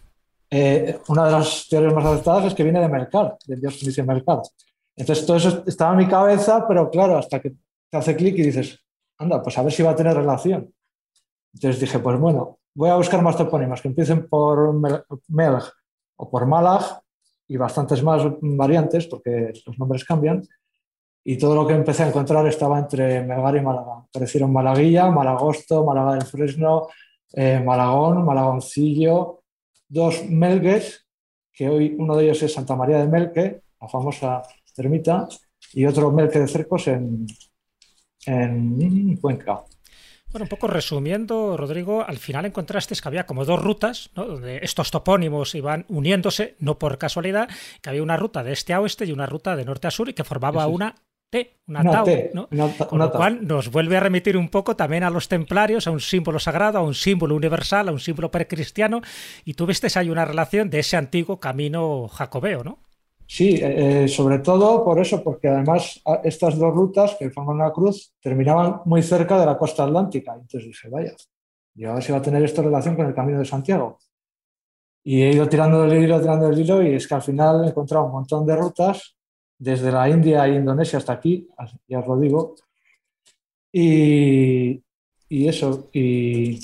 [0.50, 4.02] Eh, una de las teorías más aceptadas es que viene de Melcar, del dios dice
[4.02, 4.40] Melcar.
[4.96, 7.50] Entonces, todo eso estaba en mi cabeza, pero claro, hasta que
[7.90, 8.78] te hace clic y dices,
[9.18, 10.72] anda, pues a ver si va a tener relación.
[11.52, 14.74] Entonces dije, pues bueno, voy a buscar más topónimos que empiecen por
[15.28, 15.62] Melg
[16.16, 17.03] o por Málaga
[17.48, 20.42] y bastantes más variantes, porque los nombres cambian.
[21.24, 24.04] Y todo lo que empecé a encontrar estaba entre Melgar y Málaga.
[24.08, 26.88] Aparecieron Malaguilla, Malagosto, Málaga del Fresno,
[27.32, 29.42] eh, Malagón, Malagoncillo,
[29.88, 31.06] dos Melgues,
[31.52, 34.42] que hoy uno de ellos es Santa María de Melque, la famosa
[34.76, 35.26] ermita,
[35.72, 37.26] y otro Melque de Cercos en,
[38.26, 39.64] en Cuenca.
[40.34, 44.24] Bueno, un poco resumiendo, Rodrigo, al final encontraste que había como dos rutas, ¿no?
[44.24, 47.48] donde estos topónimos iban uniéndose, no por casualidad,
[47.80, 50.08] que había una ruta de este a oeste y una ruta de norte a sur
[50.08, 50.96] y que formaba una
[51.30, 52.48] T, una, tau, ¿no?
[52.88, 56.00] Con lo cual nos vuelve a remitir un poco también a los templarios, a un
[56.00, 59.02] símbolo sagrado, a un símbolo universal, a un símbolo precristiano,
[59.44, 62.80] y tú viste ahí una relación de ese antiguo camino jacobeo, ¿no?
[63.26, 68.12] Sí, eh, sobre todo por eso, porque además estas dos rutas que forman una cruz
[68.20, 70.34] terminaban muy cerca de la costa atlántica.
[70.34, 71.14] Entonces dije, vaya,
[71.74, 73.98] y ahora si va a tener esto relación con el Camino de Santiago.
[75.02, 77.68] Y he ido tirando del hilo, tirando del hilo, y es que al final he
[77.68, 79.16] encontrado un montón de rutas,
[79.58, 81.48] desde la India e Indonesia hasta aquí,
[81.88, 82.54] ya os lo digo.
[83.72, 84.82] Y
[85.28, 86.58] eso, y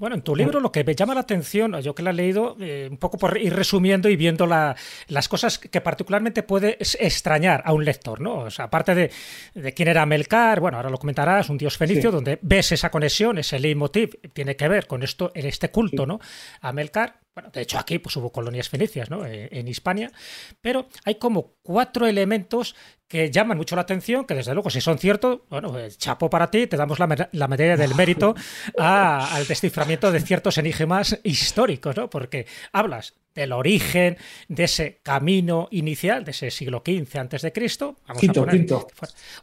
[0.00, 2.56] bueno, en tu libro lo que me llama la atención, yo que la he leído,
[2.58, 7.74] eh, un poco por ir resumiendo y viendo las cosas que particularmente puede extrañar a
[7.74, 8.38] un lector, ¿no?
[8.38, 12.38] O sea, aparte de, quién era Melcar, bueno, ahora lo comentarás, un dios fenicio, donde
[12.40, 16.18] ves esa conexión, ese leitmotiv, tiene que ver con esto, en este culto, ¿no?
[16.62, 19.24] A Melcar, bueno, de hecho aquí pues hubo colonias fenicias, ¿no?
[19.24, 20.10] En, en Hispania,
[20.60, 22.74] pero hay como cuatro elementos
[23.10, 26.68] que llaman mucho la atención, que desde luego si son ciertos, bueno, chapo para ti,
[26.68, 28.36] te damos la, medalla del mérito
[28.78, 32.08] al desciframiento de ciertos enigmas históricos, ¿no?
[32.08, 34.16] Porque hablas del origen
[34.48, 37.96] de ese camino inicial de ese siglo XV antes de Cristo,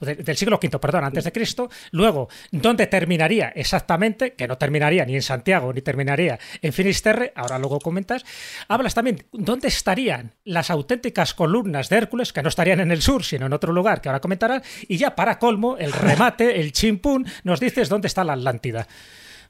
[0.02, 5.16] del siglo V, perdón, antes de Cristo, luego dónde terminaría exactamente, que no terminaría ni
[5.16, 8.26] en Santiago ni terminaría en Finisterre, ahora luego comentas,
[8.68, 13.24] hablas también dónde estarían las auténticas columnas de Hércules que no estarían en el sur,
[13.24, 17.26] sino en otro lugar que ahora comentarás, y ya para colmo, el remate, el chimpún,
[17.44, 18.88] nos dices dónde está la Atlántida.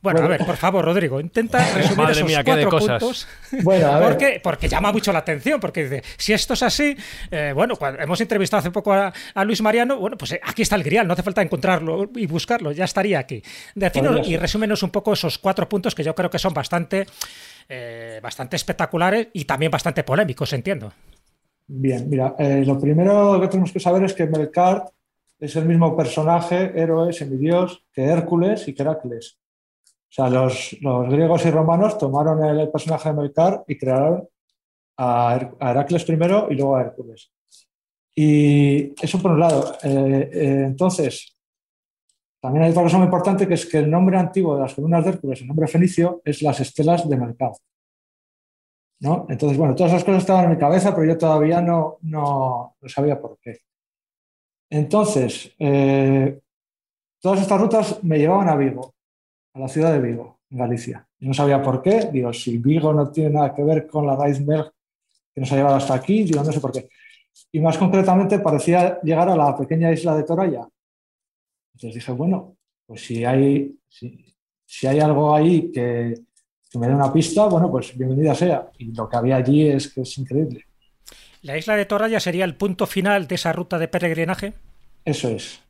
[0.01, 3.27] Bueno, a ver, por favor, Rodrigo, intenta resumir esos cuatro puntos.
[3.63, 6.95] Bueno, porque, porque llama mucho la atención, porque dice, si esto es así,
[7.31, 9.13] eh, bueno, cuando hemos entrevistado hace poco a,
[9.43, 12.71] Luis Mariano, bueno, pues eh, aquí está el grial, no hace falta encontrarlo y buscarlo,
[12.71, 13.41] ya estaría aquí.
[13.75, 17.07] Decinos y resúmenos un poco esos cuatro puntos que yo creo que son bastante,
[17.69, 20.91] eh, bastante espectaculares y también bastante polémicos, entiendo.
[21.69, 24.89] Bien, mira, lo primero que tenemos que saber es que Melkart
[25.39, 29.37] es el mismo personaje, héroe, semidios, que Hércules y que Heracles.
[30.09, 30.75] O sea, los,
[31.09, 34.27] griegos y romanos tomaron el, personaje de Melcar y crearon
[34.97, 37.31] a, Heracles primero y luego a Hércules.
[38.15, 39.75] Y eso por un lado.
[39.83, 41.37] Eh, eh, entonces,
[42.41, 45.03] también hay otra cosa muy importante que es que el nombre antiguo de las columnas
[45.03, 47.51] de Hércules, el nombre fenicio, es las estelas de Melcar.
[48.99, 49.27] ¿no?
[49.29, 53.19] Entonces, bueno, todas esas cosas estaban en mi cabeza, pero yo todavía no, no, sabía
[53.21, 53.59] por qué.
[54.69, 56.41] Entonces, eh,
[57.21, 58.96] todas estas rutas me llevaban a Vigo
[59.57, 61.07] a la ciudad de Vigo, en Galicia.
[61.19, 64.29] Y no sabía por qué, digo, si Vigo no tiene nada que ver con la
[64.29, 64.71] iceberg
[65.33, 66.87] que nos ha llevado hasta aquí, digo, no sé por qué.
[67.51, 70.67] Y más concretamente parecía llegar a la pequeña isla de Toraya.
[71.73, 72.55] Entonces dije, bueno,
[72.85, 76.13] pues si hay, si, hay algo ahí que,
[76.69, 78.69] que me dé una pista, bueno, pues bienvenida sea.
[78.77, 80.65] Y lo que había allí es que es increíble.
[81.41, 84.53] ¿La isla de Toraya sería el punto final de esa ruta de peregrinaje?
[85.05, 85.66] Eso es.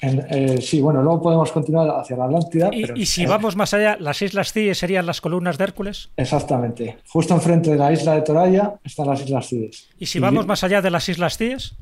[0.00, 2.70] Eh, sí, bueno, luego podemos continuar hacia la Atlántida.
[2.72, 6.10] ¿Y, si vamos más allá, las Islas Cíes serían las columnas de Hércules?
[6.16, 6.98] Exactamente.
[7.08, 9.88] Justo enfrente de la isla de Toraya están las Islas Cíes.
[9.98, 11.76] ¿Y si vamos más allá de las Islas Cíes?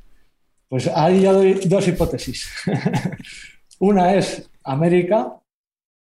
[0.68, 2.48] Pues ahí ya doy dos hipótesis.
[3.80, 5.34] Una es América,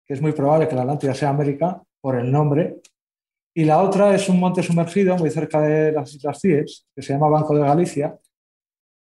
[0.06, 2.82] que es muy probable que la Atlántida sea América por el nombre.
[3.54, 7.14] Y la otra es un monte sumergido muy cerca de las Islas Cíes, que se
[7.14, 8.18] llama Banco de Galicia,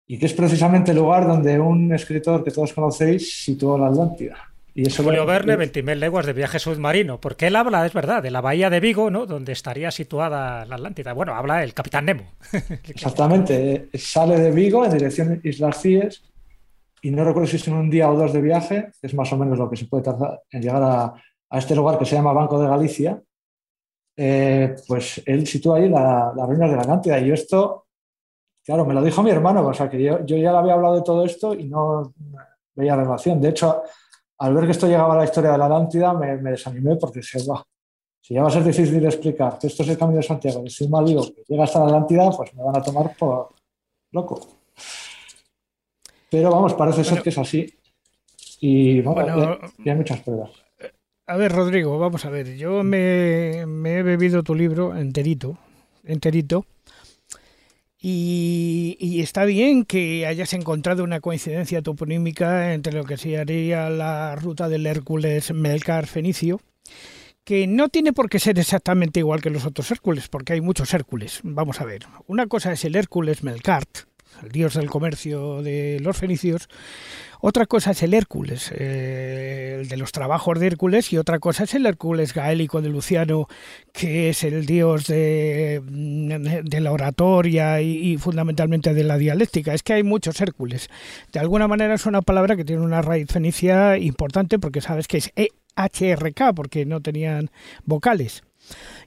[0.08, 4.38] y que es precisamente el lugar donde un escritor que todos conocéis situó la Atlántida.
[4.74, 8.30] Y eso Julio Verne, 20.000 leguas de viaje submarino, porque él habla, es verdad, de
[8.30, 9.26] la bahía de Vigo, ¿no?
[9.26, 11.14] donde estaría situada la Atlántida.
[11.14, 12.24] Bueno, habla el capitán Nemo.
[12.88, 16.24] Exactamente, sale de Vigo en dirección Islas Cíes
[17.02, 19.38] y no recuerdo si es en un día o dos de viaje, es más o
[19.38, 21.14] menos lo que se puede tardar en llegar a,
[21.58, 23.22] este lugar que se llama Banco de Galicia,
[24.16, 27.87] eh, pues él sitúa ahí la, la ruina de la Atlántida y esto
[28.68, 31.02] Claro, me lo dijo mi hermano, o sea que yo, ya le había hablado de
[31.02, 32.14] todo esto y no
[32.76, 33.40] veía relación.
[33.40, 33.82] De hecho,
[34.40, 37.48] al ver que esto llegaba a la historia de la Atlántida, me, desanimé porque se
[37.50, 37.64] va.
[38.20, 40.70] Si ya va a ser difícil explicar que esto es el camino de Santiago, que
[40.70, 43.52] si mal digo que llega hasta la Atlántida, pues me van a tomar por
[44.12, 44.46] loco.
[46.30, 47.74] Pero vamos, parece ser que es así.
[48.60, 50.52] Y bueno, hay muchas pruebas.
[51.26, 52.58] A ver, Rodrigo, vamos a ver.
[52.58, 55.58] Yo me, me he bebido tu libro enterito
[56.08, 56.66] enterito.
[58.10, 64.70] Y, está bien que hayas encontrado una coincidencia toponímica entre lo que sería la ruta
[64.70, 66.62] del Hércules Melcar Fenicio,
[67.44, 70.94] que no tiene por qué ser exactamente igual que los otros Hércules, porque hay muchos
[70.94, 71.42] Hércules.
[71.44, 74.07] Vamos a ver, una cosa es el Hércules Melkart,
[74.44, 76.68] el dios del comercio de los fenicios,
[77.40, 81.66] otra cosa es el Hércules, eh, el de los trabajos de Hércules, y otra cosa
[81.66, 83.48] es el Hércules gaélico de Luciano,
[83.94, 89.74] que es el dios de, mm, la oratoria y, fundamentalmente de la dialéctica.
[89.74, 90.90] Es que hay muchos Hércules.
[91.32, 95.18] De alguna manera es una palabra que tiene una raíz fenicia importante porque sabes que
[95.18, 97.52] es EHRK, porque no tenían
[97.86, 98.44] vocales.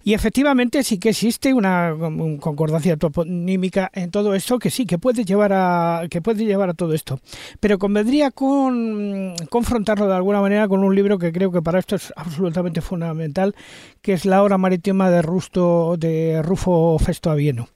[0.03, 1.95] Y efectivamente sí que existe una
[2.41, 6.75] concordancia toponímica en todo esto que sí que puede llevar a que puede llevar a
[6.75, 7.21] todo esto.
[7.61, 11.97] Pero convendría con confrontarlo de alguna manera con un libro que creo que para esto
[11.97, 13.55] es absolutamente fundamental,
[14.01, 17.69] que es La hora marítima de Rusto de Rufo Festo Avieno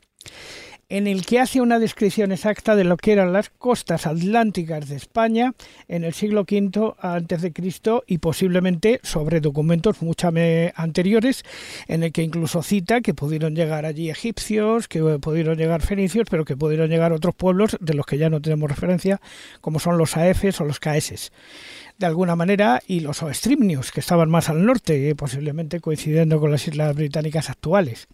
[0.89, 4.97] en el que hace una descripción exacta de lo que eran las costas atlánticas de
[4.97, 5.55] España
[5.89, 10.31] en el siglo V antes de Cristo y posiblemente sobre documentos mucho
[10.75, 11.45] anteriores
[11.89, 16.45] en el que incluso cita que pudieron llegar allí egipcios, que pudieron llegar fenicios, pero
[16.45, 19.21] que pudieron llegar otros pueblos de los que ya no tenemos referencia,
[19.61, 21.33] como son los aefes o los caeses
[21.99, 26.67] de alguna manera, y los oestrimnios, que estaban más al norte, posiblemente coincidiendo con las
[26.67, 28.09] islas británicas actuales.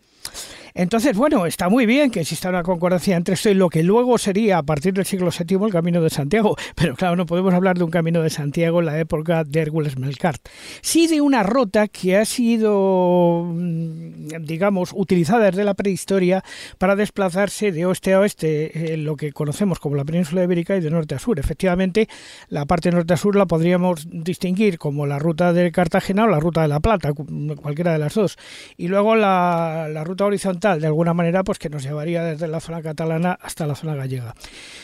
[0.75, 4.19] Entonces, bueno, está muy bien que exista una concordancia entre esto y lo que luego
[4.19, 7.77] sería a partir del siglo VII el Camino de Santiago, pero claro, no podemos hablar
[7.79, 10.41] de un Camino de Santiago en la época de Hércules Melkart.
[10.83, 16.43] Sí de una ruta que ha sido, mm, digamos, utilizada desde la prehistoria
[16.79, 20.81] para desplazarse de oeste a oeste, en lo que conocemos como la península ibérica y
[20.81, 21.39] de norte a sur.
[21.39, 22.09] Efectivamente,
[22.49, 26.41] la parte norte a sur la podríamos distinguir como la ruta de Cartagena o la
[26.41, 28.39] ruta de la Plata, cualquiera de las dos.
[28.77, 32.61] Y luego la, la ruta horizontal de alguna manera, pues que nos llevaría desde la
[32.61, 34.35] zona catalana hasta la zona gallega.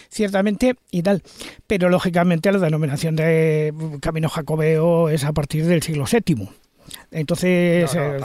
[0.09, 1.23] Ciertamente y tal,
[1.66, 6.48] pero lógicamente la denominación de Camino Jacobeo es a partir del siglo VII.
[7.11, 8.16] Entonces, eh,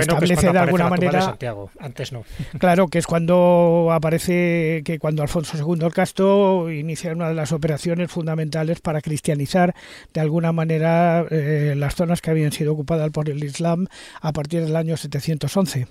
[0.00, 1.22] establece de alguna manera.
[1.22, 1.70] Santiago.
[1.78, 2.24] Antes no.
[2.58, 7.52] Claro, que es cuando aparece que cuando Alfonso II el Casto inicia una de las
[7.52, 9.74] operaciones fundamentales para cristianizar
[10.12, 13.86] de alguna manera eh, las zonas que habían sido ocupadas por el Islam
[14.20, 15.86] a partir del año 711.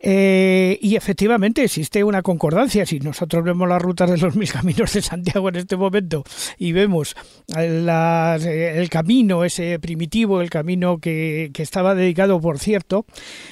[0.00, 2.86] Eh, y efectivamente existe una concordancia.
[2.86, 6.24] Si nosotros vemos las rutas de los mil caminos de Santiago en este momento
[6.58, 7.16] y vemos
[7.56, 13.06] eh, el camino ese primitivo, el camino que, estaba dedicado, por cierto,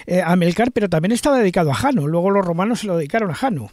[0.06, 2.06] eh, a Melcar, pero también estaba dedicado a Jano.
[2.06, 3.70] Luego los romanos se lo dedicaron a Jano.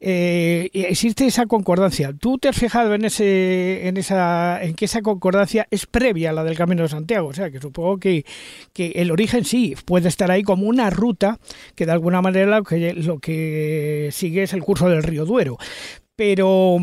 [0.00, 2.12] existe esa concordancia.
[2.12, 6.32] ¿Tú te has fijado en, ese, en, esa, en que esa concordancia es previa a
[6.32, 7.28] la del Camino de Santiago?
[7.28, 8.24] O sea, que supongo que,
[8.72, 11.38] que el origen sí puede estar ahí como una ruta
[11.74, 15.24] que de alguna alguna manera lo que, lo que sigue es el curso del río
[15.24, 15.58] Duero
[16.20, 16.76] pero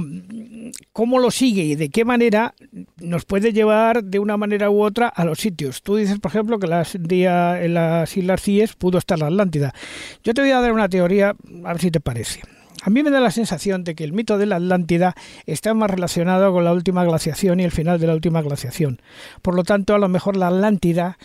[0.94, 2.56] cómo lo sigue y de qué manera
[2.99, 5.84] nos puede llevar de una manera u otra a los sitios.
[5.84, 9.76] Tú dices, por ejemplo, que las, día, en las Islas Cíes pudo estar la Atlántida.
[10.24, 11.36] Yo te voy a dar una teoría,
[11.66, 12.41] a ver si te parece.
[12.82, 15.14] A mí me da la sensación de que el mito de la Atlántida
[15.45, 19.04] está más relacionado con la última glaciación y el final de la última glaciación.
[19.44, 21.20] Por lo tanto, a lo mejor la Atlántida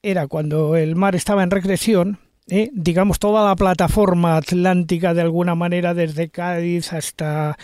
[0.00, 2.20] era cuando el mar estaba en regresión
[2.50, 2.70] ¿eh?
[2.72, 7.56] digamos, toda la plataforma atlántica de alguna manera desde Cádiz hasta,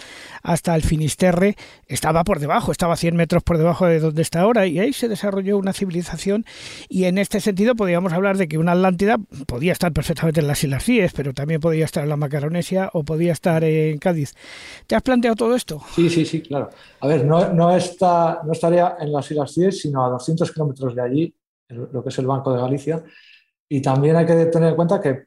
[0.43, 1.57] hasta el Finisterre
[1.87, 5.09] estaba por debajo, estaba 100 metros por debajo de donde está ahora y ahí se
[5.09, 6.45] desarrolló una civilización
[6.89, 9.17] y en este sentido podríamos hablar de que una Atlántida
[9.47, 13.03] podía estar perfectamente en las Islas Cíes, pero también podía estar en la Macaronesia o
[13.03, 14.35] podía estar en Cádiz.
[14.87, 15.81] ¿Te has planteado todo esto?
[15.95, 16.69] Sí, sí, sí, claro.
[17.01, 20.95] A ver, no, no, está, no estaría en las Islas Cíes, sino a 200 kilómetros
[20.95, 21.35] de allí,
[21.69, 23.03] lo que es el Banco de Galicia,
[23.75, 25.25] y también hay que tener en cuenta que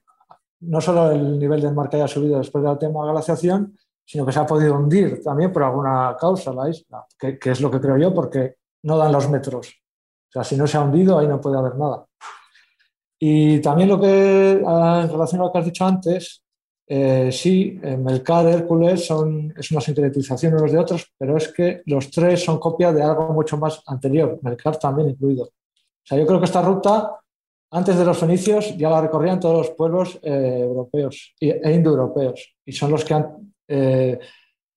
[0.61, 4.25] no solo el nivel del mar que haya subido después de la tema glaciación, sino
[4.25, 7.81] que se ha podido hundir también por alguna causa la isla, que, es lo que
[7.81, 9.67] creo yo, porque no dan los metros.
[9.67, 12.05] O sea, si no se ha hundido, ahí no puede haber nada.
[13.19, 16.41] Y también lo que, ah, en relación a lo que has dicho antes,
[16.87, 22.09] eh, sí, Melcar, Hércules son, es una sintetización unos de otros, pero es que los
[22.09, 25.43] tres son copia de algo mucho más anterior, Melcar también incluido.
[25.43, 27.11] O sea, yo creo que esta ruta
[27.71, 32.71] antes de los fenicios ya la recorrían todos los pueblos eh, europeos e indoeuropeos y
[32.71, 34.19] son los que han eh,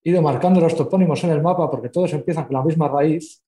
[0.03, 3.43] ido marcando los topónimos en el mapa porque todos empiezan con la misma raíz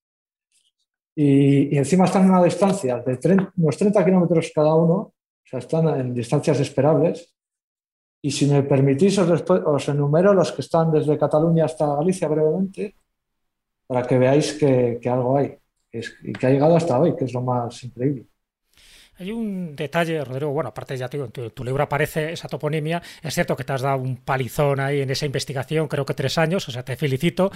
[1.15, 5.13] y, encima están en una distancia de unos 30 kilómetros cada uno, o
[5.43, 7.33] sea, están en distancias esperables.
[8.21, 12.95] Y si me permitís, os, os enumero los que están desde Cataluña hasta Galicia brevemente
[13.85, 15.57] para que veáis que, algo hay
[15.91, 18.25] y que ha llegado hasta hoy, que es lo más increíble.
[19.19, 22.99] Hay un detalle, Rodrigo, bueno, aparte ya te digo, en tu, libro aparece esa toponimia,
[23.21, 26.39] es cierto que te has dado un palizón ahí en esa investigación, creo que tres
[26.39, 27.51] años, o sea, te felicito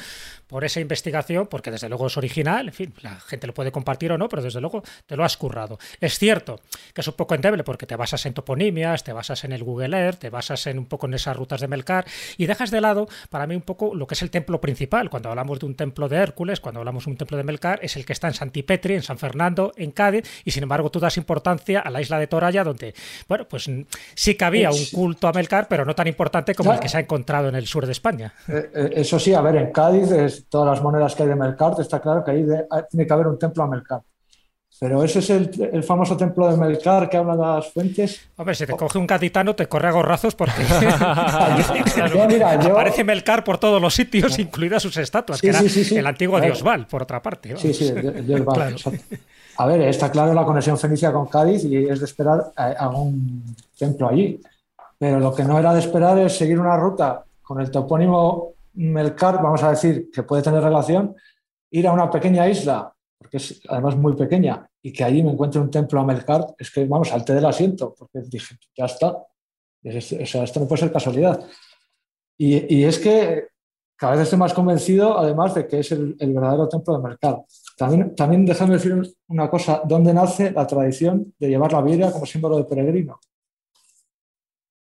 [0.45, 4.11] por esa investigación, porque desde luego es original, en fin, la gente lo puede compartir
[4.11, 5.79] o no, pero desde luego te lo has currado.
[5.99, 6.59] Es cierto
[6.93, 9.97] que es un poco endeble porque te basas en toponimias, te basas en el Google
[9.97, 12.05] Earth, te basas en un poco en esas rutas de Melcar
[12.37, 15.09] y dejas de lado para mí un poco lo que es el templo principal.
[15.09, 17.95] Cuando hablamos de un templo de Hércules, cuando hablamos de un templo de Melcar, es
[17.95, 21.17] el que está en Santipetri, en San Fernando, en Cádiz, y sin embargo tú das
[21.17, 22.93] importancia a la isla de Toraya, donde,
[23.27, 23.69] bueno, pues
[24.15, 26.97] sí que había un culto a Melcar, pero no tan importante como el que se
[26.97, 28.33] ha encontrado en el sur de España.
[28.47, 31.73] Eh, eh, eso sí, a ver, en Cádiz, todas las monedas que hay de Melcar,
[31.79, 32.45] está claro que ahí
[32.89, 34.01] tiene que haber un templo a Melcar.
[34.79, 38.21] Pero ese es el, famoso templo de Melcar que habla de las fuentes.
[38.35, 40.61] Hombre, si te coge un gaditano, te corre a gorrazos porque
[42.71, 46.85] aparece Melcar por todos los sitios, incluidas sus estatuas, que era el antiguo dios Val,
[46.85, 47.57] por otra parte.
[47.57, 48.75] Sí, sí, dios Val.
[49.57, 53.55] A ver, está claro la conexión fenicia con Cádiz y es de esperar eh, algún
[53.77, 54.39] templo allí.
[54.99, 59.41] Pero lo que no era de esperar es seguir una ruta con el topónimo Melcar,
[59.41, 61.15] vamos a decir, que puede tener relación,
[61.71, 65.59] ir a una pequeña isla, porque es además muy pequeña, y que allí me encuentre
[65.59, 69.07] un templo a Melcar, es que, vamos, salté del asiento, porque dije, ya está.
[69.13, 71.43] O sea, esto no puede ser casualidad.
[72.37, 73.47] Y, es que
[73.95, 77.43] cada vez estoy más convencido, además, de que es el, verdadero templo de Melcar.
[77.77, 82.25] También, también déjame decir una cosa, ¿dónde nace la tradición de llevar la Biblia como
[82.25, 83.19] símbolo de peregrino?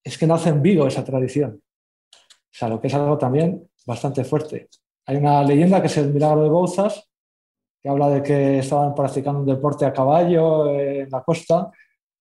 [0.02, 1.62] Es que nace en Vigo esa tradición.
[2.12, 4.70] O sea, lo que es algo también bastante fuerte.
[5.04, 7.06] Hay una leyenda que es el milagro de Bouzas,
[7.82, 11.70] que habla de que estaban practicando un deporte a caballo en la costa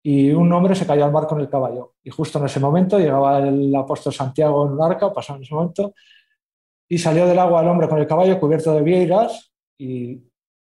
[0.01, 1.95] y un hombre se cayó al mar con el caballo.
[2.05, 5.55] Y justo en ese momento llegaba el apóstol Santiago en un arca, pasó en ese
[5.55, 5.93] momento,
[6.89, 10.23] y salió del agua el hombre con el caballo cubierto de vieiras y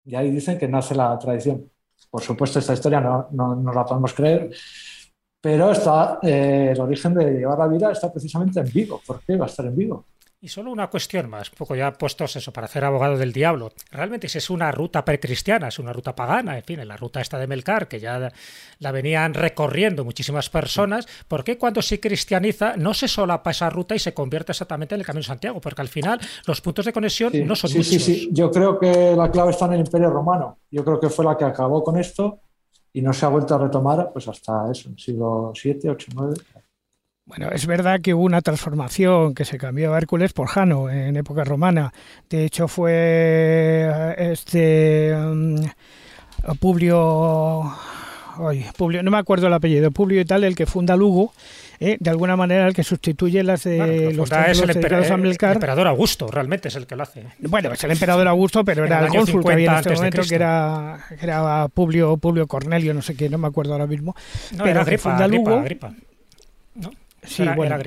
[0.05, 1.69] y ahí dicen que nace la tradición.
[2.09, 4.51] Por supuesto, esta historia no, no, la podemos creer,
[5.41, 9.01] pero está, eh, el origen de llevar la vida está precisamente en Vigo.
[9.05, 10.05] ¿Por qué va a estar en Vigo?
[10.44, 13.72] Y solo una cuestión más, un poco ya puestos eso para hacer abogado del diablo.
[13.91, 17.22] Realmente si es una ruta precristiana, es una ruta pagana, en fin, en la ruta
[17.22, 18.30] esta de Melcar, que ya
[18.80, 23.95] la venían recorriendo muchísimas personas, ¿por qué cuando se cristianiza no se solapa esa ruta
[23.95, 25.61] y se convierte exactamente en el Camino de Santiago?
[25.61, 27.94] Porque al final los puntos de conexión no son sí, muchos.
[27.94, 30.57] Sí, sí, yo creo que la clave está en el Imperio Romano.
[30.70, 32.41] Yo creo que fue la que acabó con esto
[32.91, 36.62] y no se ha vuelto a retomar pues hasta eso, el siglo VII, VIII, IX.
[37.25, 41.15] Bueno, es verdad que hubo una transformación que se cambió a Hércules por Jano en
[41.15, 41.93] época romana.
[42.29, 45.55] De hecho, fue este um,
[46.59, 47.73] Publio,
[48.75, 51.31] Publio, no me acuerdo el apellido, Publio y tal, el que funda Lugo.
[51.79, 51.97] ¿eh?
[51.99, 56.67] de alguna manera el que sustituye las de los templos es el, emperador Augusto, realmente
[56.67, 57.25] es el que lo hace.
[57.39, 60.35] Bueno, es el emperador Augusto, pero era el, cónsul que había en este momento, que
[60.35, 64.15] era, era Publio, Publio Cornelio, no sé qué, no me acuerdo ahora mismo.
[64.51, 65.61] pero era Agripa, funda Lugo.
[65.61, 65.95] ¿no?
[67.25, 67.77] Sí, bueno,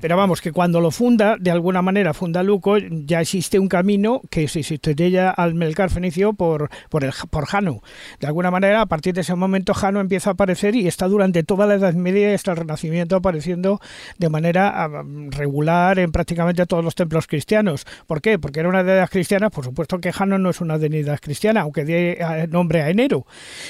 [0.00, 4.22] pero vamos, que cuando lo funda, de alguna manera funda Luco, ya existe un camino
[4.30, 7.82] que se sustituye al Melcar Fenicio por, por, el, por Jano.
[8.20, 11.42] De alguna manera, a partir de ese momento, Jano empieza a aparecer y está durante
[11.42, 13.80] toda la Edad Media y hasta el Renacimiento apareciendo
[14.18, 17.86] de manera ah, regular en prácticamente todos los templos cristianos.
[18.06, 18.38] ¿Por qué?
[18.38, 21.84] Porque era una deidad cristiana, por supuesto que Jano no es una deidad cristiana, aunque
[21.84, 23.26] dé ah, nombre a enero,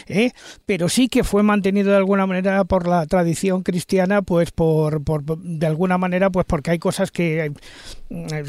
[0.07, 0.31] ¿eh?
[0.67, 4.68] pero sí que fue mantenido de alguna manera por la tradición cristiana, pues por
[5.05, 7.53] por, de alguna manera, pues porque hay cosas que,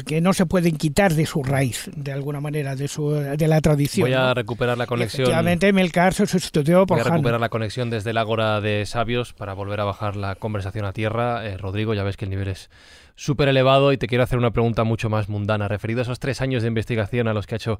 [0.06, 3.60] que no se pueden quitar de su raíz, de alguna manera, de, su, de la
[3.60, 4.08] tradición.
[4.08, 5.22] Voy a recuperar la conexión.
[5.22, 9.32] efectivamente, Melcar se sustituyó por Voy a recuperar la conexión desde el Ágora de Sabios
[9.32, 11.46] para volver a bajar la conversación a tierra.
[11.46, 12.70] Eh, Rodrigo, ya ves que el nivel es
[13.16, 16.40] súper elevado y te quiero hacer una pregunta mucho más mundana, referido a esos tres
[16.40, 17.78] años de investigación a los que ha hecho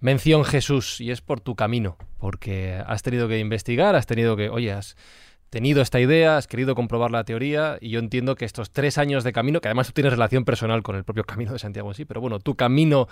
[0.00, 4.48] mención Jesús, y es por tu camino, porque has tenido que investigar, has tenido que,
[4.48, 4.96] oye, has
[5.50, 9.24] tenido esta idea, has querido comprobar la teoría y yo entiendo que estos tres años
[9.24, 11.94] de camino, que además tú tienes relación personal con el propio camino de Santiago en
[11.94, 13.08] sí, pero bueno, tu camino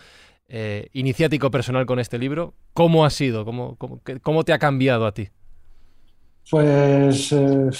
[0.48, 3.44] eh, iniciático personal con este libro, ¿cómo ha sido?
[3.44, 3.76] ¿Cómo,
[4.22, 5.28] cómo, te ha cambiado a ti?
[6.50, 7.70] Pues eh,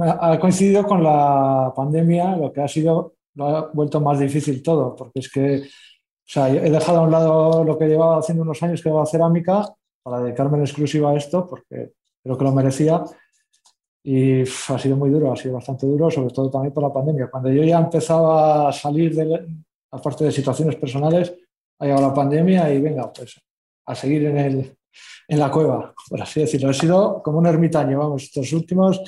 [0.00, 4.94] ha coincidido con la pandemia, lo que ha sido, lo ha vuelto más difícil todo,
[4.94, 5.62] porque es que
[6.26, 9.06] o sea, he dejado a un lado lo que llevaba haciendo unos años, que era
[9.06, 9.72] cerámica,
[10.02, 11.92] para dedicarme en exclusiva a esto, porque
[12.26, 13.02] creo que lo merecía.
[14.02, 17.28] Y ha sido muy duro, ha sido bastante duro, sobre todo también por la pandemia.
[17.28, 19.46] Cuando yo ya empezaba a salir, de,
[19.90, 21.34] aparte de situaciones personales,
[21.78, 23.40] ha llegado la pandemia y venga, pues
[23.86, 24.76] a seguir en, el,
[25.28, 26.70] en la cueva, por así decirlo.
[26.70, 29.00] He sido como un ermitaño, vamos, estos últimos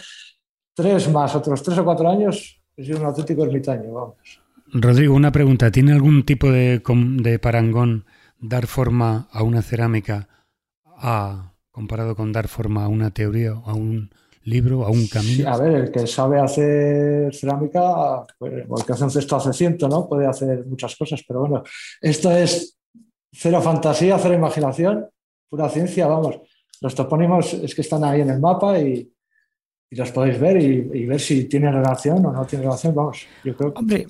[0.74, 4.40] tres más, otros tres o cuatro años, he sido un auténtico ermitaño, vamos.
[4.72, 5.70] Rodrigo, una pregunta.
[5.70, 6.82] ¿Tiene algún tipo de,
[7.22, 8.04] de parangón
[8.38, 10.28] dar forma a una cerámica
[10.84, 14.10] a comparado con dar forma a una teoría a un
[14.42, 15.48] libro, a un camino.
[15.48, 19.52] a ver, el que sabe hacer cerámica, pues, o el que hace un cesto hace
[19.52, 20.08] ciento, ¿no?
[20.08, 21.62] Puede hacer muchas cosas, pero bueno,
[22.00, 22.76] esto es
[23.30, 25.06] cero fantasía, cero imaginación,
[25.48, 26.40] pura ciencia, vamos.
[26.80, 29.08] Los topónimos es que están ahí en el mapa y,
[29.90, 32.94] y los podéis ver y, ver si tiene relación o no tiene relación.
[32.94, 33.72] Vamos, yo creo.
[33.74, 34.06] Hombre,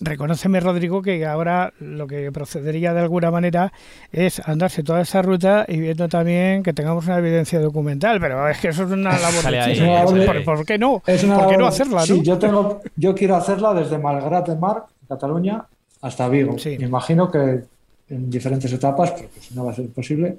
[0.00, 3.72] reconóceme, Rodrigo, que ahora lo que procedería de alguna manera
[4.12, 8.20] es andarse toda esa ruta y viendo también que tengamos una evidencia documental.
[8.20, 11.00] Pero es que eso es una labor de ¿Por, qué no?
[11.00, 12.02] ¿Por qué no hacerla?
[12.02, 15.64] Sí, yo, tengo, yo quiero hacerla desde Malgrat de Mar, Cataluña,
[16.00, 16.54] hasta Vigo.
[16.64, 17.64] Me imagino que
[18.08, 20.38] en diferentes etapas, porque si no va a ser imposible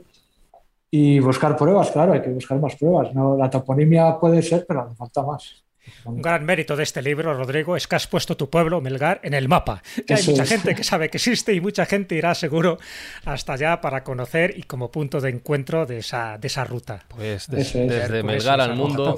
[0.91, 3.13] y buscar pruebas, claro, hay que buscar más pruebas.
[3.13, 3.37] ¿no?
[3.37, 5.63] La toponimia puede ser, pero me falta más.
[6.05, 9.33] Un gran mérito de este libro, Rodrigo, es que has puesto tu pueblo, Melgar, en
[9.33, 9.81] el mapa.
[10.07, 12.77] Hay mucha gente que sabe que existe y mucha gente irá seguro
[13.25, 17.03] hasta allá para conocer y como punto de encuentro de esa, de esa ruta.
[17.07, 19.17] Pues desde, Melgar al mundo.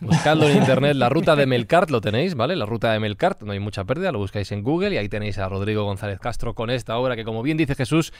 [0.00, 2.56] Buscadlo en internet, la ruta de Melcart, lo tenéis, ¿vale?
[2.56, 5.38] La ruta de Melcart, no hay mucha pérdida, lo buscáis en Google y ahí tenéis
[5.38, 8.12] a Rodrigo González Castro con esta obra que, como bien dice Jesús,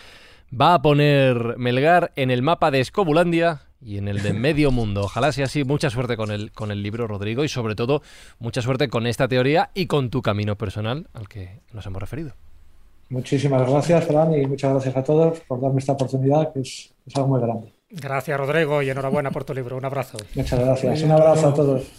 [0.59, 5.03] va a poner Melgar en el mapa de Escobulandia y en el de medio mundo.
[5.03, 5.65] Ojalá sea así.
[5.65, 8.03] Mucha suerte con el, con el libro, Rodrigo, y sobre todo
[8.39, 12.33] mucha suerte con esta teoría y con tu camino personal al que nos hemos referido.
[13.09, 17.16] Muchísimas gracias, Fran, y muchas gracias a todos por darme esta oportunidad, que es, es
[17.16, 17.73] algo muy grande.
[17.91, 19.77] Gracias, Rodrigo, y enhorabuena por tu libro.
[19.77, 20.16] Un abrazo.
[20.35, 21.03] Muchas gracias.
[21.03, 21.93] Un abrazo a todos.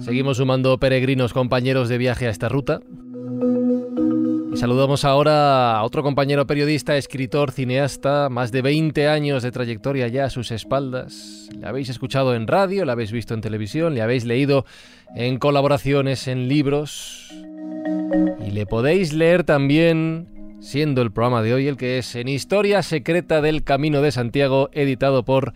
[0.00, 2.80] Seguimos sumando peregrinos compañeros de viaje a esta ruta.
[4.52, 10.08] Y saludamos ahora a otro compañero periodista, escritor, cineasta, más de 20 años de trayectoria
[10.08, 11.48] ya a sus espaldas.
[11.56, 14.64] Le habéis escuchado en radio, le habéis visto en televisión, le habéis leído
[15.14, 17.30] en colaboraciones en libros.
[18.44, 22.82] Y le podéis leer también, siendo el programa de hoy el que es En Historia
[22.82, 25.52] Secreta del Camino de Santiago, editado por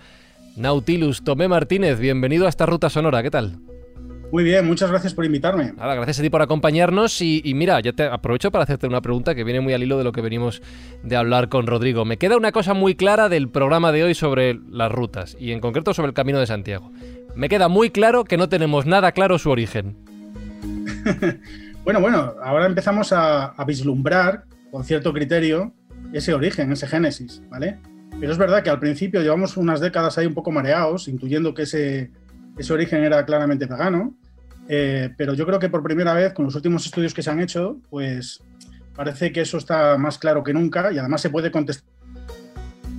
[0.57, 1.25] Nautilus.
[1.25, 3.59] Tomé Martínez, bienvenido a esta ruta sonora, ¿qué tal?
[4.35, 5.75] Muy bien, muchas gracias por invitarme.
[5.77, 9.33] Nada, gracias a ti por acompañarnos y, mira, ya te aprovecho para hacerte una pregunta
[9.37, 10.61] que viene muy al hilo de lo que venimos
[11.05, 12.05] de hablar con Rodrigo.
[12.05, 15.61] Me queda una cosa muy clara del programa de hoy sobre las rutas y en
[15.61, 16.91] concreto sobre el Camino de Santiago.
[17.37, 19.95] Me queda muy claro que no tenemos nada claro su origen.
[21.85, 25.73] bueno, bueno, ahora empezamos a, a vislumbrar con cierto criterio
[26.13, 27.79] ese origen, ese génesis, ¿vale?
[28.19, 31.63] Pero es verdad que al principio llevamos unas décadas ahí un poco mareados, intuyendo que
[31.63, 32.11] ese,
[32.59, 34.17] ese origen era claramente pagano,
[34.69, 37.41] eh, pero yo creo que por primera vez, con los últimos estudios que se han
[37.41, 38.43] hecho, pues
[38.95, 41.89] parece que eso está más claro que nunca y además se puede contestar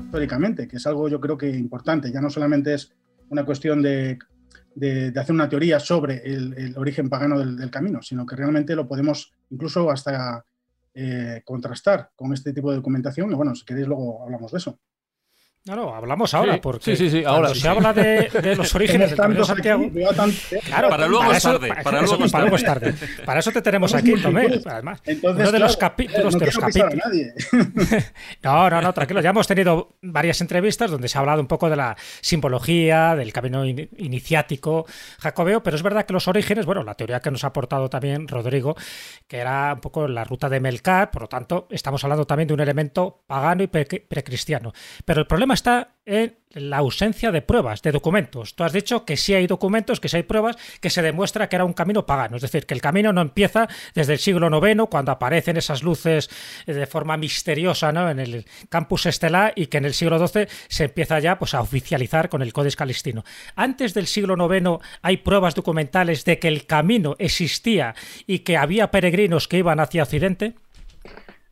[0.04, 2.12] históricamente, que es algo yo creo que importante.
[2.12, 2.92] Ya no solamente es
[3.30, 4.20] una cuestión de,
[5.16, 9.90] hacer una teoría sobre el, origen pagano del, camino, sino que realmente lo podemos incluso
[9.90, 10.46] hasta
[10.94, 13.32] eh, contrastar con este tipo de documentación.
[13.32, 14.80] Y bueno, si queréis luego hablamos de eso.
[15.68, 17.56] No, no, hablamos ahora, porque sí, sí, ahora.
[17.56, 19.90] se habla de, los orígenes del Camino de Santiago.
[20.64, 21.70] claro, para luego es tarde.
[21.84, 22.94] Para, eso, luego, para luego es tarde.
[23.26, 24.62] Para eso te tenemos aquí, Tomé.
[24.64, 26.38] Además, Entonces, uno de los capítulos.
[26.38, 26.94] de los capítulos.
[28.44, 29.22] no, no, no, tranquilo.
[29.22, 33.34] Ya hemos tenido varias entrevistas donde se ha hablado un poco de la simbología, del
[33.34, 34.86] camino iniciático
[35.20, 38.28] jacobeo, pero es verdad que los orígenes, bueno, la teoría que nos ha aportado también
[38.28, 38.76] Rodrigo,
[39.28, 42.54] que era un poco la ruta de Melcar, por lo tanto, estamos hablando también de
[42.54, 44.72] un elemento pagano y precristiano.
[45.06, 48.56] Pero el problema está en la ausencia de pruebas, de documentos.
[48.56, 51.56] Tú has dicho que sí hay documentos, que sí hay pruebas, que se demuestra que
[51.56, 52.38] era un camino pagano.
[52.38, 56.30] Es decir, que el camino no empieza desde el siglo IX, cuando aparecen esas luces
[56.66, 58.10] de forma misteriosa ¿no?
[58.10, 61.62] en el campus estelar, y que en el siglo XII se empieza ya pues, a
[61.62, 63.24] oficializar con el Codex Calistino.
[63.56, 67.96] Antes del siglo IX hay pruebas documentales de que el camino existía
[68.28, 70.56] y que había peregrinos que iban hacia Occidente.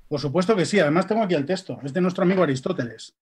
[0.07, 3.15] Por supuesto que sí, además tengo aquí el texto, es de nuestro amigo Aristóteles.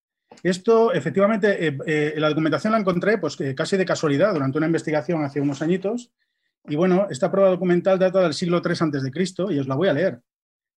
[0.44, 5.24] Esto, efectivamente, eh, eh, la documentación la encontré pues, casi de casualidad durante una investigación
[5.24, 6.12] hace unos añitos.
[6.68, 9.54] Y bueno, esta prueba documental data del siglo III a.C.
[9.54, 10.22] y os la voy a leer.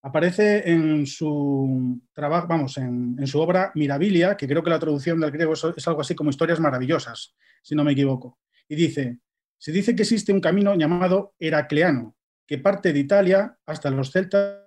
[0.02, 5.30] Aparece en su trabajo, vamos, en, su obra Mirabilia, que creo que la traducción del
[5.30, 8.38] griego es, algo así como historias maravillosas, si no me equivoco.
[8.68, 9.20] Y dice,
[9.56, 12.16] se dice que existe un camino llamado Heracleano,
[12.46, 14.58] que parte de Italia hasta los celtas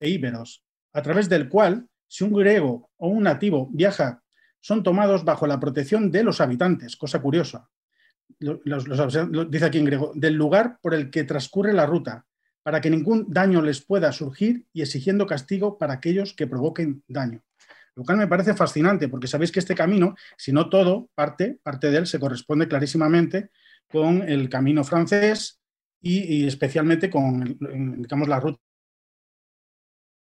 [0.00, 0.64] e íberos,
[0.94, 4.22] a través del cual si un griego o un nativo viaja,
[4.60, 7.68] son tomados bajo la protección de los habitantes, cosa curiosa.
[8.38, 12.24] dice aquí en griego, del lugar por el que transcurre la ruta,
[12.62, 17.42] para que ningún daño les pueda surgir y exigiendo castigo para aquellos que provoquen daño.
[17.94, 21.90] Lo cual me parece fascinante, porque sabéis que este camino, si no todo, parte, parte
[21.90, 23.50] de él se corresponde clarísimamente
[23.88, 25.60] con el camino francés
[26.00, 27.56] y, especialmente con,
[27.98, 28.60] digamos, la ruta.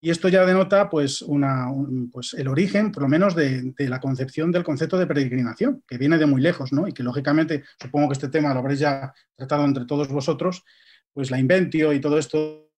[0.03, 1.67] Y esto ya denota pues, una,
[2.11, 6.17] pues el origen, por lo menos, de, la concepción del concepto de peregrinación, que viene
[6.17, 6.87] de muy lejos, ¿no?
[6.87, 10.65] Y que lógicamente, supongo que este tema lo habréis ya tratado entre todos vosotros,
[11.13, 12.71] pues la inventio y todo esto,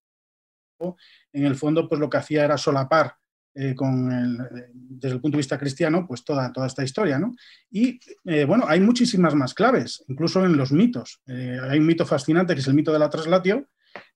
[1.32, 3.16] en el fondo, pues lo que hacía era solapar
[3.56, 7.18] eh, eh, desde el punto de vista cristiano, pues toda, toda esta historia.
[7.18, 7.34] ¿no?
[7.70, 11.20] Y eh, bueno, hay muchísimas más claves, incluso en los mitos.
[11.26, 13.68] hay un mito fascinante que es el mito de la traslatio,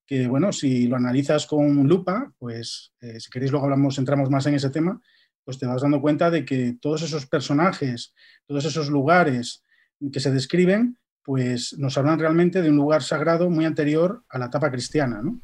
[0.09, 4.55] que bueno, si lo analizas con lupa, pues si queréis luego hablamos, entramos más en
[4.55, 4.99] ese tema,
[5.45, 8.15] pues te vas dando cuenta de que todos esos personajes,
[8.47, 9.65] todos esos lugares
[10.11, 14.47] que se describen, pues nos hablan realmente de un lugar sagrado muy anterior a la
[14.47, 15.21] etapa cristiana.
[15.23, 15.39] ¿no?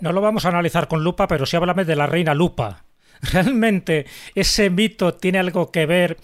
[0.00, 2.84] No lo vamos a analizar con lupa, pero sí háblame de la reina Lupa.
[3.32, 6.16] ¿Realmente ese mito tiene algo que ver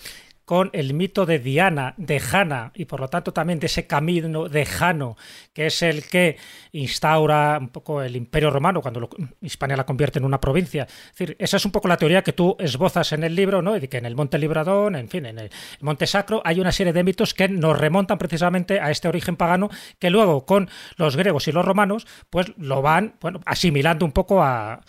[0.52, 4.50] con el mito de Diana, de Jana, y por lo tanto también de ese camino
[4.50, 5.16] de Jano,
[5.54, 6.36] que es el que
[6.72, 9.08] instaura un poco el imperio romano cuando
[9.40, 10.82] Hispania la convierte en una provincia.
[10.82, 13.78] Es decir, esa es un poco la teoría que tú esbozas en el libro, ¿no?
[13.78, 15.50] Y que en el Monte Libradón, en fin, en el
[15.80, 19.70] Monte Sacro, hay una serie de mitos que nos remontan precisamente a este origen pagano,
[19.98, 24.42] que luego con los griegos y los romanos, pues lo van, bueno, asimilando un poco
[24.42, 24.82] a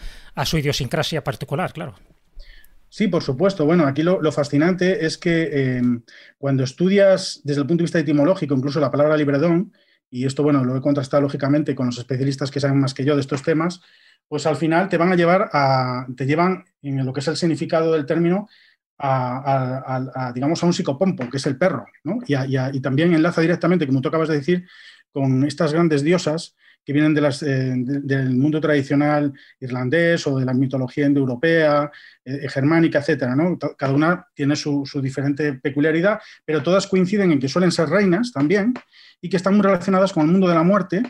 [0.44, 1.96] su idiosincrasia particular, claro.
[2.96, 3.66] Sí, por supuesto.
[3.66, 6.04] Bueno, aquí lo, fascinante es que em,
[6.38, 9.74] cuando estudias desde el punto de vista etimológico, incluso la palabra libradón,
[10.12, 13.16] y esto, bueno, lo he contrastado lógicamente con los especialistas que saben más que yo
[13.16, 13.82] de estos temas,
[14.28, 17.36] pues al final te van a llevar a, te llevan en lo que es el
[17.36, 18.48] significado del término
[19.00, 22.20] a, digamos, a un psicopompo, que es el perro, ¿no?
[22.28, 24.68] Y, y, también enlaza directamente, como tú acabas de decir,
[25.12, 26.56] con estas grandes diosas
[26.86, 27.74] que vienen eh,
[28.04, 31.92] del mundo tradicional irlandés o de la mitología indoeuropea,
[32.26, 33.58] eh, germánica, etcétera, ¿no?
[33.78, 38.32] Cada una tiene su, su, diferente peculiaridad, pero todas coinciden en que suelen ser reinas
[38.32, 38.74] también
[39.22, 41.04] y que están muy relacionadas con el mundo de la muerte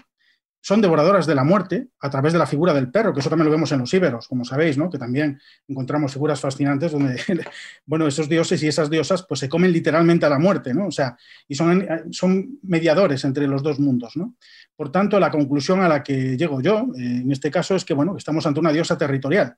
[0.64, 3.48] son devoradoras de la muerte a través de la figura del perro, que eso también
[3.48, 4.90] lo vemos en los íberos, como sabéis, ¿no?
[4.90, 5.38] que también
[5.68, 7.22] encontramos figuras fascinantes donde,
[7.86, 10.88] bueno, esos dioses y esas diosas pues se comen literalmente a la muerte, ¿no?
[10.88, 11.18] O sea,
[11.50, 14.38] y son, son mediadores entre los dos mundos, ¿no?
[14.76, 17.94] Por tanto, la conclusión a la que llego yo, eh, en este caso, es que,
[17.94, 19.56] bueno, estamos ante una diosa territorial,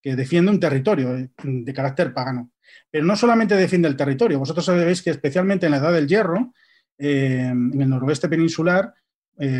[0.00, 2.50] que defiende un territorio eh, de carácter pagano.
[2.90, 6.54] Pero no solamente defiende el territorio, vosotros sabéis que especialmente en la Edad del Hierro,
[6.96, 8.94] eh, en el noroeste peninsular,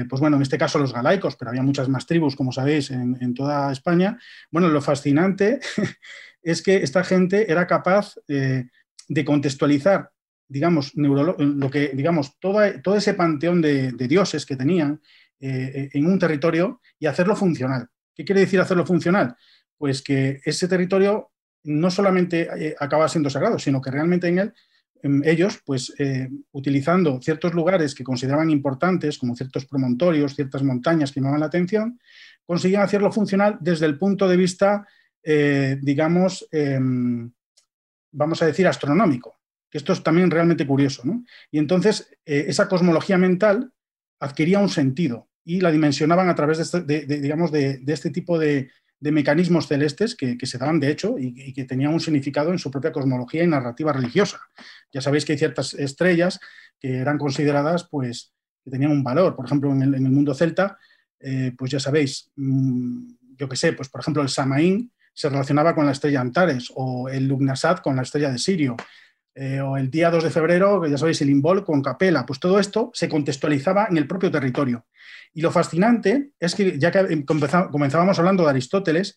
[0.08, 3.32] pues bueno, en este caso los galaicos, pero había muchas más tribus, como sabéis, en,
[3.32, 4.18] toda España.
[4.50, 5.60] Bueno, lo fascinante
[6.42, 10.10] es que esta gente era capaz de contextualizar,
[10.48, 15.00] digamos, lo que, digamos, todo, todo ese panteón de, dioses que tenían
[15.40, 17.86] eh, en un territorio y hacerlo funcional.
[18.14, 19.36] ¿Qué quiere decir hacerlo funcional?
[19.76, 21.30] Pues que ese territorio
[21.64, 24.54] no solamente acaba siendo sagrado, sino que realmente en él
[25.02, 31.12] Em, ellos, pues eh, utilizando ciertos lugares que consideraban importantes, como ciertos promontorios, ciertas montañas
[31.12, 32.00] que llamaban la atención,
[32.44, 34.86] conseguían hacerlo funcional desde el punto de vista,
[35.22, 37.30] eh, digamos, em,
[38.10, 39.37] vamos a decir, astronómico,
[39.70, 41.02] que esto es también realmente curioso.
[41.50, 43.72] Y entonces eh, esa cosmología mental
[44.20, 48.70] adquiría un sentido y la dimensionaban a través de, este, digamos, de este tipo de,
[49.00, 52.70] de mecanismos celestes que, se daban de hecho y, que tenían un significado en su
[52.70, 54.40] propia cosmología y narrativa religiosa.
[54.92, 56.40] Ya sabéis que hay ciertas estrellas
[56.80, 58.32] que eran consideradas, pues,
[58.64, 59.36] que tenían un valor.
[59.36, 60.78] Por ejemplo, en el, mundo celta,
[61.20, 65.74] eh, pues ya sabéis, mm, yo qué sé, pues por ejemplo el Samaín se relacionaba
[65.74, 68.76] con la estrella Antares o el Lugnasad con la estrella de Sirio.
[69.40, 72.40] Eh, o el día 2 de febrero, que ya sabéis, el Imbol con Capela, pues
[72.40, 74.86] todo esto se contextualizaba en el propio territorio.
[75.32, 79.16] Y lo fascinante es que, ya que comenzábamos hablando de Aristóteles,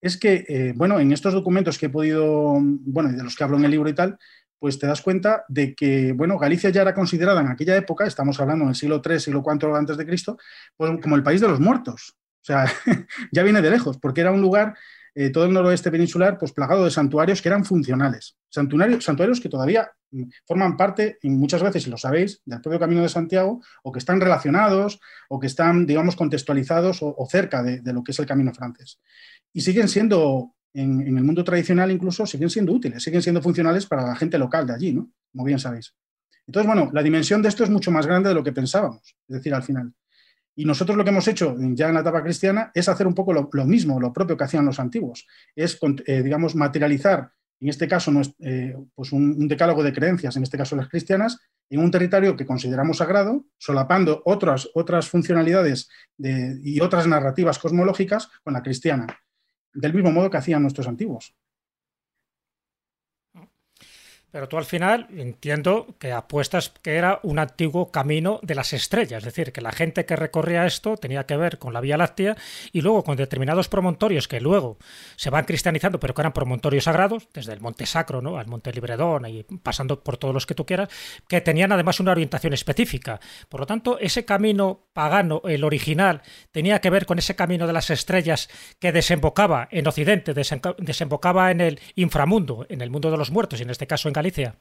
[0.00, 3.58] es que, eh, bueno, en estos documentos que he podido, bueno, de los que hablo
[3.58, 4.16] en el libro y tal,
[4.58, 8.40] pues te das cuenta de que, bueno, Galicia ya era considerada en aquella época, estamos
[8.40, 10.38] hablando en el siglo III, siglo IV antes de Cristo,
[10.78, 12.16] pues como el país de los muertos.
[12.40, 12.64] O sea,
[13.32, 14.76] ya viene de lejos, porque era un lugar
[15.20, 18.36] eh, todo el noroeste peninsular, pues plagado de santuarios que eran funcionales.
[18.48, 22.78] Santuarios, santuarios que todavía mm, forman parte, y muchas veces, si lo sabéis, del propio
[22.78, 27.82] Camino de Santiago, o que están relacionados, o que están, digamos, contextualizados o, cerca de,
[27.92, 29.00] lo que es el Camino francés.
[29.52, 34.06] Y siguen siendo, en, el mundo tradicional incluso, siguen siendo útiles, siguen siendo funcionales para
[34.06, 35.10] la gente local de allí, ¿no?
[35.32, 35.96] Como bien sabéis.
[36.46, 39.34] Entonces, bueno, la dimensión de esto es mucho más grande de lo que pensábamos, es
[39.34, 39.92] decir, al final.
[40.58, 43.32] Y nosotros lo que hemos hecho ya en la etapa cristiana es hacer un poco
[43.32, 45.24] lo, mismo, lo propio que hacían los antiguos.
[45.54, 47.30] Es, eh, digamos, materializar,
[47.60, 48.10] en este caso,
[48.40, 51.38] eh, pues un, decálogo de creencias, en este caso las cristianas,
[51.70, 58.52] en un territorio que consideramos sagrado, solapando otras, otras funcionalidades y otras narrativas cosmológicas con
[58.52, 59.06] la cristiana,
[59.72, 61.36] del mismo modo que hacían nuestros antiguos.
[64.30, 69.18] Pero tú al final entiendo que apuestas que era un antiguo camino de las estrellas,
[69.18, 72.36] es decir, que la gente que recorría esto tenía que ver con la Vía Láctea
[72.72, 74.78] y luego con determinados promontorios que luego
[75.16, 78.38] se van cristianizando, pero que eran promontorios sagrados, desde el Monte Sacro ¿no?
[78.38, 80.88] al Monte Libredón y pasando por todos los que tú quieras,
[81.26, 83.20] que tenían además una orientación específica.
[83.48, 87.72] Por lo tanto, ese camino pagano, el original, tenía que ver con ese camino de
[87.72, 93.30] las estrellas que desembocaba en Occidente, desembocaba en el inframundo, en el mundo de los
[93.30, 94.58] muertos, y en este caso en Galicia.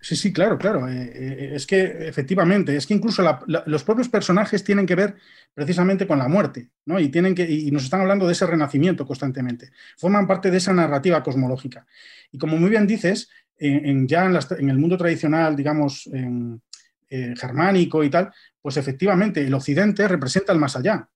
[0.00, 0.88] Sí, sí, claro, claro.
[0.88, 5.14] Eh, eh, es que efectivamente, es que incluso los propios personajes tienen que ver
[5.54, 6.98] precisamente con la muerte, ¿no?
[6.98, 9.70] Y, tienen que, y nos están hablando de ese renacimiento constantemente.
[9.96, 11.86] Forman parte de esa narrativa cosmológica.
[12.32, 13.28] Y como muy bien dices,
[13.58, 20.08] en, ya en, el mundo tradicional, digamos, eh, germánico y tal, pues efectivamente el occidente
[20.08, 21.08] representa el más allá.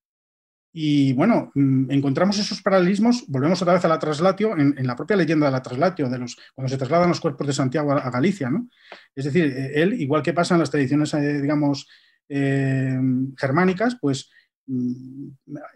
[0.72, 5.16] Y bueno, mm, encontramos esos paralelismos, volvemos otra vez a la traslatio, en, la propia
[5.16, 8.50] leyenda de la traslatio, de los, cuando se trasladan los cuerpos de Santiago a, Galicia,
[8.50, 8.68] ¿no?
[9.14, 11.88] Es decir, eh, él, igual que pasa en las tradiciones, eh, digamos,
[12.28, 12.98] eh,
[13.36, 14.30] germánicas, pues
[14.66, 15.28] mm,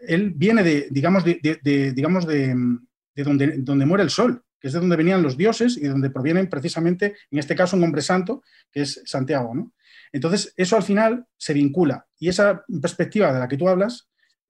[0.07, 1.59] él viene de, digamos, de,
[1.93, 2.55] digamos de,
[3.15, 6.09] donde, donde muere el sol, que es de donde venían los dioses y de donde
[6.09, 9.73] provienen precisamente, en este caso, un hombre santo, que es Santiago, ¿no?
[10.13, 12.05] Entonces, eso al final se vincula.
[12.17, 14.07] Y esa perspectiva de la que tú hablas,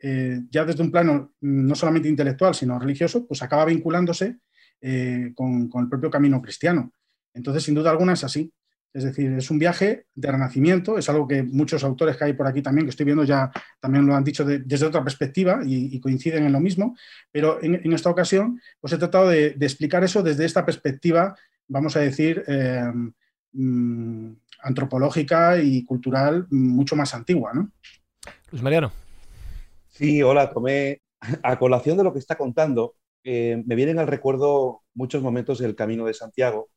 [0.08, 4.38] eh, ya desde un plano mm, no solamente intelectual, sino religioso, pues acaba vinculándose
[4.80, 6.94] eh, con, el propio camino cristiano.
[7.34, 8.54] Entonces, sin duda alguna es así.
[8.94, 12.46] Es decir, es un viaje de renacimiento, es algo que muchos autores que hay por
[12.46, 16.46] aquí también, que estoy viendo ya también lo han dicho desde otra perspectiva y, coinciden
[16.46, 16.96] en lo mismo,
[17.32, 21.36] pero en, esta ocasión pues he tratado de, explicar eso desde esta perspectiva,
[21.68, 22.90] vamos a decir, eh,
[23.54, 27.54] mm, antropológica y cultural mucho más antigua.
[27.54, 27.72] ¿no?
[28.52, 29.05] Luis Mariano.
[29.96, 31.02] Sí, hola, tomé
[31.44, 32.96] a colación de lo que está contando.
[33.24, 36.70] Eh, me vienen al recuerdo muchos momentos del Camino de Santiago.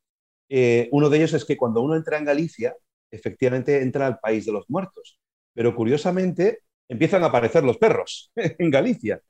[0.49, 2.75] Eh, uno de ellos es que cuando uno entra en Galicia,
[3.11, 5.19] efectivamente entra al país de los muertos,
[5.53, 9.21] pero curiosamente empiezan a aparecer los perros en Galicia.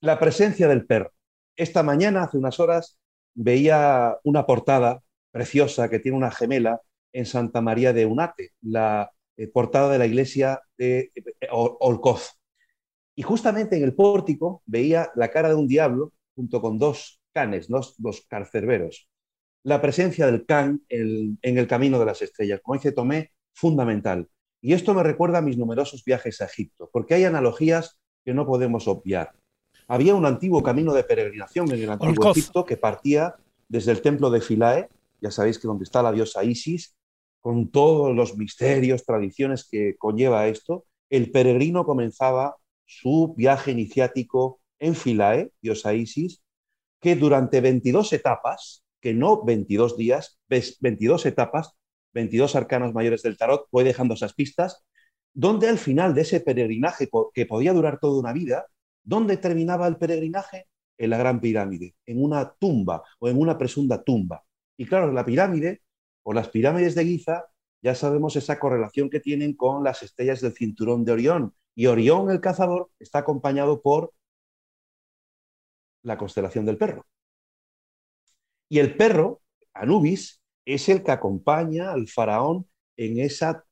[0.00, 1.12] La presencia del perro.
[1.56, 2.98] Esta mañana, hace unas horas,
[3.34, 5.02] veía una portada
[5.32, 6.80] preciosa que tiene una gemela
[7.12, 11.12] en Santa María de Unate, la eh, portada de la iglesia de
[11.50, 12.38] Olcoz.
[13.16, 17.68] Y justamente en el pórtico veía la cara de un diablo junto con dos canes,
[17.68, 17.96] dos,
[18.28, 19.08] carcerberos.
[19.62, 24.28] La presencia del can en el camino de las estrellas, como dice Tomé, fundamental.
[24.60, 28.46] Y esto me recuerda a mis numerosos viajes a Egipto, porque hay analogías que no
[28.46, 29.32] podemos obviar.
[29.86, 33.34] Había un antiguo camino de peregrinación en el antiguo Egipto que partía
[33.68, 34.88] desde el templo de Philae,
[35.20, 36.96] ya sabéis que donde está la diosa Isis,
[37.40, 44.94] con todos los misterios, tradiciones que conlleva esto, el peregrino comenzaba su viaje iniciático en
[44.94, 46.42] Philae, diosa Isis,
[47.00, 51.72] que durante 22 etapas, que no 22 días, 22 etapas,
[52.14, 54.84] 22 arcanos mayores del tarot, voy dejando esas pistas,
[55.34, 58.66] donde al final de ese peregrinaje que podía durar toda una vida,
[59.02, 60.66] ¿dónde terminaba el peregrinaje?
[60.96, 64.44] En la Gran Pirámide, en una tumba o en una presunta tumba.
[64.76, 65.82] Y claro, la pirámide
[66.22, 67.46] o las pirámides de Giza,
[67.82, 72.30] ya sabemos esa correlación que tienen con las estrellas del cinturón de Orión, y Orión
[72.30, 74.12] el cazador está acompañado por
[76.02, 77.06] la constelación del perro.
[78.68, 79.40] Y el perro,
[79.72, 83.64] Anubis, es el que acompaña al faraón en esa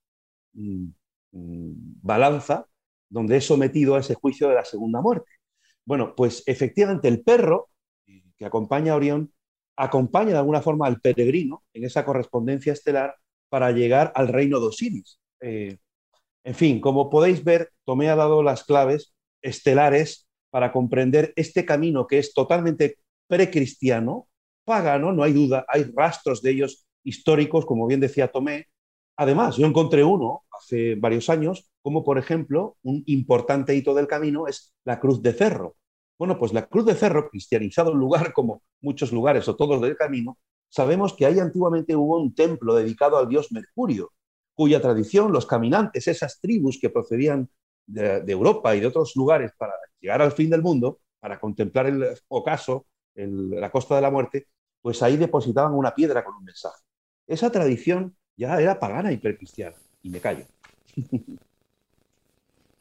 [0.53, 0.87] mm,
[1.33, 1.73] mm,
[2.03, 2.67] balanza
[3.09, 5.31] donde es sometido a ese juicio de la segunda muerte.
[5.85, 7.71] Bueno, pues efectivamente el perro
[8.37, 9.33] que acompaña a Orión
[9.77, 13.17] acompaña de alguna forma al peregrino en esa correspondencia estelar
[13.49, 15.21] para llegar al reino de Osiris.
[15.41, 15.79] Eh,
[16.45, 22.07] en fin, como podéis ver, Tomé ha dado las claves estelares para comprender este camino
[22.07, 24.29] que es totalmente precristiano,
[24.65, 28.67] pagano, no hay duda, hay rastros de ellos históricos, como bien decía Tomé.
[29.17, 34.47] Además, yo encontré uno hace varios años, como por ejemplo, un importante hito del camino
[34.47, 35.77] es la Cruz de Cerro.
[36.19, 39.97] Bueno, pues la Cruz de Cerro, cristianizado un lugar como muchos lugares o todos del
[39.97, 40.39] camino,
[40.69, 44.13] sabemos que ahí antiguamente hubo un templo dedicado al dios Mercurio,
[44.55, 47.49] cuya tradición los caminantes, esas tribus que procedían
[47.87, 52.07] de, Europa y de otros lugares para llegar al fin del mundo, para contemplar el
[52.29, 54.49] ocaso, la costa de la muerte,
[54.81, 56.81] pues ahí depositaban una piedra con un mensaje.
[57.27, 59.77] Esa tradición ya era pagana y precristiana.
[60.03, 60.45] Y me callo.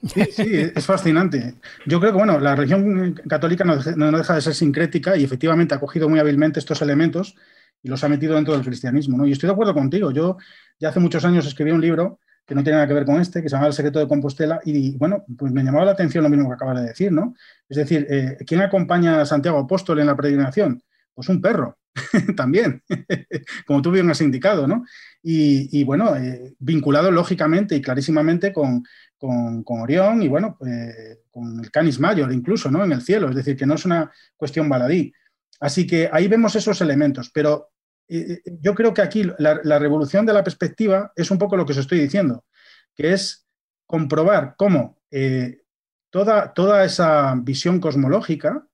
[0.03, 1.55] Sí, sí, es fascinante.
[1.85, 5.79] Yo creo que bueno, la religión católica no, deja de ser sincrética y efectivamente ha
[5.79, 7.35] cogido muy hábilmente estos elementos
[7.83, 9.17] y los ha metido dentro del cristianismo.
[9.17, 9.25] ¿no?
[9.25, 10.11] Y estoy de acuerdo contigo.
[10.11, 10.37] Yo
[10.79, 13.41] ya hace muchos años escribí un libro que no tiene nada que ver con este,
[13.41, 16.29] que se llama El secreto de Compostela, y bueno, pues me llamaba la atención lo
[16.29, 17.33] mismo que acabas de decir, ¿no?
[17.69, 20.83] Es decir, eh, ¿quién acompaña a Santiago Apóstol en la peregrinación?
[21.13, 21.77] Pues un perro.
[22.37, 22.81] también,
[23.67, 24.85] como tú bien has indicado, ¿no?
[25.23, 28.83] Y, bueno, eh, vinculado lógicamente y clarísimamente con,
[29.19, 32.83] Orión y bueno, pues, con el Canis Mayor incluso, ¿no?
[32.83, 35.13] En el cielo, es decir, que no es una cuestión baladí.
[35.61, 37.69] Así que ahí vemos esos elementos, pero
[38.09, 41.65] eh, eh, yo creo que aquí la, revolución de la perspectiva es un poco lo
[41.65, 42.43] que os estoy diciendo,
[42.95, 43.47] que es
[43.85, 44.99] comprobar cómo
[46.09, 48.65] toda, toda esa visión cosmológica,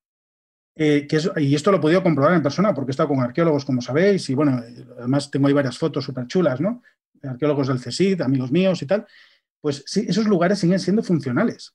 [0.75, 1.07] que
[1.37, 4.29] y esto lo he podido comprobar en persona porque he estado con arqueólogos, como sabéis,
[4.29, 4.61] y bueno,
[4.97, 6.83] además tengo ahí varias fotos súper chulas, ¿no?
[7.23, 9.07] Arqueólogos del CSID, amigos míos y tal,
[9.59, 11.73] pues sí, esos lugares siguen siendo funcionales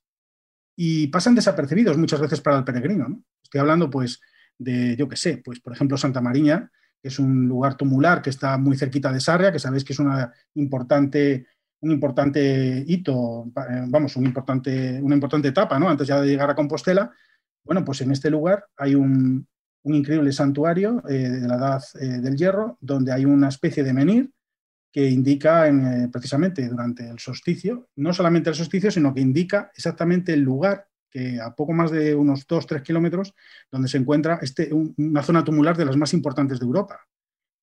[0.75, 3.23] y pasan desapercibidos muchas veces para el peregrino, ¿no?
[3.43, 4.21] Estoy hablando, pues,
[4.57, 6.69] de, yo qué sé, pues, por ejemplo, Santa Mariña,
[7.03, 9.99] que es un lugar tumular que está muy cerquita de Sarria, que sabéis que es
[9.99, 11.45] una importante,
[11.81, 15.89] un importante hito, eh, vamos, un importante, una importante etapa, ¿no?
[15.89, 17.11] Antes ya de llegar a Compostela,
[17.65, 19.45] bueno, pues en este lugar hay un,
[19.85, 24.31] increíble santuario eh, de la Edad eh, del Hierro, donde hay una especie de menir
[24.89, 25.69] que indica
[26.11, 31.39] precisamente durante el solsticio, no solamente el solsticio, sino que indica exactamente el lugar que
[31.39, 33.33] a poco más de unos 2-3 kilómetros,
[33.71, 36.99] donde se encuentra este, una zona tumular de las más importantes de Europa.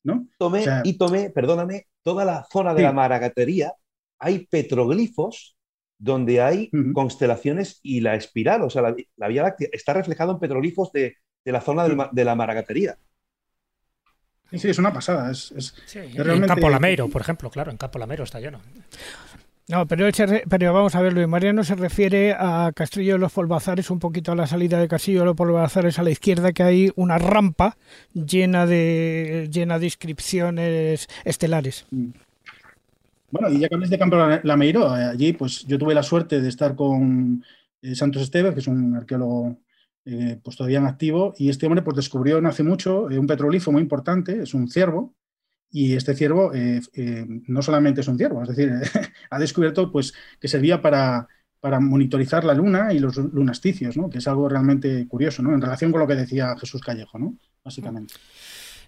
[0.04, 0.28] ¿no?
[0.38, 3.74] Tomé, y tomé, perdóname, toda la zona de la Maragatería,
[4.18, 5.56] hay petroglifos
[5.98, 10.92] donde hay constelaciones y la espiral, o sea, la, Vía Láctea, está reflejado en petroglifos
[10.92, 12.96] de, la zona de la Maragatería.
[14.52, 15.30] Sí, es una pasada.
[15.30, 15.52] Es,
[15.94, 18.60] En Campo Lameiro, por ejemplo, claro, en Campo Lameiro está lleno.
[19.70, 20.10] No, pero,
[20.74, 24.34] vamos a ver, Luis Mariano se refiere a Castillo de los Polvazares, un poquito a
[24.34, 27.76] la salida de Castillo de los Polvazares a la izquierda, que hay una rampa
[28.12, 31.86] llena de, llena de inscripciones estelares.
[33.30, 36.48] Bueno, y ya que de Campo Lameiro, eh, allí pues yo tuve la suerte de
[36.48, 37.44] estar con
[37.80, 39.56] eh, Santos Esteves, que es un arqueólogo
[40.04, 43.70] eh, pues todavía en activo, y este hombre pues descubrió no hace mucho un petrolifo
[43.70, 45.14] muy importante, es un ciervo,
[45.70, 46.52] y este ciervo
[47.46, 48.72] no solamente es un ciervo, es decir,
[49.30, 51.28] ha descubierto pues que servía para,
[51.60, 54.08] para monitorizar la luna y los lunasticios, ¿no?
[54.08, 55.54] que es algo realmente curioso, ¿no?
[55.54, 57.36] en relación con lo que decía Jesús Callejo, ¿no?
[57.62, 58.14] básicamente.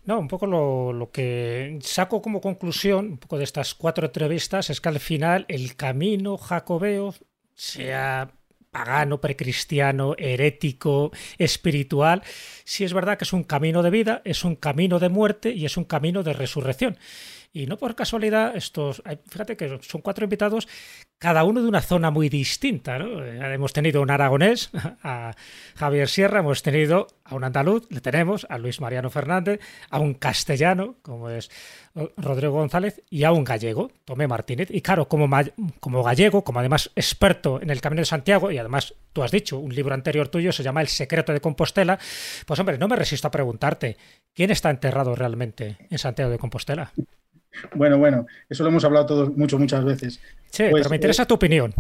[0.05, 4.81] No, un poco lo, que saco como conclusión, un poco de estas cuatro entrevistas, es
[4.81, 7.15] que al final el camino jacobeo,
[7.55, 8.33] sea
[8.73, 12.23] pagano, precristiano, herético, espiritual,
[12.65, 15.67] sí es verdad que es un camino de vida, es un camino de muerte y
[15.67, 16.97] es un camino de resurrección.
[17.55, 20.67] Y no por casualidad, estos, fíjate que son cuatro invitados,
[21.19, 22.99] cada uno de una zona muy distinta.
[22.99, 23.23] ¿no?
[23.23, 24.71] Eh, hemos tenido un aragonés,
[25.03, 25.35] a
[25.77, 29.61] Javier Sierra, hemos tenido a un andaluz, le tenemos a Luis Mariano Fernández,
[29.91, 31.51] a un castellano, como es
[32.17, 34.69] Rodrigo González, y a un gallego, Tomé Martínez.
[34.71, 35.29] Y claro, como,
[35.79, 39.59] como gallego, como además experto en el Camino de Santiago, y además tú has dicho,
[39.59, 41.99] un libro anterior tuyo se llama El secreto de Compostela,
[42.47, 43.99] pues hombre, no me resisto a preguntarte,
[44.35, 46.93] ¿quién está enterrado realmente en Santiago de Compostela?
[47.75, 50.21] Bueno, bueno, eso lo hemos hablado todos mucho, muchas veces.
[50.51, 51.75] Sí, pues, pero me interesa eh, tu opinión.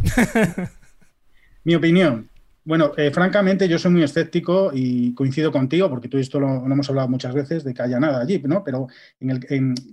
[1.64, 2.28] mi opinión.
[2.64, 6.88] Bueno, eh, francamente yo soy muy escéptico y coincido contigo, porque tú esto lo, hemos
[6.88, 8.62] hablado muchas veces, de que haya nada allí, ¿no?
[8.62, 8.86] Pero
[9.18, 9.40] en el,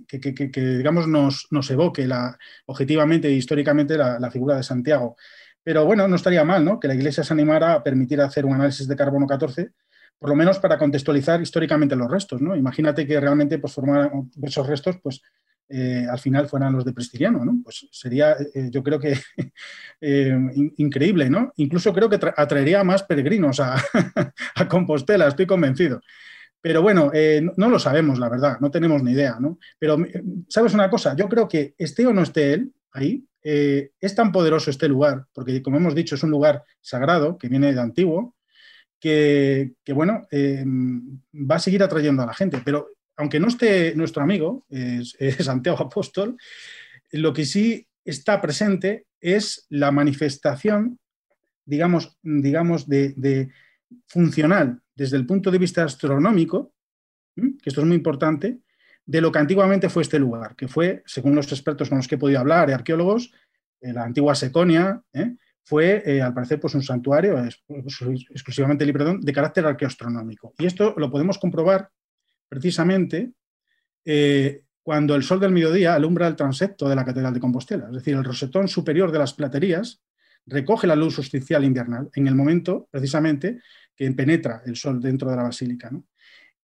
[0.06, 5.16] que, digamos, nos, evoque la, objetivamente e históricamente la, figura de Santiago.
[5.64, 6.78] Pero bueno, no estaría mal, ¿no?
[6.78, 9.72] Que la Iglesia se animara a permitir hacer un análisis de carbono 14
[10.20, 12.42] por lo menos para contextualizar históricamente los restos.
[12.42, 12.54] ¿no?
[12.54, 15.22] Imagínate que realmente pues, formaran esos restos pues,
[15.72, 17.60] eh, al final fueran los de Prestiriano, ¿no?
[17.62, 19.14] Pues sería, eh, yo creo que
[20.00, 20.36] eh,
[20.78, 21.52] increíble, ¿no?
[21.56, 23.80] Incluso creo que atraería más peregrinos a,
[24.68, 26.00] Compostela, estoy convencido.
[26.60, 27.10] Pero bueno,
[27.56, 29.58] no, lo sabemos, la verdad, no tenemos ni idea, ¿no?
[29.78, 29.96] Pero,
[30.48, 31.16] ¿sabes una cosa?
[31.16, 35.62] Yo creo que esté o no esté él ahí, es tan poderoso este lugar, porque
[35.62, 38.36] como hemos dicho, es un lugar sagrado que viene de antiguo,
[38.98, 40.26] que, que bueno,
[41.32, 42.60] va a seguir atrayendo a la gente.
[42.62, 42.88] Pero
[43.20, 44.66] aunque no esté nuestro amigo,
[45.40, 46.36] Santiago Apóstol,
[47.12, 50.98] lo que sí está presente es la manifestación,
[51.64, 53.48] digamos, digamos de,
[54.06, 56.72] funcional desde el punto de vista astronómico,
[57.34, 58.58] que esto es muy importante,
[59.04, 62.14] de lo que antiguamente fue este lugar, que fue, según los expertos con los que
[62.14, 63.32] he podido hablar, arqueólogos,
[63.80, 65.36] eh, la antigua Seconia, ¿eh?
[65.64, 67.42] fue, eh, al parecer, pues un santuario
[68.30, 70.54] exclusivamente de carácter arqueoastronómico.
[70.58, 71.90] Y esto lo podemos comprobar
[72.50, 73.32] precisamente
[74.04, 77.94] eh, cuando el sol del mediodía alumbra el transepto de la Catedral de Compostela, es
[77.94, 80.02] decir, el rosetón superior de las platerías
[80.46, 83.60] recoge la luz solsticial invernal en el momento precisamente
[83.94, 85.90] que penetra el sol dentro de la basílica.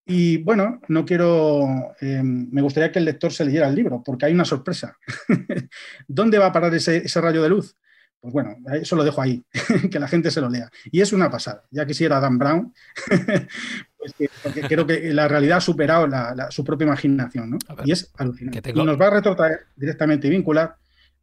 [0.04, 4.26] Y bueno, no quiero, eh, me gustaría que el lector se leyera el libro, porque
[4.26, 4.96] hay una sorpresa.
[6.08, 7.76] ¿Dónde va a parar ese, ese, rayo de luz?
[8.20, 9.44] Pues bueno, eso lo dejo ahí,
[9.90, 10.70] que la gente se lo lea.
[10.90, 11.64] Y es una pasada.
[11.70, 12.72] Ya quisiera Dan Brown
[14.42, 16.08] porque creo que la realidad ha superado
[16.50, 18.72] su propia imaginación, Y es alucinante.
[18.74, 20.76] Y nos va a retrotraer directamente y vincular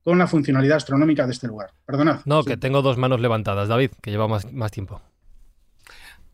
[0.03, 1.71] con la funcionalidad astronómica de este lugar.
[1.85, 2.21] Perdonad.
[2.25, 5.01] No, que tengo dos manos levantadas, David, que lleva más, más tiempo.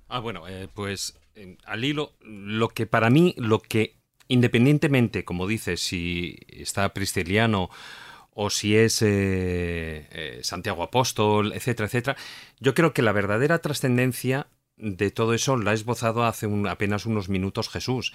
[0.07, 1.19] Ah, bueno, eh, pues
[1.65, 7.69] al hilo, lo que para mí, lo que independientemente, como dices, si está Pristeliano
[8.31, 12.17] o si es eh, eh, Santiago Apóstol, etcétera, etcétera,
[12.59, 14.47] yo creo que la verdadera trascendencia
[14.80, 18.14] de todo eso la ha esbozado hace apenas unos minutos Jesús.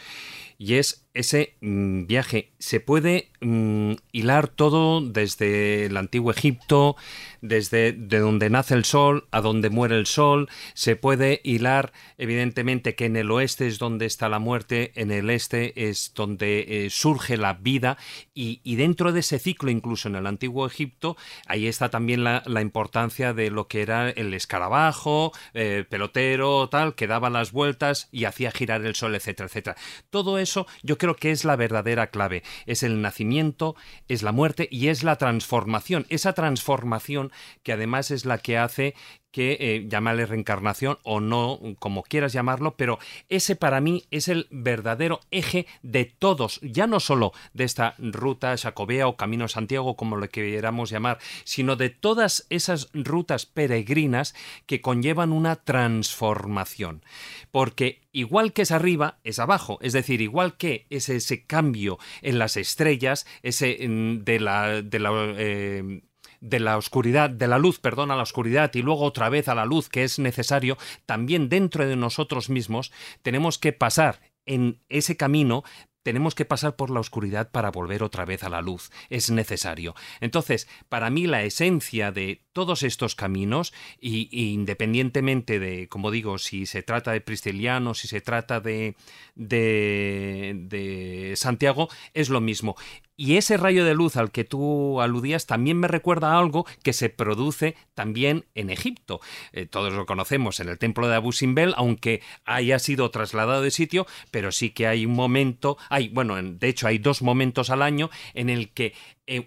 [0.59, 2.53] Y es ese mm, viaje.
[2.59, 6.97] Se puede mm, hilar todo desde el antiguo Egipto,
[7.41, 10.49] desde de donde nace el sol a donde muere el sol.
[10.75, 15.31] Se puede hilar, evidentemente, que en el oeste es donde está la muerte, en el
[15.31, 17.97] este es donde eh, surge la vida.
[18.35, 21.17] Y, dentro de ese ciclo, incluso en el antiguo Egipto,
[21.47, 27.07] ahí está también la, importancia de lo que era el escarabajo, eh, pelotero, tal, que
[27.07, 29.77] daba las vueltas y hacía girar el sol, etcétera, etcétera.
[30.11, 32.45] Todo eso yo creo que es la verdadera clave.
[32.67, 33.75] Es el nacimiento,
[34.07, 36.07] es la muerte y es la transformación.
[36.09, 37.33] Esa transformación
[37.65, 38.95] que además es la que hace
[39.35, 44.47] que eh, llamarle reencarnación o no, como quieras llamarlo, pero ese para mí es el
[44.53, 50.15] verdadero eje de todos, ya no solo de esta ruta jacobea o Camino Santiago, como
[50.15, 54.37] lo queramos llamar, sino de todas esas rutas peregrinas
[54.67, 57.03] que conllevan una transformación.
[57.51, 62.39] Porque igual que es arriba, es abajo, es decir, igual que es ese cambio en
[62.39, 66.03] las estrellas, ese mm, de la, de la eh,
[66.45, 69.55] de la oscuridad, de la luz, perdón, a la oscuridad y luego otra vez a
[69.55, 70.77] la luz que es necesario,
[71.07, 72.93] también dentro de nosotros mismos
[73.23, 75.65] tenemos que pasar en ese camino
[76.03, 78.91] tenemos que pasar por la oscuridad para volver otra vez a la luz.
[79.09, 79.95] Es necesario.
[80.21, 86.65] Entonces, para mí la esencia de todos estos caminos, y, independientemente de, como digo, si
[86.65, 88.95] se trata de Pristeliano, si se trata de,
[89.35, 92.77] de, de Santiago, es lo mismo.
[93.17, 96.93] Y ese rayo de luz al que tú aludías también me recuerda a algo que
[96.93, 99.21] se produce también en Egipto.
[99.53, 103.71] Eh, todos lo conocemos en el templo de Abu Simbel, aunque haya sido trasladado de
[103.71, 107.83] sitio, pero sí que hay un momento, hay, bueno, de hecho hay dos momentos al
[107.83, 108.95] año en el que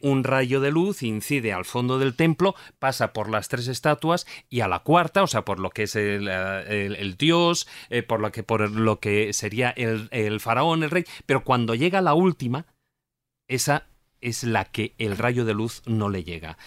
[0.01, 4.61] un rayo de luz incide al fondo del templo, pasa por las tres estatuas y
[4.61, 7.67] a la cuarta, o sea, por lo que es el, eh, dios,
[8.07, 12.01] por, lo que, por lo que sería el, el faraón, el rey, pero cuando llega
[12.01, 12.65] la última,
[13.47, 13.87] esa
[14.21, 16.57] es la que el rayo de luz no le llega.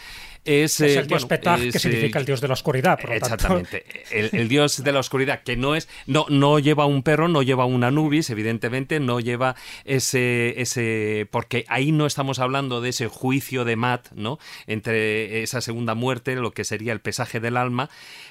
[0.45, 2.99] Es, el eh, dios Petach, que significa el dios de la oscuridad.
[3.13, 3.85] exactamente.
[4.11, 7.67] El, dios de la oscuridad, que no es, no, no lleva un perro, no lleva
[7.67, 9.55] un Anubis, evidentemente, no lleva
[9.85, 14.39] ese, ese, porque ahí no estamos hablando de ese juicio de Mat, ¿no?
[14.67, 17.91] Entre esa segunda muerte, lo que sería el pesaje del alma,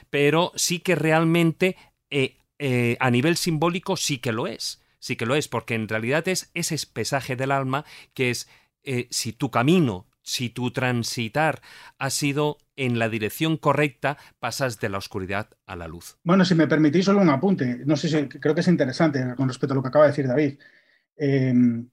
[0.10, 1.78] pero sí que realmente
[2.10, 5.88] eh, eh, a nivel simbólico sí que lo es sí que lo es, porque en
[5.88, 8.50] realidad es ese pesaje del alma que es
[8.92, 11.62] eh, si tu camino, si tu transitar
[12.00, 16.18] ha sido en la dirección correcta, pasas de la oscuridad a la luz.
[16.24, 19.48] Bueno, si me permitís solo un apunte, no sé si creo que es interesante con
[19.48, 20.58] respecto a lo que acaba de decir David.
[21.16, 21.88] Em,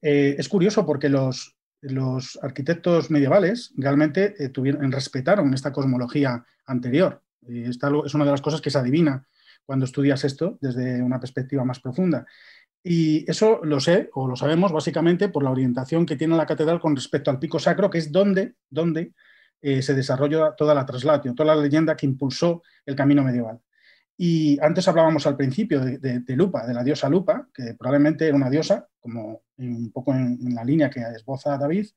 [0.00, 1.56] eh, es curioso porque los,
[2.40, 7.20] arquitectos medievales realmente eh, tuvieron, respetaron esta cosmología anterior.
[7.48, 9.26] Y esta es una de las cosas que se adivina
[9.66, 12.26] cuando estudias esto desde una perspectiva más profunda.
[12.90, 16.80] Y eso lo sé, o lo sabemos básicamente por la orientación que tiene la catedral
[16.80, 19.12] con respecto al pico sacro, que es donde, donde
[19.60, 23.60] eh, se desarrolla toda la traslatio, toda la leyenda que impulsó el camino medieval.
[24.16, 28.48] Y antes hablábamos al principio de, Lupa, de la diosa Lupa, que probablemente era una
[28.48, 31.88] diosa, como un poco en, en, la línea que esboza David,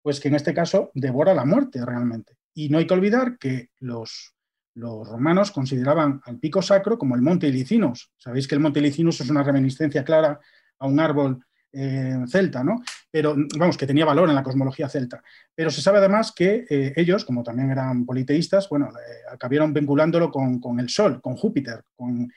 [0.00, 2.38] pues que en este caso devora la muerte realmente.
[2.54, 4.33] Y no hay que olvidar que los
[4.74, 8.12] los romanos consideraban al pico sacro como el monte Ilicinus.
[8.16, 10.40] Sabéis que el monte Ilicinus es una reminiscencia clara
[10.78, 11.44] a un árbol
[11.76, 12.82] eh, celta, ¿no?
[13.10, 15.20] Pero, vamos, que tenía valor en la cosmología celta.
[15.52, 20.30] Pero se sabe además que eh, ellos, como también eran politeístas, bueno, eh, acabaron vinculándolo
[20.30, 21.82] con, el Sol, con Júpiter.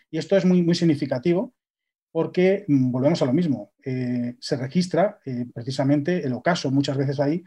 [0.10, 1.54] y esto es muy, muy significativo
[2.12, 3.74] porque mm, volvemos a lo mismo.
[4.40, 5.20] se registra
[5.54, 7.44] precisamente el ocaso muchas veces ahí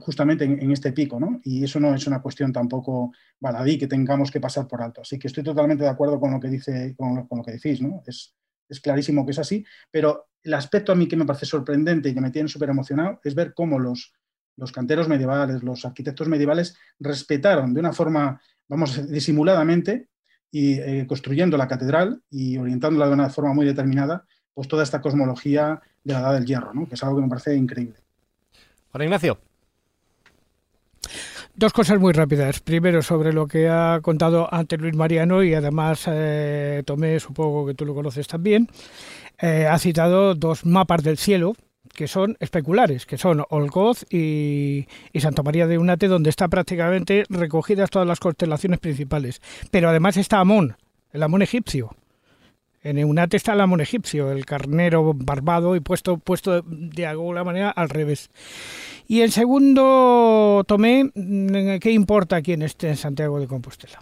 [0.00, 1.40] justamente en, este pico, ¿no?
[1.44, 5.02] Y eso no es una cuestión tampoco baladí que tengamos que pasar por alto.
[5.02, 8.02] Así que estoy totalmente de acuerdo con lo que, dice, con lo, que decís, ¿no?
[8.06, 8.34] Es,
[8.68, 12.14] es, clarísimo que es así, pero el aspecto a mí que me parece sorprendente y
[12.14, 14.12] que me tiene súper emocionado es ver cómo los,
[14.56, 20.08] los canteros medievales, los arquitectos medievales respetaron de una forma, vamos, disimuladamente
[20.50, 25.00] y eh, construyendo la catedral y orientándola de una forma muy determinada, pues toda esta
[25.00, 26.88] cosmología de la edad del hierro, ¿no?
[26.88, 28.03] que es algo que me parece increíble.
[28.94, 29.38] Juan Ignacio.
[31.56, 32.60] Dos cosas muy rápidas.
[32.60, 37.74] Primero, sobre lo que ha contado antes Luis Mariano y además eh, Tomé, supongo que
[37.74, 38.68] tú lo conoces también,
[39.40, 41.54] eh, ha citado dos mapas del cielo
[41.92, 47.24] que son especulares, que son Olgoz y, y, Santa María de Unate, donde está prácticamente
[47.28, 49.42] recogidas todas las constelaciones principales.
[49.72, 50.76] Pero además está Amón,
[51.12, 51.90] el Amón egipcio.
[52.84, 57.70] En Eunate está el Amón egipcio, el carnero barbado y puesto, puesto de alguna manera
[57.70, 58.30] al revés.
[59.08, 61.10] Y en segundo, Tomé,
[61.80, 63.98] ¿qué importa quién esté en Santiago de Compostela?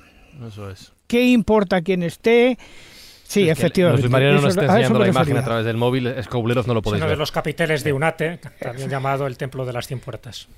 [0.47, 0.93] Eso es.
[1.07, 2.59] ¿Qué importa quién esté?
[3.23, 4.03] Sí, Es efectivamente.
[4.03, 6.07] Luis Mariano nos está enseñando la imagen a través del móvil.
[6.09, 7.19] Escobuleros no lo Es podéis uno de ver.
[7.19, 10.49] los capiteles de Unate, también llamado el Templo de las Cien Puertas.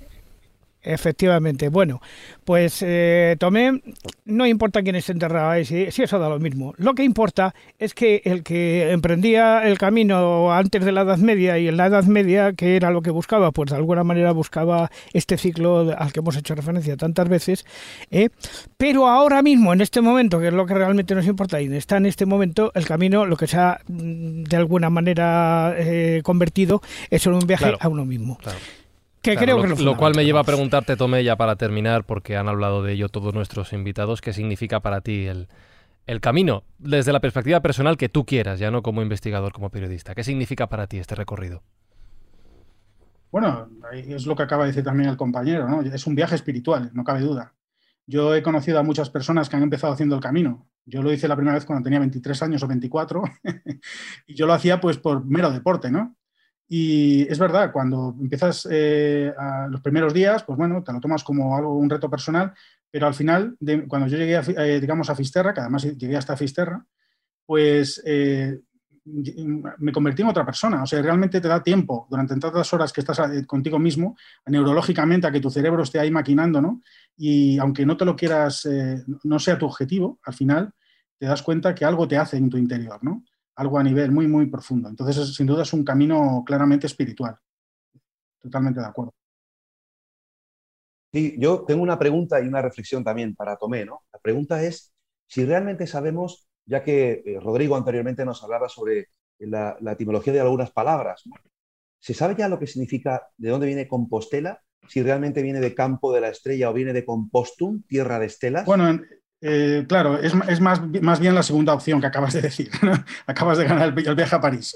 [0.84, 1.68] Efectivamente.
[1.70, 2.00] Bueno,
[2.44, 3.80] pues eh, Tomé,
[4.26, 6.74] no importa quién esté enterrado ahí, si, si eso da lo mismo.
[6.76, 11.58] Lo que importa es que el que emprendía el camino antes de la Edad Media
[11.58, 14.90] y en la Edad Media, que era lo que buscaba, pues de alguna manera buscaba
[15.12, 17.64] este ciclo al que hemos hecho referencia tantas veces,
[18.10, 18.28] ¿eh?
[18.76, 21.96] pero ahora mismo, en este momento, que es lo que realmente nos importa, y está
[21.96, 26.82] en este momento, el camino, lo que se ha mm, de alguna manera eh, convertido,
[27.10, 27.78] es en un viaje Claro.
[27.80, 28.36] a uno mismo.
[28.36, 28.58] Claro.
[29.24, 31.56] Que Claro, creo lo, que es lo cual me lleva a preguntarte, Tomé, ya para
[31.56, 35.48] terminar, porque han hablado de ello todos nuestros invitados, ¿qué significa para ti el,
[36.06, 40.14] el camino desde la perspectiva personal que tú quieras, ya no como investigador, como periodista?
[40.14, 41.62] ¿Qué significa para ti este recorrido?
[43.32, 45.80] Bueno, es lo que acaba de decir también el compañero, ¿no?
[45.80, 47.54] Es un viaje espiritual, no cabe duda.
[48.06, 50.68] Yo he conocido a muchas personas que han empezado haciendo el camino.
[50.84, 53.22] Yo lo hice la primera vez cuando tenía 23 años o 24
[54.26, 56.14] y yo lo hacía pues por mero deporte, ¿no?
[56.68, 59.32] Y es verdad, cuando empiezas eh,
[59.68, 62.52] los primeros días, pues bueno, te lo tomas como algo, un reto personal,
[62.90, 66.16] pero al final, de- cuando yo llegué, a, eh, digamos, a Fisterra, que además llegué
[66.16, 66.84] hasta Fisterra,
[67.46, 68.60] pues eh,
[69.04, 70.82] me convertí en otra persona.
[70.82, 74.16] O sea, realmente te da tiempo durante tantas horas que estás contigo mismo,
[74.46, 76.82] neurológicamente, a que tu cerebro esté ahí maquinando, ¿no?
[77.16, 78.66] Y aunque no te lo quieras,
[79.24, 80.72] no sea tu objetivo, al final
[81.18, 83.22] te das cuenta que algo te hace en tu interior, ¿no?
[83.56, 84.88] Algo a nivel muy, muy profundo.
[84.88, 87.36] Entonces, es- sin duda es un camino claramente espiritual.
[88.40, 89.12] Totalmente de acuerdo.
[91.12, 94.02] Sí, yo tengo una pregunta y una reflexión también para Tomé, ¿no?
[94.12, 94.92] La pregunta es
[95.28, 99.08] si realmente sabemos, ya que eh, Rodrigo anteriormente nos hablaba sobre
[99.38, 101.34] la, la etimología de algunas palabras, ¿no?
[102.00, 104.62] ¿se sabe ya lo que significa, de dónde viene Compostela?
[104.88, 108.66] Si realmente viene de campo de la estrella o viene de Compostum, tierra de estelas.
[108.66, 109.06] Bueno, en-
[109.40, 112.70] eh, claro, es, es más, más bien la segunda opción que acabas de decir.
[112.82, 112.92] ¿no?
[113.26, 114.74] Acabas de ganar el, vi- el viaje a París.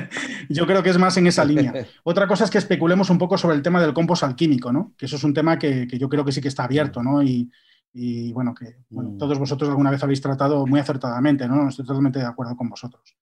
[0.48, 1.72] Yo creo que es más en esa línea.
[2.04, 4.94] Otra cosa es que especulemos un poco sobre el tema del compost alquímico, ¿no?
[4.98, 7.22] Que eso es un tema que, que yo creo que sí que está abierto, ¿no?
[7.22, 7.50] Y,
[7.94, 9.18] y, bueno, que bueno, Mm.
[9.18, 11.68] todos vosotros alguna vez habéis tratado muy acertadamente, ¿no?
[11.68, 13.16] Estoy totalmente de acuerdo con vosotros.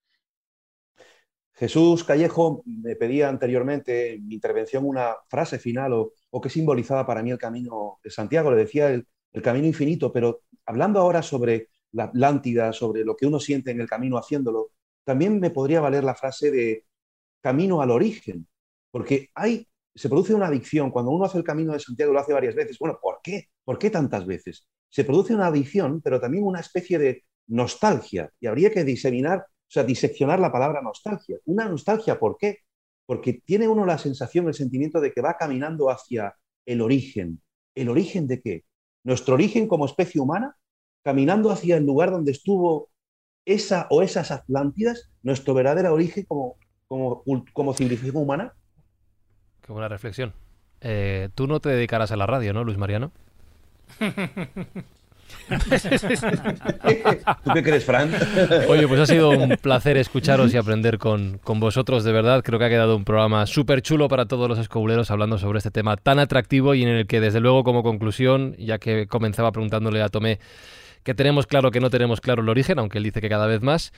[1.55, 7.05] Jesús Callejo me pedía anteriormente en mi intervención una frase final o, o que simbolizaba
[7.06, 8.51] para mí el camino de Santiago.
[8.51, 13.27] Le decía el, el camino infinito, pero hablando ahora sobre la Atlántida, sobre lo que
[13.27, 14.73] uno siente en el camino haciéndolo,
[15.03, 16.85] también me podría valer la frase de
[17.40, 18.47] camino al origen,
[18.90, 22.35] porque hay, se produce una adicción cuando uno hace el camino de Santiago, lo hace
[22.35, 22.78] varias veces.
[22.78, 23.49] Bueno, ¿por qué?
[23.65, 24.69] ¿Por qué tantas veces?
[24.90, 29.70] Se produce una adicción, pero también una especie de nostalgia, y habría que diseminar o
[29.70, 31.36] sea, diseccionar la palabra nostalgia.
[31.45, 32.61] Una nostalgia, ¿por qué?
[33.07, 36.35] Porque tiene uno la sensación, el sentimiento de que va caminando hacia
[36.65, 37.43] el origen.
[37.74, 38.65] ¿El origen de qué?
[39.09, 40.56] Nuestro origen como especie humana,
[41.05, 42.90] caminando hacia el lugar donde estuvo
[43.47, 46.56] esa o esas Atlántidas, nuestro verdadero origen como,
[46.89, 47.24] como,
[47.55, 48.55] como civilización humana.
[49.62, 50.32] Qué buena reflexión.
[50.80, 53.12] Eh, Tú no te dedicarás a la radio, ¿no, Luis Mariano?
[57.44, 58.10] ¿Tú qué crees, Fran?
[58.68, 62.42] Oye, pues ha sido un placer escucharos y aprender con, con vosotros, de verdad.
[62.42, 65.70] Creo que ha quedado un programa súper chulo para todos los escobuleros hablando sobre este
[65.70, 70.02] tema tan atractivo y en el que, desde luego, como conclusión, ya que comenzaba preguntándole
[70.02, 70.38] a Tomé
[71.02, 73.62] que tenemos claro que no tenemos claro el origen, aunque él dice que cada vez
[73.62, 73.92] más,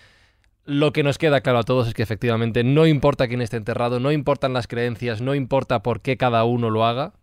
[0.64, 3.98] lo que nos queda claro a todos es que efectivamente no importa quién esté enterrado,
[3.98, 7.14] no importan las creencias, no importa por qué cada uno lo haga,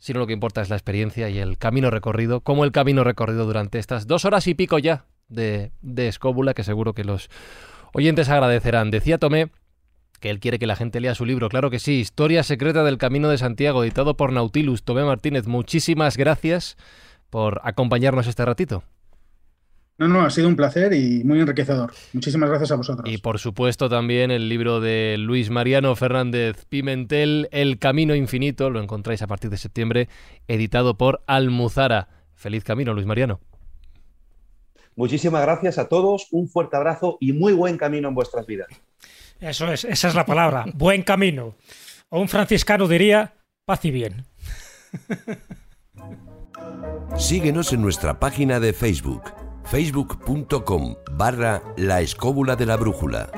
[0.00, 3.46] sino lo que importa es la experiencia y el camino recorrido, como el camino recorrido
[3.46, 7.30] durante estas dos horas y pico ya de, de escóbula, que seguro que los
[7.92, 8.90] oyentes agradecerán.
[8.90, 9.50] Decía Tomé
[10.18, 12.98] que él quiere que la gente lea su libro, claro que sí, Historia Secreta del
[12.98, 14.82] Camino de Santiago, editado por Nautilus.
[14.82, 16.76] Tomé Martínez, muchísimas gracias
[17.30, 18.82] por acompañarnos este ratito.
[20.00, 21.92] No, no, ha sido un placer y muy enriquecedor.
[22.14, 23.06] Muchísimas gracias a vosotros.
[23.06, 28.82] Y por supuesto también el libro de Luis Mariano Fernández Pimentel, El Camino Infinito, lo
[28.82, 30.08] encontráis a partir de septiembre,
[30.48, 32.08] editado por Almuzara.
[32.34, 33.40] Feliz camino, Luis Mariano.
[34.96, 38.68] Muchísimas gracias a todos, un fuerte abrazo y muy buen camino en vuestras vidas.
[39.38, 41.56] Eso es, esa es la palabra, buen camino.
[42.08, 43.34] O un franciscano diría,
[43.66, 44.24] paz y bien.
[47.18, 49.24] Síguenos en nuestra página de Facebook,
[49.64, 53.30] facebook.com barra la escóbula de la brújula.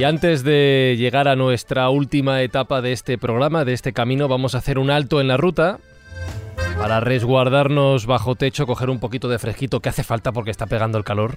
[0.00, 4.54] Y antes de llegar a nuestra última etapa de este programa, de este camino, vamos
[4.54, 5.78] a hacer un alto en la ruta
[6.80, 10.96] para resguardarnos bajo techo, coger un poquito de fresquito que hace falta porque está pegando
[10.96, 11.36] el calor.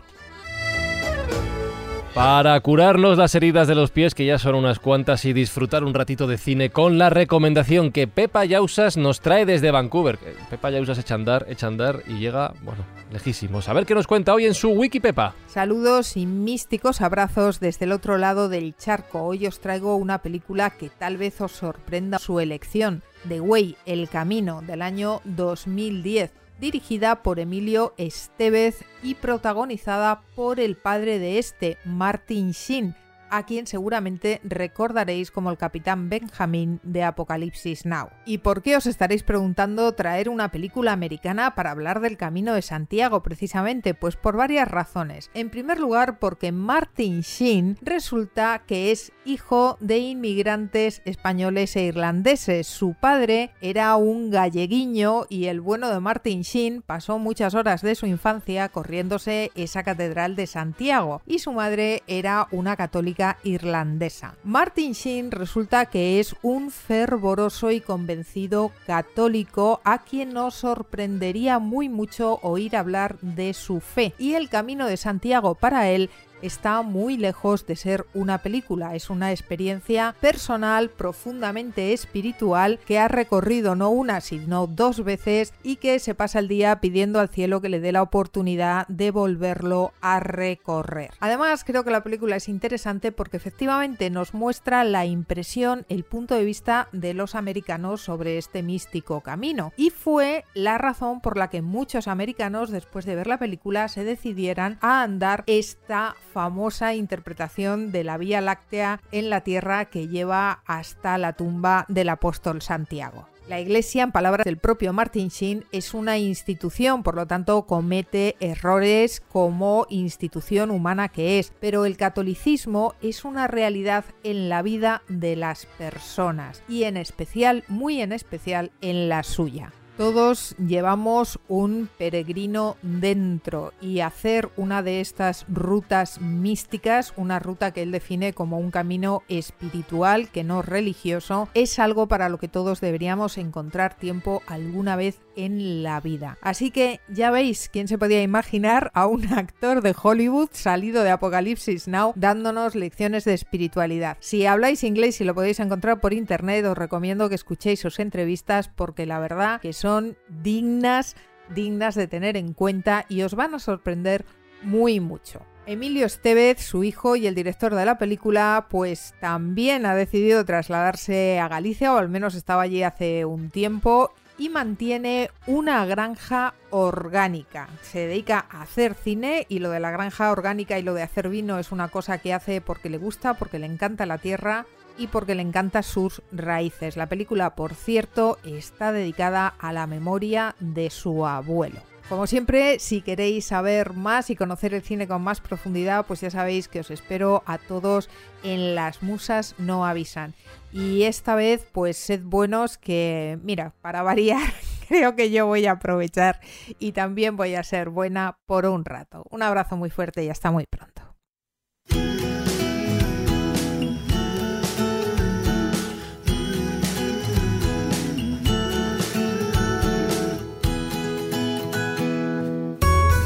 [2.14, 5.94] Para curarnos las heridas de los pies, que ya son unas cuantas, y disfrutar un
[5.94, 10.18] ratito de cine con la recomendación que Pepa Yausas nos trae desde Vancouver.
[10.50, 13.68] Pepa Yausas echa andar, echa andar y llega, bueno, lejísimos.
[13.68, 15.36] A ver qué nos cuenta hoy en su wiki, Pepa.
[15.48, 19.24] Saludos y místicos abrazos desde el otro lado del charco.
[19.24, 23.04] Hoy os traigo una película que tal vez os sorprenda su elección.
[23.28, 30.78] The Way, El Camino, del año 2010 dirigida por Emilio Estevez y protagonizada por el
[30.78, 32.96] padre de este, Martin Sheen,
[33.34, 38.10] a quien seguramente recordaréis como el capitán Benjamin de Apocalipsis Now.
[38.26, 42.62] ¿Y por qué os estaréis preguntando traer una película americana para hablar del Camino de
[42.62, 43.96] Santiago precisamente?
[43.96, 45.32] Pues por varias razones.
[45.34, 52.68] En primer lugar, porque Martin Sheen resulta que es hijo de inmigrantes españoles e irlandeses.
[52.68, 57.96] Su padre era un galleguiño y el bueno de Martin Sheen pasó muchas horas de
[57.96, 64.36] su infancia corriéndose esa catedral de Santiago y su madre era una católica irlandesa.
[64.44, 71.90] Martin Sheen resulta que es un fervoroso y convencido católico a quien nos sorprendería muy
[71.90, 76.10] mucho oír hablar de su fe y el camino de Santiago para él
[76.44, 83.08] está muy lejos de ser una película, es una experiencia personal profundamente espiritual que ha
[83.08, 87.62] recorrido no una sino dos veces y que se pasa el día pidiendo al cielo
[87.62, 91.12] que le dé la oportunidad de volverlo a recorrer.
[91.20, 96.36] Además creo que la película es interesante porque efectivamente nos muestra la impresión, el punto
[96.36, 101.50] de vista de los americanos sobre este místico camino y fue la razón por la
[101.50, 107.92] que muchos americanos después de ver la película se decidieran a andar esta famosa interpretación
[107.92, 113.28] de la Vía Láctea en la Tierra que lleva hasta la tumba del apóstol Santiago.
[113.48, 118.38] La Iglesia, en palabras del propio Martin Sheen, es una institución, por lo tanto comete
[118.40, 125.04] errores como institución humana que es, pero el catolicismo es una realidad en la vida
[125.10, 129.74] de las personas y en especial, muy en especial, en la suya.
[129.98, 137.84] Todos llevamos un peregrino dentro y hacer una de estas rutas místicas, una ruta que
[137.84, 142.82] él define como un camino espiritual que no religioso, es algo para lo que todos
[142.82, 146.38] deberíamos encontrar tiempo alguna vez en la vida.
[146.42, 151.12] Así que ya veis quién se podía imaginar a un actor de Hollywood salido de
[151.12, 154.18] Apocalipsis Now dándonos lecciones de espiritualidad.
[154.20, 158.70] Si habláis inglés y lo podéis encontrar por internet, os recomiendo que escuchéis sus entrevistas
[158.70, 161.18] porque la verdad que son dignas,
[161.54, 164.24] dignas de tener en cuenta y os van a sorprender
[164.62, 165.42] muy mucho.
[165.66, 171.38] Emilio Estevez, su hijo y el director de la película, pues también ha decidido trasladarse
[171.38, 177.68] a Galicia, o al menos estaba allí hace un tiempo, y mantiene una granja orgánica.
[177.82, 181.28] Se dedica a hacer cine y lo de la granja orgánica y lo de hacer
[181.28, 184.66] vino es una cosa que hace porque le gusta, porque le encanta la tierra
[184.98, 186.98] y porque le encanta sus raíces.
[186.98, 191.80] La película, por cierto, está dedicada a la memoria de su abuelo.
[192.10, 196.30] Como siempre, si queréis saber más y conocer el cine con más profundidad, pues ya
[196.30, 198.10] sabéis que os espero a todos
[198.44, 200.34] en Las Musas No Avisan.
[200.74, 204.54] Y esta vez, pues sed buenos que, mira, para variar,
[204.90, 206.42] creo que yo voy a aprovechar
[206.78, 209.26] y también voy a ser buena por un rato.
[209.30, 211.04] Un abrazo muy fuerte y hasta muy pronto.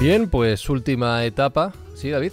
[0.07, 1.73] Bien, pues última etapa.
[1.93, 2.31] ¿Sí, David?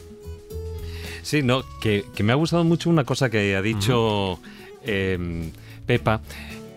[1.22, 4.38] Sí, no, que, me ha gustado mucho una cosa que ha dicho
[4.84, 5.50] em,
[5.84, 6.20] Pepa,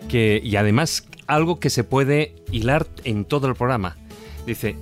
[0.08, 3.96] que, y además algo que se puede hilar en todo el programa.
[4.44, 4.74] Dice,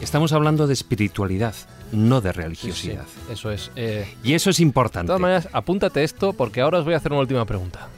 [0.00, 1.54] estamos hablando de espiritualidad,
[1.92, 3.04] no de religiosidad.
[3.30, 3.70] eso es.
[3.76, 5.04] Eh, y eso es importante.
[5.04, 7.88] De todas maneras, apúntate esto porque ahora os voy a hacer una última pregunta.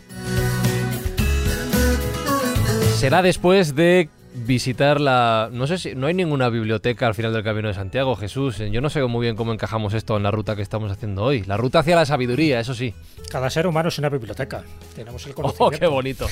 [2.96, 4.10] Será después de
[4.46, 5.48] visitar la...
[5.52, 5.94] No sé si...
[5.94, 8.58] No hay ninguna biblioteca al final del Camino de Santiago, Jesús.
[8.58, 11.42] Yo no sé muy bien cómo encajamos esto en la ruta que estamos haciendo hoy.
[11.44, 12.94] La ruta hacia la sabiduría, eso sí.
[13.30, 14.64] Cada ser humano es una biblioteca.
[14.94, 15.78] Tenemos el ¡Oh, conocimiento.
[15.78, 16.26] qué bonito!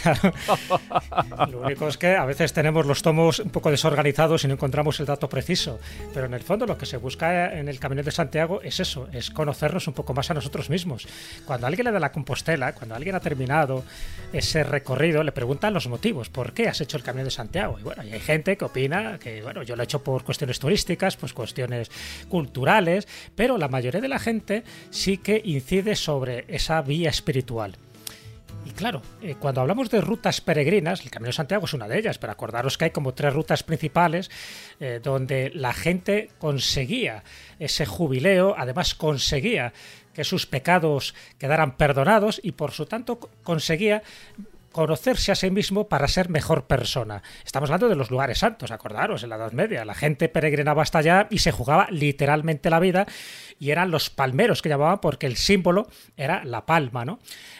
[1.50, 4.98] Lo único es que a veces tenemos los tomos un poco desorganizados y no encontramos
[5.00, 5.78] el dato preciso.
[6.14, 9.08] Pero en el fondo lo que se busca en el Camino de Santiago es eso,
[9.12, 11.06] es conocernos un poco más a nosotros mismos.
[11.44, 13.84] Cuando alguien le da la Compostela, cuando alguien ha terminado
[14.32, 16.28] ese recorrido, le preguntan los motivos.
[16.28, 17.78] ¿Por qué has hecho el Camino de Santiago?
[17.78, 21.16] Y bueno, hay gente que opina que, bueno, yo lo he hecho por cuestiones turísticas,
[21.16, 21.90] pues cuestiones
[22.28, 27.76] culturales, pero la mayoría de la gente sí que incide sobre esa vía espiritual.
[28.64, 31.98] Y claro, eh, cuando hablamos de rutas peregrinas, el Camino de Santiago es una de
[31.98, 34.30] ellas, pero acordaros que hay como tres rutas principales
[34.80, 37.24] eh, donde la gente conseguía
[37.58, 39.72] ese jubileo, además conseguía
[40.12, 44.02] que sus pecados quedaran perdonados y por su tanto conseguía
[44.72, 47.22] conocerse a sí mismo para ser mejor persona.
[47.44, 49.84] Estamos hablando de los lugares santos, acordaros, en la Edad Media.
[49.84, 53.06] La gente peregrinaba hasta allá y se jugaba literalmente la vida
[53.58, 57.18] y eran los palmeros que llamaban porque el símbolo era la palma, ¿no?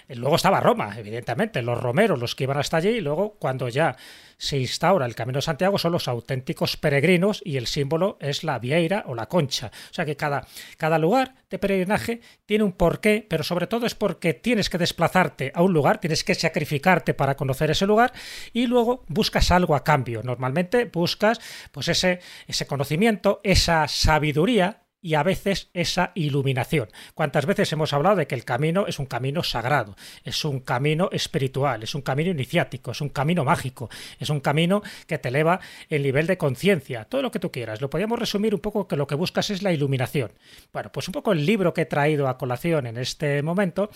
[0.08, 3.96] Luego estaba Roma, evidentemente, los romeros, los que iban hasta allí, y luego cuando ya
[4.38, 8.58] se instaura el Camino de Santiago son los auténticos peregrinos y el símbolo es la
[8.58, 9.72] vieira o la concha.
[9.90, 10.46] O sea que cada,
[10.76, 15.50] cada lugar de peregrinaje tiene un porqué, pero sobre todo es porque tienes que desplazarte
[15.54, 18.12] a un lugar, tienes que sacrificarte para conocer ese lugar
[18.52, 20.22] y luego buscas algo a cambio.
[20.22, 21.40] Normalmente buscas
[21.72, 26.88] pues ese, ese conocimiento, esa sabiduría y a veces esa iluminación.
[27.14, 31.08] ¿Cuántas veces hemos hablado de que el camino es un camino sagrado, es un camino
[31.12, 33.88] espiritual, es un camino iniciático, es un camino mágico,
[34.18, 37.80] es un camino que te eleva el nivel de conciencia, todo lo que tú quieras?
[37.80, 40.32] Lo podríamos resumir un poco que lo que buscas es la iluminación.
[40.72, 43.90] Bueno, pues un poco el libro que he traído a colación en este momento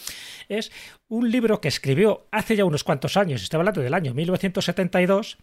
[0.48, 0.70] es
[1.08, 5.38] un libro que escribió hace ya unos cuantos años, estoy hablando del año 1972,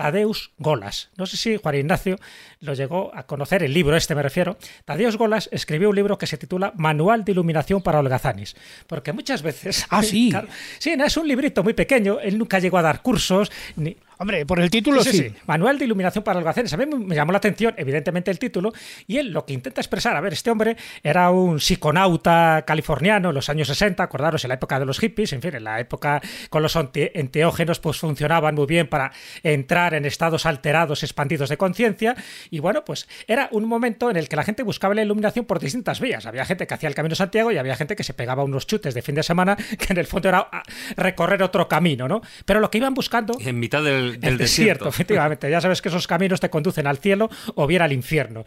[0.00, 1.10] Tadeus Golas.
[1.18, 2.16] No sé si Juan Ignacio
[2.60, 4.56] lo llegó a conocer, el libro este me refiero.
[4.86, 8.56] Tadeus Golas escribió un libro que se titula Manual de Iluminación para holgazanes.
[8.86, 9.86] Porque muchas veces...
[9.90, 10.30] Ah, sí.
[10.30, 10.48] Claro,
[10.78, 14.44] sí, no, es un librito muy pequeño, él nunca llegó a dar cursos, ni, Hombre,
[14.44, 15.12] por el título sí.
[15.12, 15.34] sí, sí.
[15.46, 16.70] Manual de iluminación para holgazanes.
[16.74, 18.70] A mí me llamó la atención, evidentemente, el título.
[19.06, 23.34] Y él lo que intenta expresar, a ver, este hombre era un psiconauta californiano en
[23.34, 26.20] los años 60, acordaros, en la época de los hippies, en fin, en la época
[26.50, 29.10] con los enteógenos, pues funcionaban muy bien para
[29.42, 32.14] entrar en estados alterados, expandidos de conciencia.
[32.50, 35.60] Y bueno, pues era un momento en el que la gente buscaba la iluminación por
[35.60, 36.26] distintas vías.
[36.26, 38.92] Había gente que hacía el Camino Santiago y había gente que se pegaba unos chutes
[38.92, 40.46] de fin de semana, que en el fondo era
[40.94, 42.20] recorrer otro camino, ¿no?
[42.44, 43.38] Pero lo que iban buscando.
[43.40, 45.50] En mitad del del, el desierto, efectivamente.
[45.50, 48.44] Ya sabes que esos caminos te conducen al cielo o bien al infierno.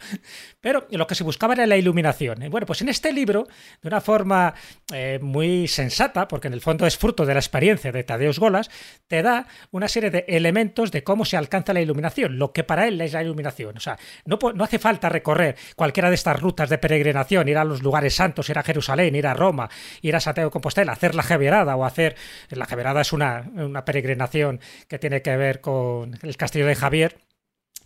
[0.60, 2.38] Pero lo que se buscaba era la iluminación.
[2.50, 3.46] Bueno, pues en este libro,
[3.82, 4.54] de una forma
[4.92, 8.70] eh, muy sensata, porque en el fondo es fruto de la experiencia de Tadeusz Golas,
[9.06, 12.86] te da una serie de elementos de cómo se alcanza la iluminación, lo que para
[12.88, 13.76] él es la iluminación.
[13.76, 17.64] O sea, no, no hace falta recorrer cualquiera de estas rutas de peregrinación, ir a
[17.64, 19.68] los lugares santos, ir a Jerusalén, ir a Roma,
[20.02, 22.16] ir a Santiago de Compostela, hacer la Javierada o hacer...
[22.50, 27.23] La Javierada es una, una peregrinación que tiene que ver con el castillo de Javier,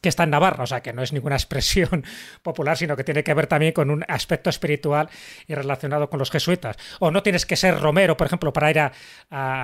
[0.00, 2.04] que está en Navarra, o sea que no es ninguna expresión
[2.42, 5.08] popular, sino que tiene que ver también con un aspecto espiritual
[5.46, 6.76] y relacionado con los jesuitas.
[7.00, 8.90] O no tienes que ser romero, por ejemplo, para ir a,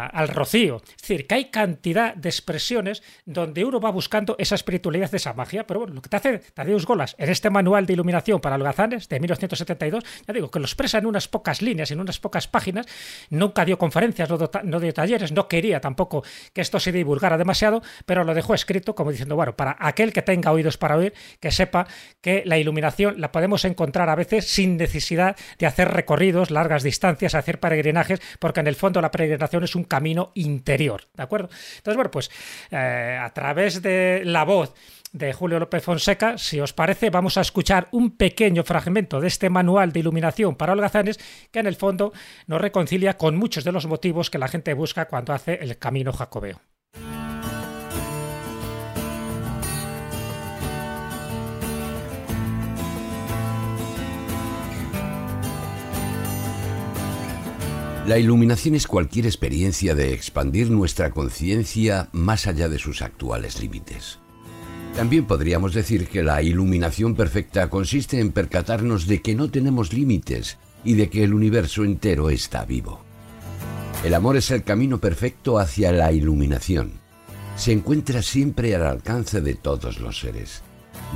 [0.06, 0.82] al rocío.
[0.84, 5.66] Es decir, que hay cantidad de expresiones donde uno va buscando esa espiritualidad, esa magia,
[5.66, 9.08] pero bueno, lo que te hace Tadeusz Golas en este manual de iluminación para holgazanes
[9.08, 12.86] de 1972, ya digo, que lo expresa en unas pocas líneas, en unas pocas páginas,
[13.30, 17.82] nunca dio conferencias, no, no dio talleres, no quería tampoco que esto se divulgara demasiado,
[18.06, 21.50] pero lo dejó escrito como diciendo, bueno, para aquel que tenga oídos para oír, que
[21.50, 21.86] sepa
[22.20, 27.34] que la iluminación la podemos encontrar a veces sin necesidad de hacer recorridos, largas distancias,
[27.34, 31.48] hacer peregrinajes, porque en el fondo la peregrinación es un camino interior, ¿de acuerdo?
[31.76, 32.30] Entonces, bueno, pues
[32.70, 34.74] eh, a través de la voz
[35.12, 39.48] de Julio López Fonseca, si os parece, vamos a escuchar un pequeño fragmento de este
[39.48, 41.20] manual de iluminación para holgazanes
[41.52, 42.12] que en el fondo
[42.48, 46.12] nos reconcilia con muchos de los motivos que la gente busca cuando hace el camino
[46.12, 46.60] jacobeo.
[58.06, 64.18] La iluminación es cualquier experiencia de expandir nuestra conciencia más allá de sus actuales límites.
[64.94, 70.58] También podríamos decir que la iluminación perfecta consiste en percatarnos de que no tenemos límites
[70.84, 73.00] y de que el universo entero está vivo.
[74.04, 76.92] El amor es el camino perfecto hacia la iluminación.
[77.56, 80.62] Se encuentra siempre al alcance de todos los seres.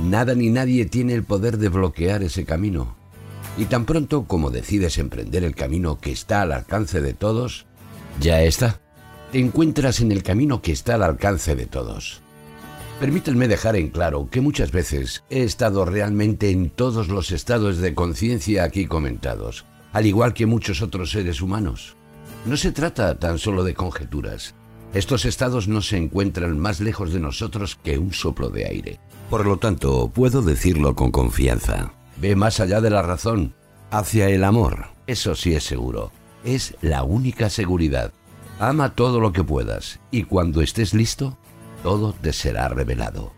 [0.01, 2.98] Nada ni nadie tiene el poder de bloquear ese camino.
[3.59, 7.65] Y tan pronto como decides emprender el camino que está al alcance de todos,
[8.21, 8.79] ya está.
[9.33, 12.21] Te encuentras en el camino que está al alcance de todos.
[13.01, 17.93] Permítanme dejar en claro que muchas veces he estado realmente en todos los estados de
[17.93, 21.97] conciencia aquí comentados, al igual que muchos otros seres humanos.
[22.45, 24.55] No se trata tan solo de conjeturas.
[24.93, 28.99] Estos estados no se encuentran más lejos de nosotros que un soplo de aire.
[29.29, 31.98] Por lo tanto, puedo decirlo con confianza.
[32.19, 33.53] Ve más allá de la razón,
[33.91, 34.87] hacia el amor.
[35.07, 36.11] Eso sí es seguro.
[36.43, 38.11] Es la única seguridad.
[38.59, 41.37] Ama todo lo que puedas y cuando estés listo,
[41.81, 43.31] todo te será revelado.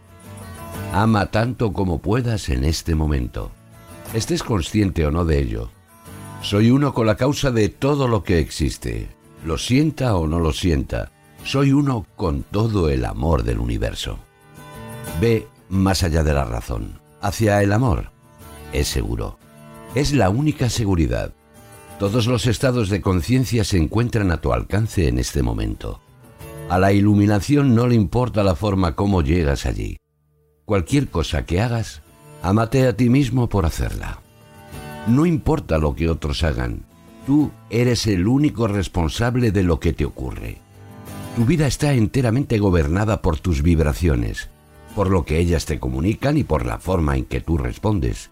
[0.94, 3.52] Ama tanto como puedas en este momento.
[4.14, 5.70] Estés consciente o no de ello.
[6.42, 9.10] Soy uno con la causa de todo lo que existe.
[9.46, 11.12] Lo sienta o no lo sienta.
[11.44, 14.20] Soy uno con todo el amor del universo.
[15.20, 18.11] Ve más allá de la razón, hacia el amor.
[18.74, 19.38] Es seguro.
[19.96, 21.34] Es la única seguridad.
[22.00, 26.00] Todos los estados de conciencia se encuentran a tu alcance en este momento.
[26.70, 29.98] A la iluminación no le importa la forma como llegas allí.
[30.66, 32.02] Cualquier cosa que hagas,
[32.42, 34.22] amate a ti mismo por hacerla.
[35.06, 36.86] No importa lo que otros hagan,
[37.28, 40.58] tú eres el único responsable de lo que te ocurre.
[41.36, 44.50] Tu vida está enteramente gobernada por tus vibraciones,
[44.96, 48.31] por lo que ellas te comunican y por la forma en que tú respondes.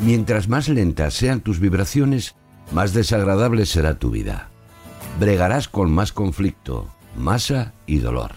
[0.00, 2.34] Mientras más lentas sean tus vibraciones,
[2.72, 4.50] más desagradable será tu vida.
[5.18, 8.32] Bregarás con más conflicto, masa y dolor.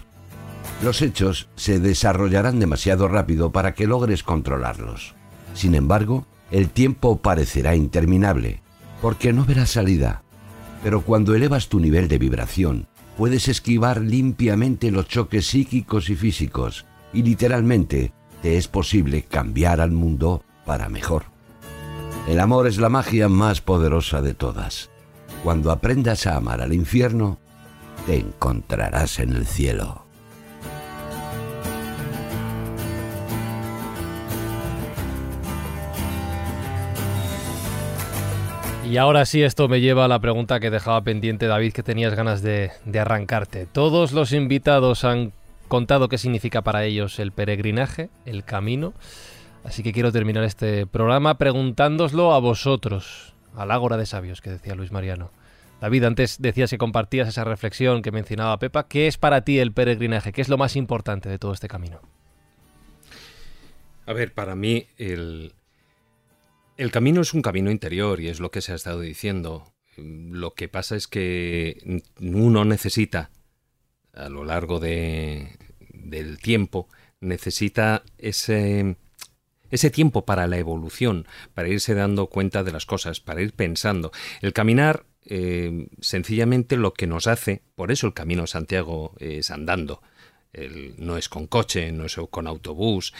[0.82, 5.14] Los hechos se desarrollarán demasiado rápido para que logres controlarlos.
[5.52, 8.62] Sin embargo, el tiempo parecerá interminable,
[9.02, 10.22] porque no verás salida.
[10.82, 12.88] Pero cuando elevas tu nivel de vibración,
[13.18, 19.90] puedes esquivar limpiamente los choques psíquicos y físicos, y literalmente te es posible cambiar al
[19.90, 21.29] mundo para mejor.
[22.28, 24.90] El amor es la magia más poderosa de todas.
[25.42, 27.38] Cuando aprendas a amar al infierno,
[28.06, 30.10] te encontrarás en el cielo.
[38.90, 42.16] Y ahora sí, esto me lleva a la pregunta que dejaba pendiente David, que tenías
[42.16, 43.66] ganas de, arrancarte.
[43.66, 45.32] Todos los invitados han
[45.68, 48.92] contado qué significa para ellos el peregrinaje, el camino.
[49.64, 54.74] Así que quiero terminar este programa preguntándoslo a vosotros, al Ágora de Sabios, que decía
[54.74, 55.30] Luis Mariano.
[55.80, 58.86] David, antes decías que compartías esa reflexión que mencionaba Pepa.
[58.86, 60.32] ¿Qué es para ti el peregrinaje?
[60.32, 62.00] ¿Qué es lo más importante de todo este camino?
[64.06, 65.54] A ver, para mí el,
[66.76, 69.72] el camino es un camino interior y es lo que se ha estado diciendo.
[69.96, 73.30] Lo que pasa es que uno necesita,
[74.12, 75.58] a lo largo de,
[75.92, 76.88] del tiempo,
[77.20, 78.96] necesita ese,
[79.70, 84.12] ese tiempo para la evolución, para irse dando cuenta de las cosas, para ir pensando.
[84.40, 90.02] El caminar eh, sencillamente lo que nos hace, por eso el camino Santiago es andando,
[90.98, 93.14] no es con coche, no es con autobús,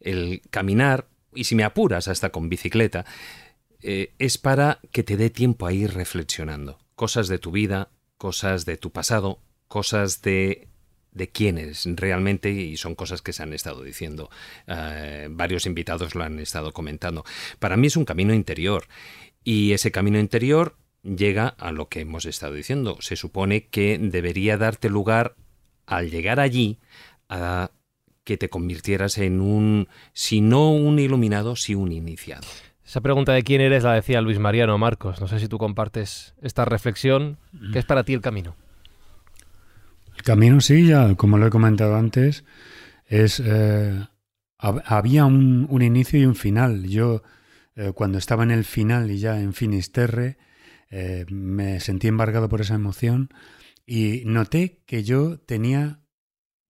[0.00, 3.04] el caminar, y si me apuras hasta con bicicleta,
[3.82, 6.78] eh, es para que te dé tiempo a ir reflexionando.
[6.94, 10.68] Cosas de tu vida, cosas de tu pasado, cosas de
[11.16, 14.30] de quién eres realmente y son cosas que se han estado diciendo.
[14.66, 17.24] Eh, varios invitados lo han estado comentando.
[17.58, 18.84] Para mí es un camino interior
[19.42, 22.98] y ese camino interior llega a lo que hemos estado diciendo.
[23.00, 25.36] Se supone que debería darte lugar
[25.86, 26.78] al llegar allí
[27.28, 27.70] a
[28.24, 32.46] que te convirtieras en un, si no un iluminado, si un iniciado.
[32.84, 35.20] Esa pregunta de quién eres la decía Luis Mariano Marcos.
[35.20, 37.38] No sé si tú compartes esta reflexión.
[37.72, 38.54] ¿Qué es para ti el camino?
[40.26, 42.42] Camino, sí, ya como lo he comentado antes,
[43.06, 44.08] es eh,
[44.58, 46.88] había un, un, inicio y un final.
[46.88, 47.22] Yo
[47.76, 50.36] eh, cuando estaba en el final y ya en Finisterre,
[50.90, 53.28] eh, me sentí embargado por esa emoción
[53.86, 56.00] y noté que yo tenía,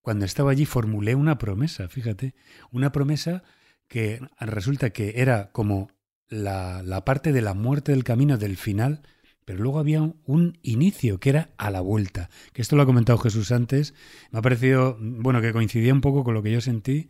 [0.03, 2.35] cuando estaba allí, formulé una promesa, fíjate,
[2.71, 3.43] una promesa
[3.89, 5.89] que resulta que era como
[6.29, 9.01] la, la parte de la muerte del camino del final,
[9.47, 13.17] pero luego había un inicio que era a la vuelta, que esto lo ha comentado
[13.17, 13.95] Jesús antes,
[14.31, 17.09] me ha parecido, bueno, que coincidía un poco con lo que yo sentí,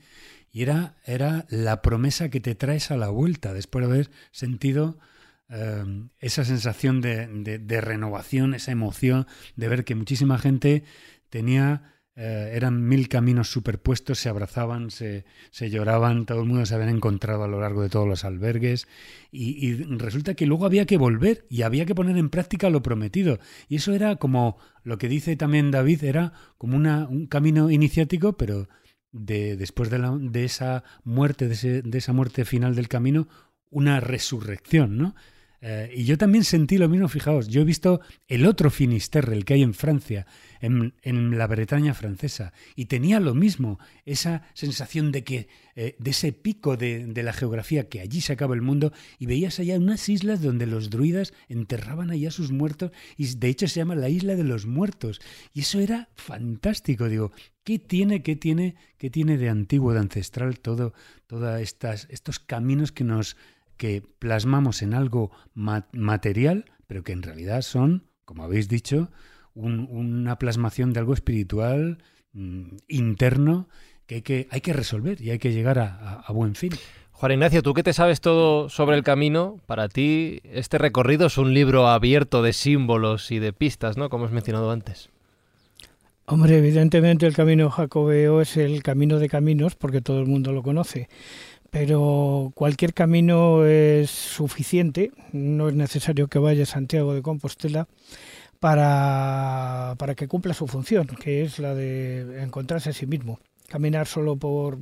[0.53, 4.99] y era, era la promesa que te traes a la vuelta, después de haber sentido
[5.49, 10.83] Em, esa sensación de, renovación, esa emoción de ver que muchísima gente
[11.31, 16.89] tenía, eh, eran mil caminos superpuestos, se abrazaban, se, lloraban, todo el mundo se habían
[16.89, 18.89] encontrado a lo largo de todos los albergues
[19.31, 23.39] y, resulta que luego había que volver y había que poner en práctica lo prometido.
[23.69, 28.39] Y eso era como lo que dice también David, era como una, un camino iniciático,
[28.39, 28.67] pero
[29.13, 33.29] de, después de, la, de esa muerte, de, de esa muerte final del camino,
[33.69, 35.15] una resurrección, ¿no?
[35.61, 39.45] Eh, y yo también sentí lo mismo, fijaos, yo he visto el otro Finisterre, el
[39.45, 40.27] que hay en Francia,
[40.61, 46.33] en, la Bretaña francesa, y tenía lo mismo, esa sensación de que, eh, de ese
[46.33, 50.09] pico de, de, la geografía, que allí se acaba el mundo, y veías allá unas
[50.09, 54.35] islas donde los druidas enterraban allá sus muertos, y de hecho se llama la isla
[54.37, 55.21] de los muertos,
[55.53, 57.33] y eso era fantástico, digo,
[57.65, 60.95] ¿qué tiene, qué tiene, qué tiene de antiguo, de ancestral todo,
[61.27, 63.37] todos estos caminos que nos
[63.77, 69.11] que plasmamos en algo material, pero que en realidad son, como habéis dicho,
[69.55, 71.99] una plasmación de algo espiritual
[72.33, 73.69] mm, interno
[74.07, 76.73] que hay, que hay que resolver y hay que llegar a, buen fin.
[77.13, 81.39] Juan Ignacio, tú que te sabes todo sobre el camino, para ti este recorrido es
[81.39, 84.11] un libro abierto de símbolos y de pistas, ¿no?
[84.11, 85.09] Como has mencionado antes.
[86.27, 90.63] Hombre, evidentemente el camino jacobeo es el camino de caminos porque todo el mundo lo
[90.63, 91.09] conoce
[91.71, 97.89] pero cualquier camino es suficiente, no es necesario que vaya a Santiago de Compostela
[98.61, 103.39] para, para que cumpla su función, que es la de encontrarse a sí mismo
[103.69, 104.79] caminar solo por,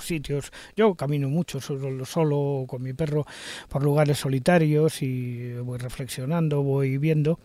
[0.00, 0.52] sitios.
[0.76, 3.26] Yo camino mucho solo, solo con mi perro
[3.68, 7.40] por lugares solitarios y voy reflexionando, voy viendo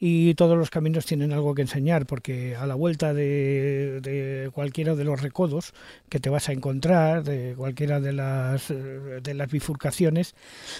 [0.00, 4.94] y todos los caminos tienen algo que enseñar porque a la vuelta de, de cualquiera
[4.94, 5.74] de los recodos
[6.08, 10.34] que te vas a encontrar, de cualquiera de las, de las bifurcaciones,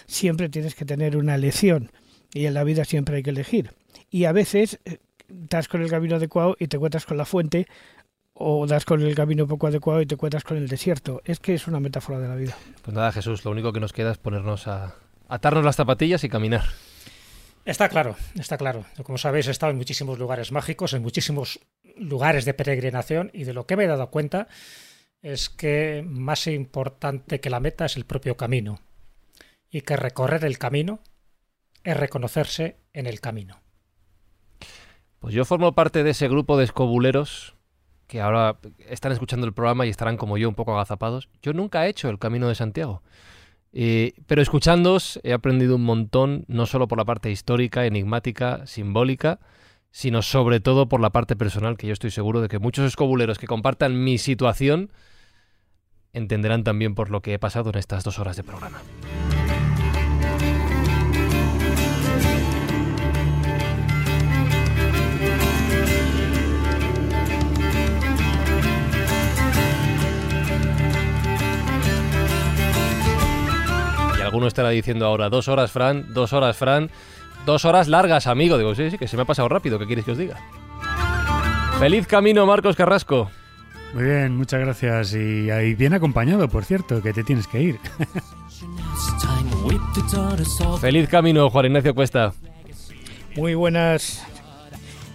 [0.06, 1.90] siempre tienes que tener una lección
[2.32, 3.72] y en la vida siempre hay que elegir.
[4.10, 4.98] Y a veces eh,
[5.28, 7.66] estás con el camino adecuado y te encuentras con la fuente
[8.34, 11.22] o das con el camino poco adecuado y te encuentras con el desierto.
[11.24, 12.56] Es que es una metáfora de la vida.
[12.82, 14.94] Pues nada, Jesús, lo único que nos queda es ponernos a
[15.28, 16.64] atarnos las zapatillas y caminar.
[17.64, 18.84] Está claro, está claro.
[19.04, 21.60] Como sabéis, he estado en muchísimos lugares mágicos, en muchísimos
[21.96, 24.48] lugares de peregrinación y de lo que me he dado cuenta
[25.20, 28.80] es que más importante que la meta es el propio camino
[29.70, 31.00] y que recorrer el camino
[31.84, 33.60] es reconocerse en el camino.
[35.20, 37.54] Pues yo formo parte de ese grupo de escobuleros
[38.12, 38.58] que ahora
[38.90, 41.30] están escuchando el programa y estarán como yo un poco agazapados.
[41.40, 43.02] Yo nunca he hecho el Camino de Santiago.
[43.72, 49.40] pero escuchándoos he aprendido un montón, no solo por la parte histórica, enigmática, simbólica,
[49.92, 53.38] sino sobre todo por la parte personal, que yo estoy seguro de que muchos escobuleros
[53.38, 54.90] que compartan mi situación
[56.12, 58.82] entenderán también por lo que he pasado en estas dos horas de programa.
[74.32, 76.90] Alguno estará diciendo ahora, dos horas, Fran, dos horas, Fran,
[77.44, 78.56] dos horas largas, amigo.
[78.56, 80.40] Digo, sí, sí, que se me ha pasado rápido, ¿qué quieres que os diga?
[81.78, 83.30] Feliz camino, Marcos Carrasco.
[83.92, 85.12] Muy bien, muchas gracias.
[85.12, 87.80] Y ahí bien acompañado, por cierto, que te tienes que ir.
[90.80, 92.32] Feliz camino, Juan Ignacio Cuesta.
[93.36, 94.24] Muy buenas.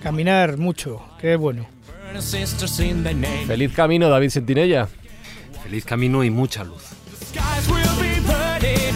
[0.04, 1.66] Caminar mucho, qué bueno.
[3.48, 4.88] Feliz camino, David Sentinella.
[5.64, 6.84] Feliz camino y mucha luz.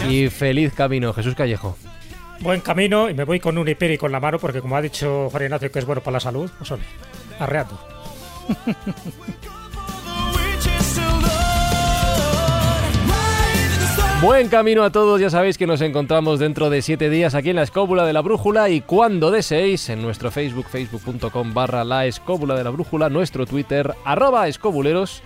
[0.08, 1.76] Y feliz camino, Jesús Callejo.
[2.40, 5.28] Buen camino y me voy con un hiperi con la mano porque como ha dicho
[5.30, 6.82] Juan Ignacio que es bueno para la salud, pues ole,
[7.38, 7.78] arreando.
[14.22, 17.56] Buen camino a todos, ya sabéis que nos encontramos dentro de siete días aquí en
[17.56, 22.54] la Escóbula de la Brújula y cuando deseéis en nuestro Facebook, facebook.com barra la Escóbula
[22.54, 25.24] de la Brújula, nuestro Twitter, arroba escobuleros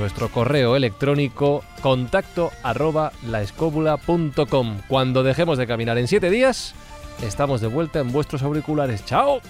[0.00, 4.78] nuestro correo electrónico contacto arroba laescóbula.com.
[4.88, 6.74] Cuando dejemos de caminar en siete días,
[7.22, 9.04] estamos de vuelta en vuestros auriculares.
[9.04, 9.40] ¡Chao!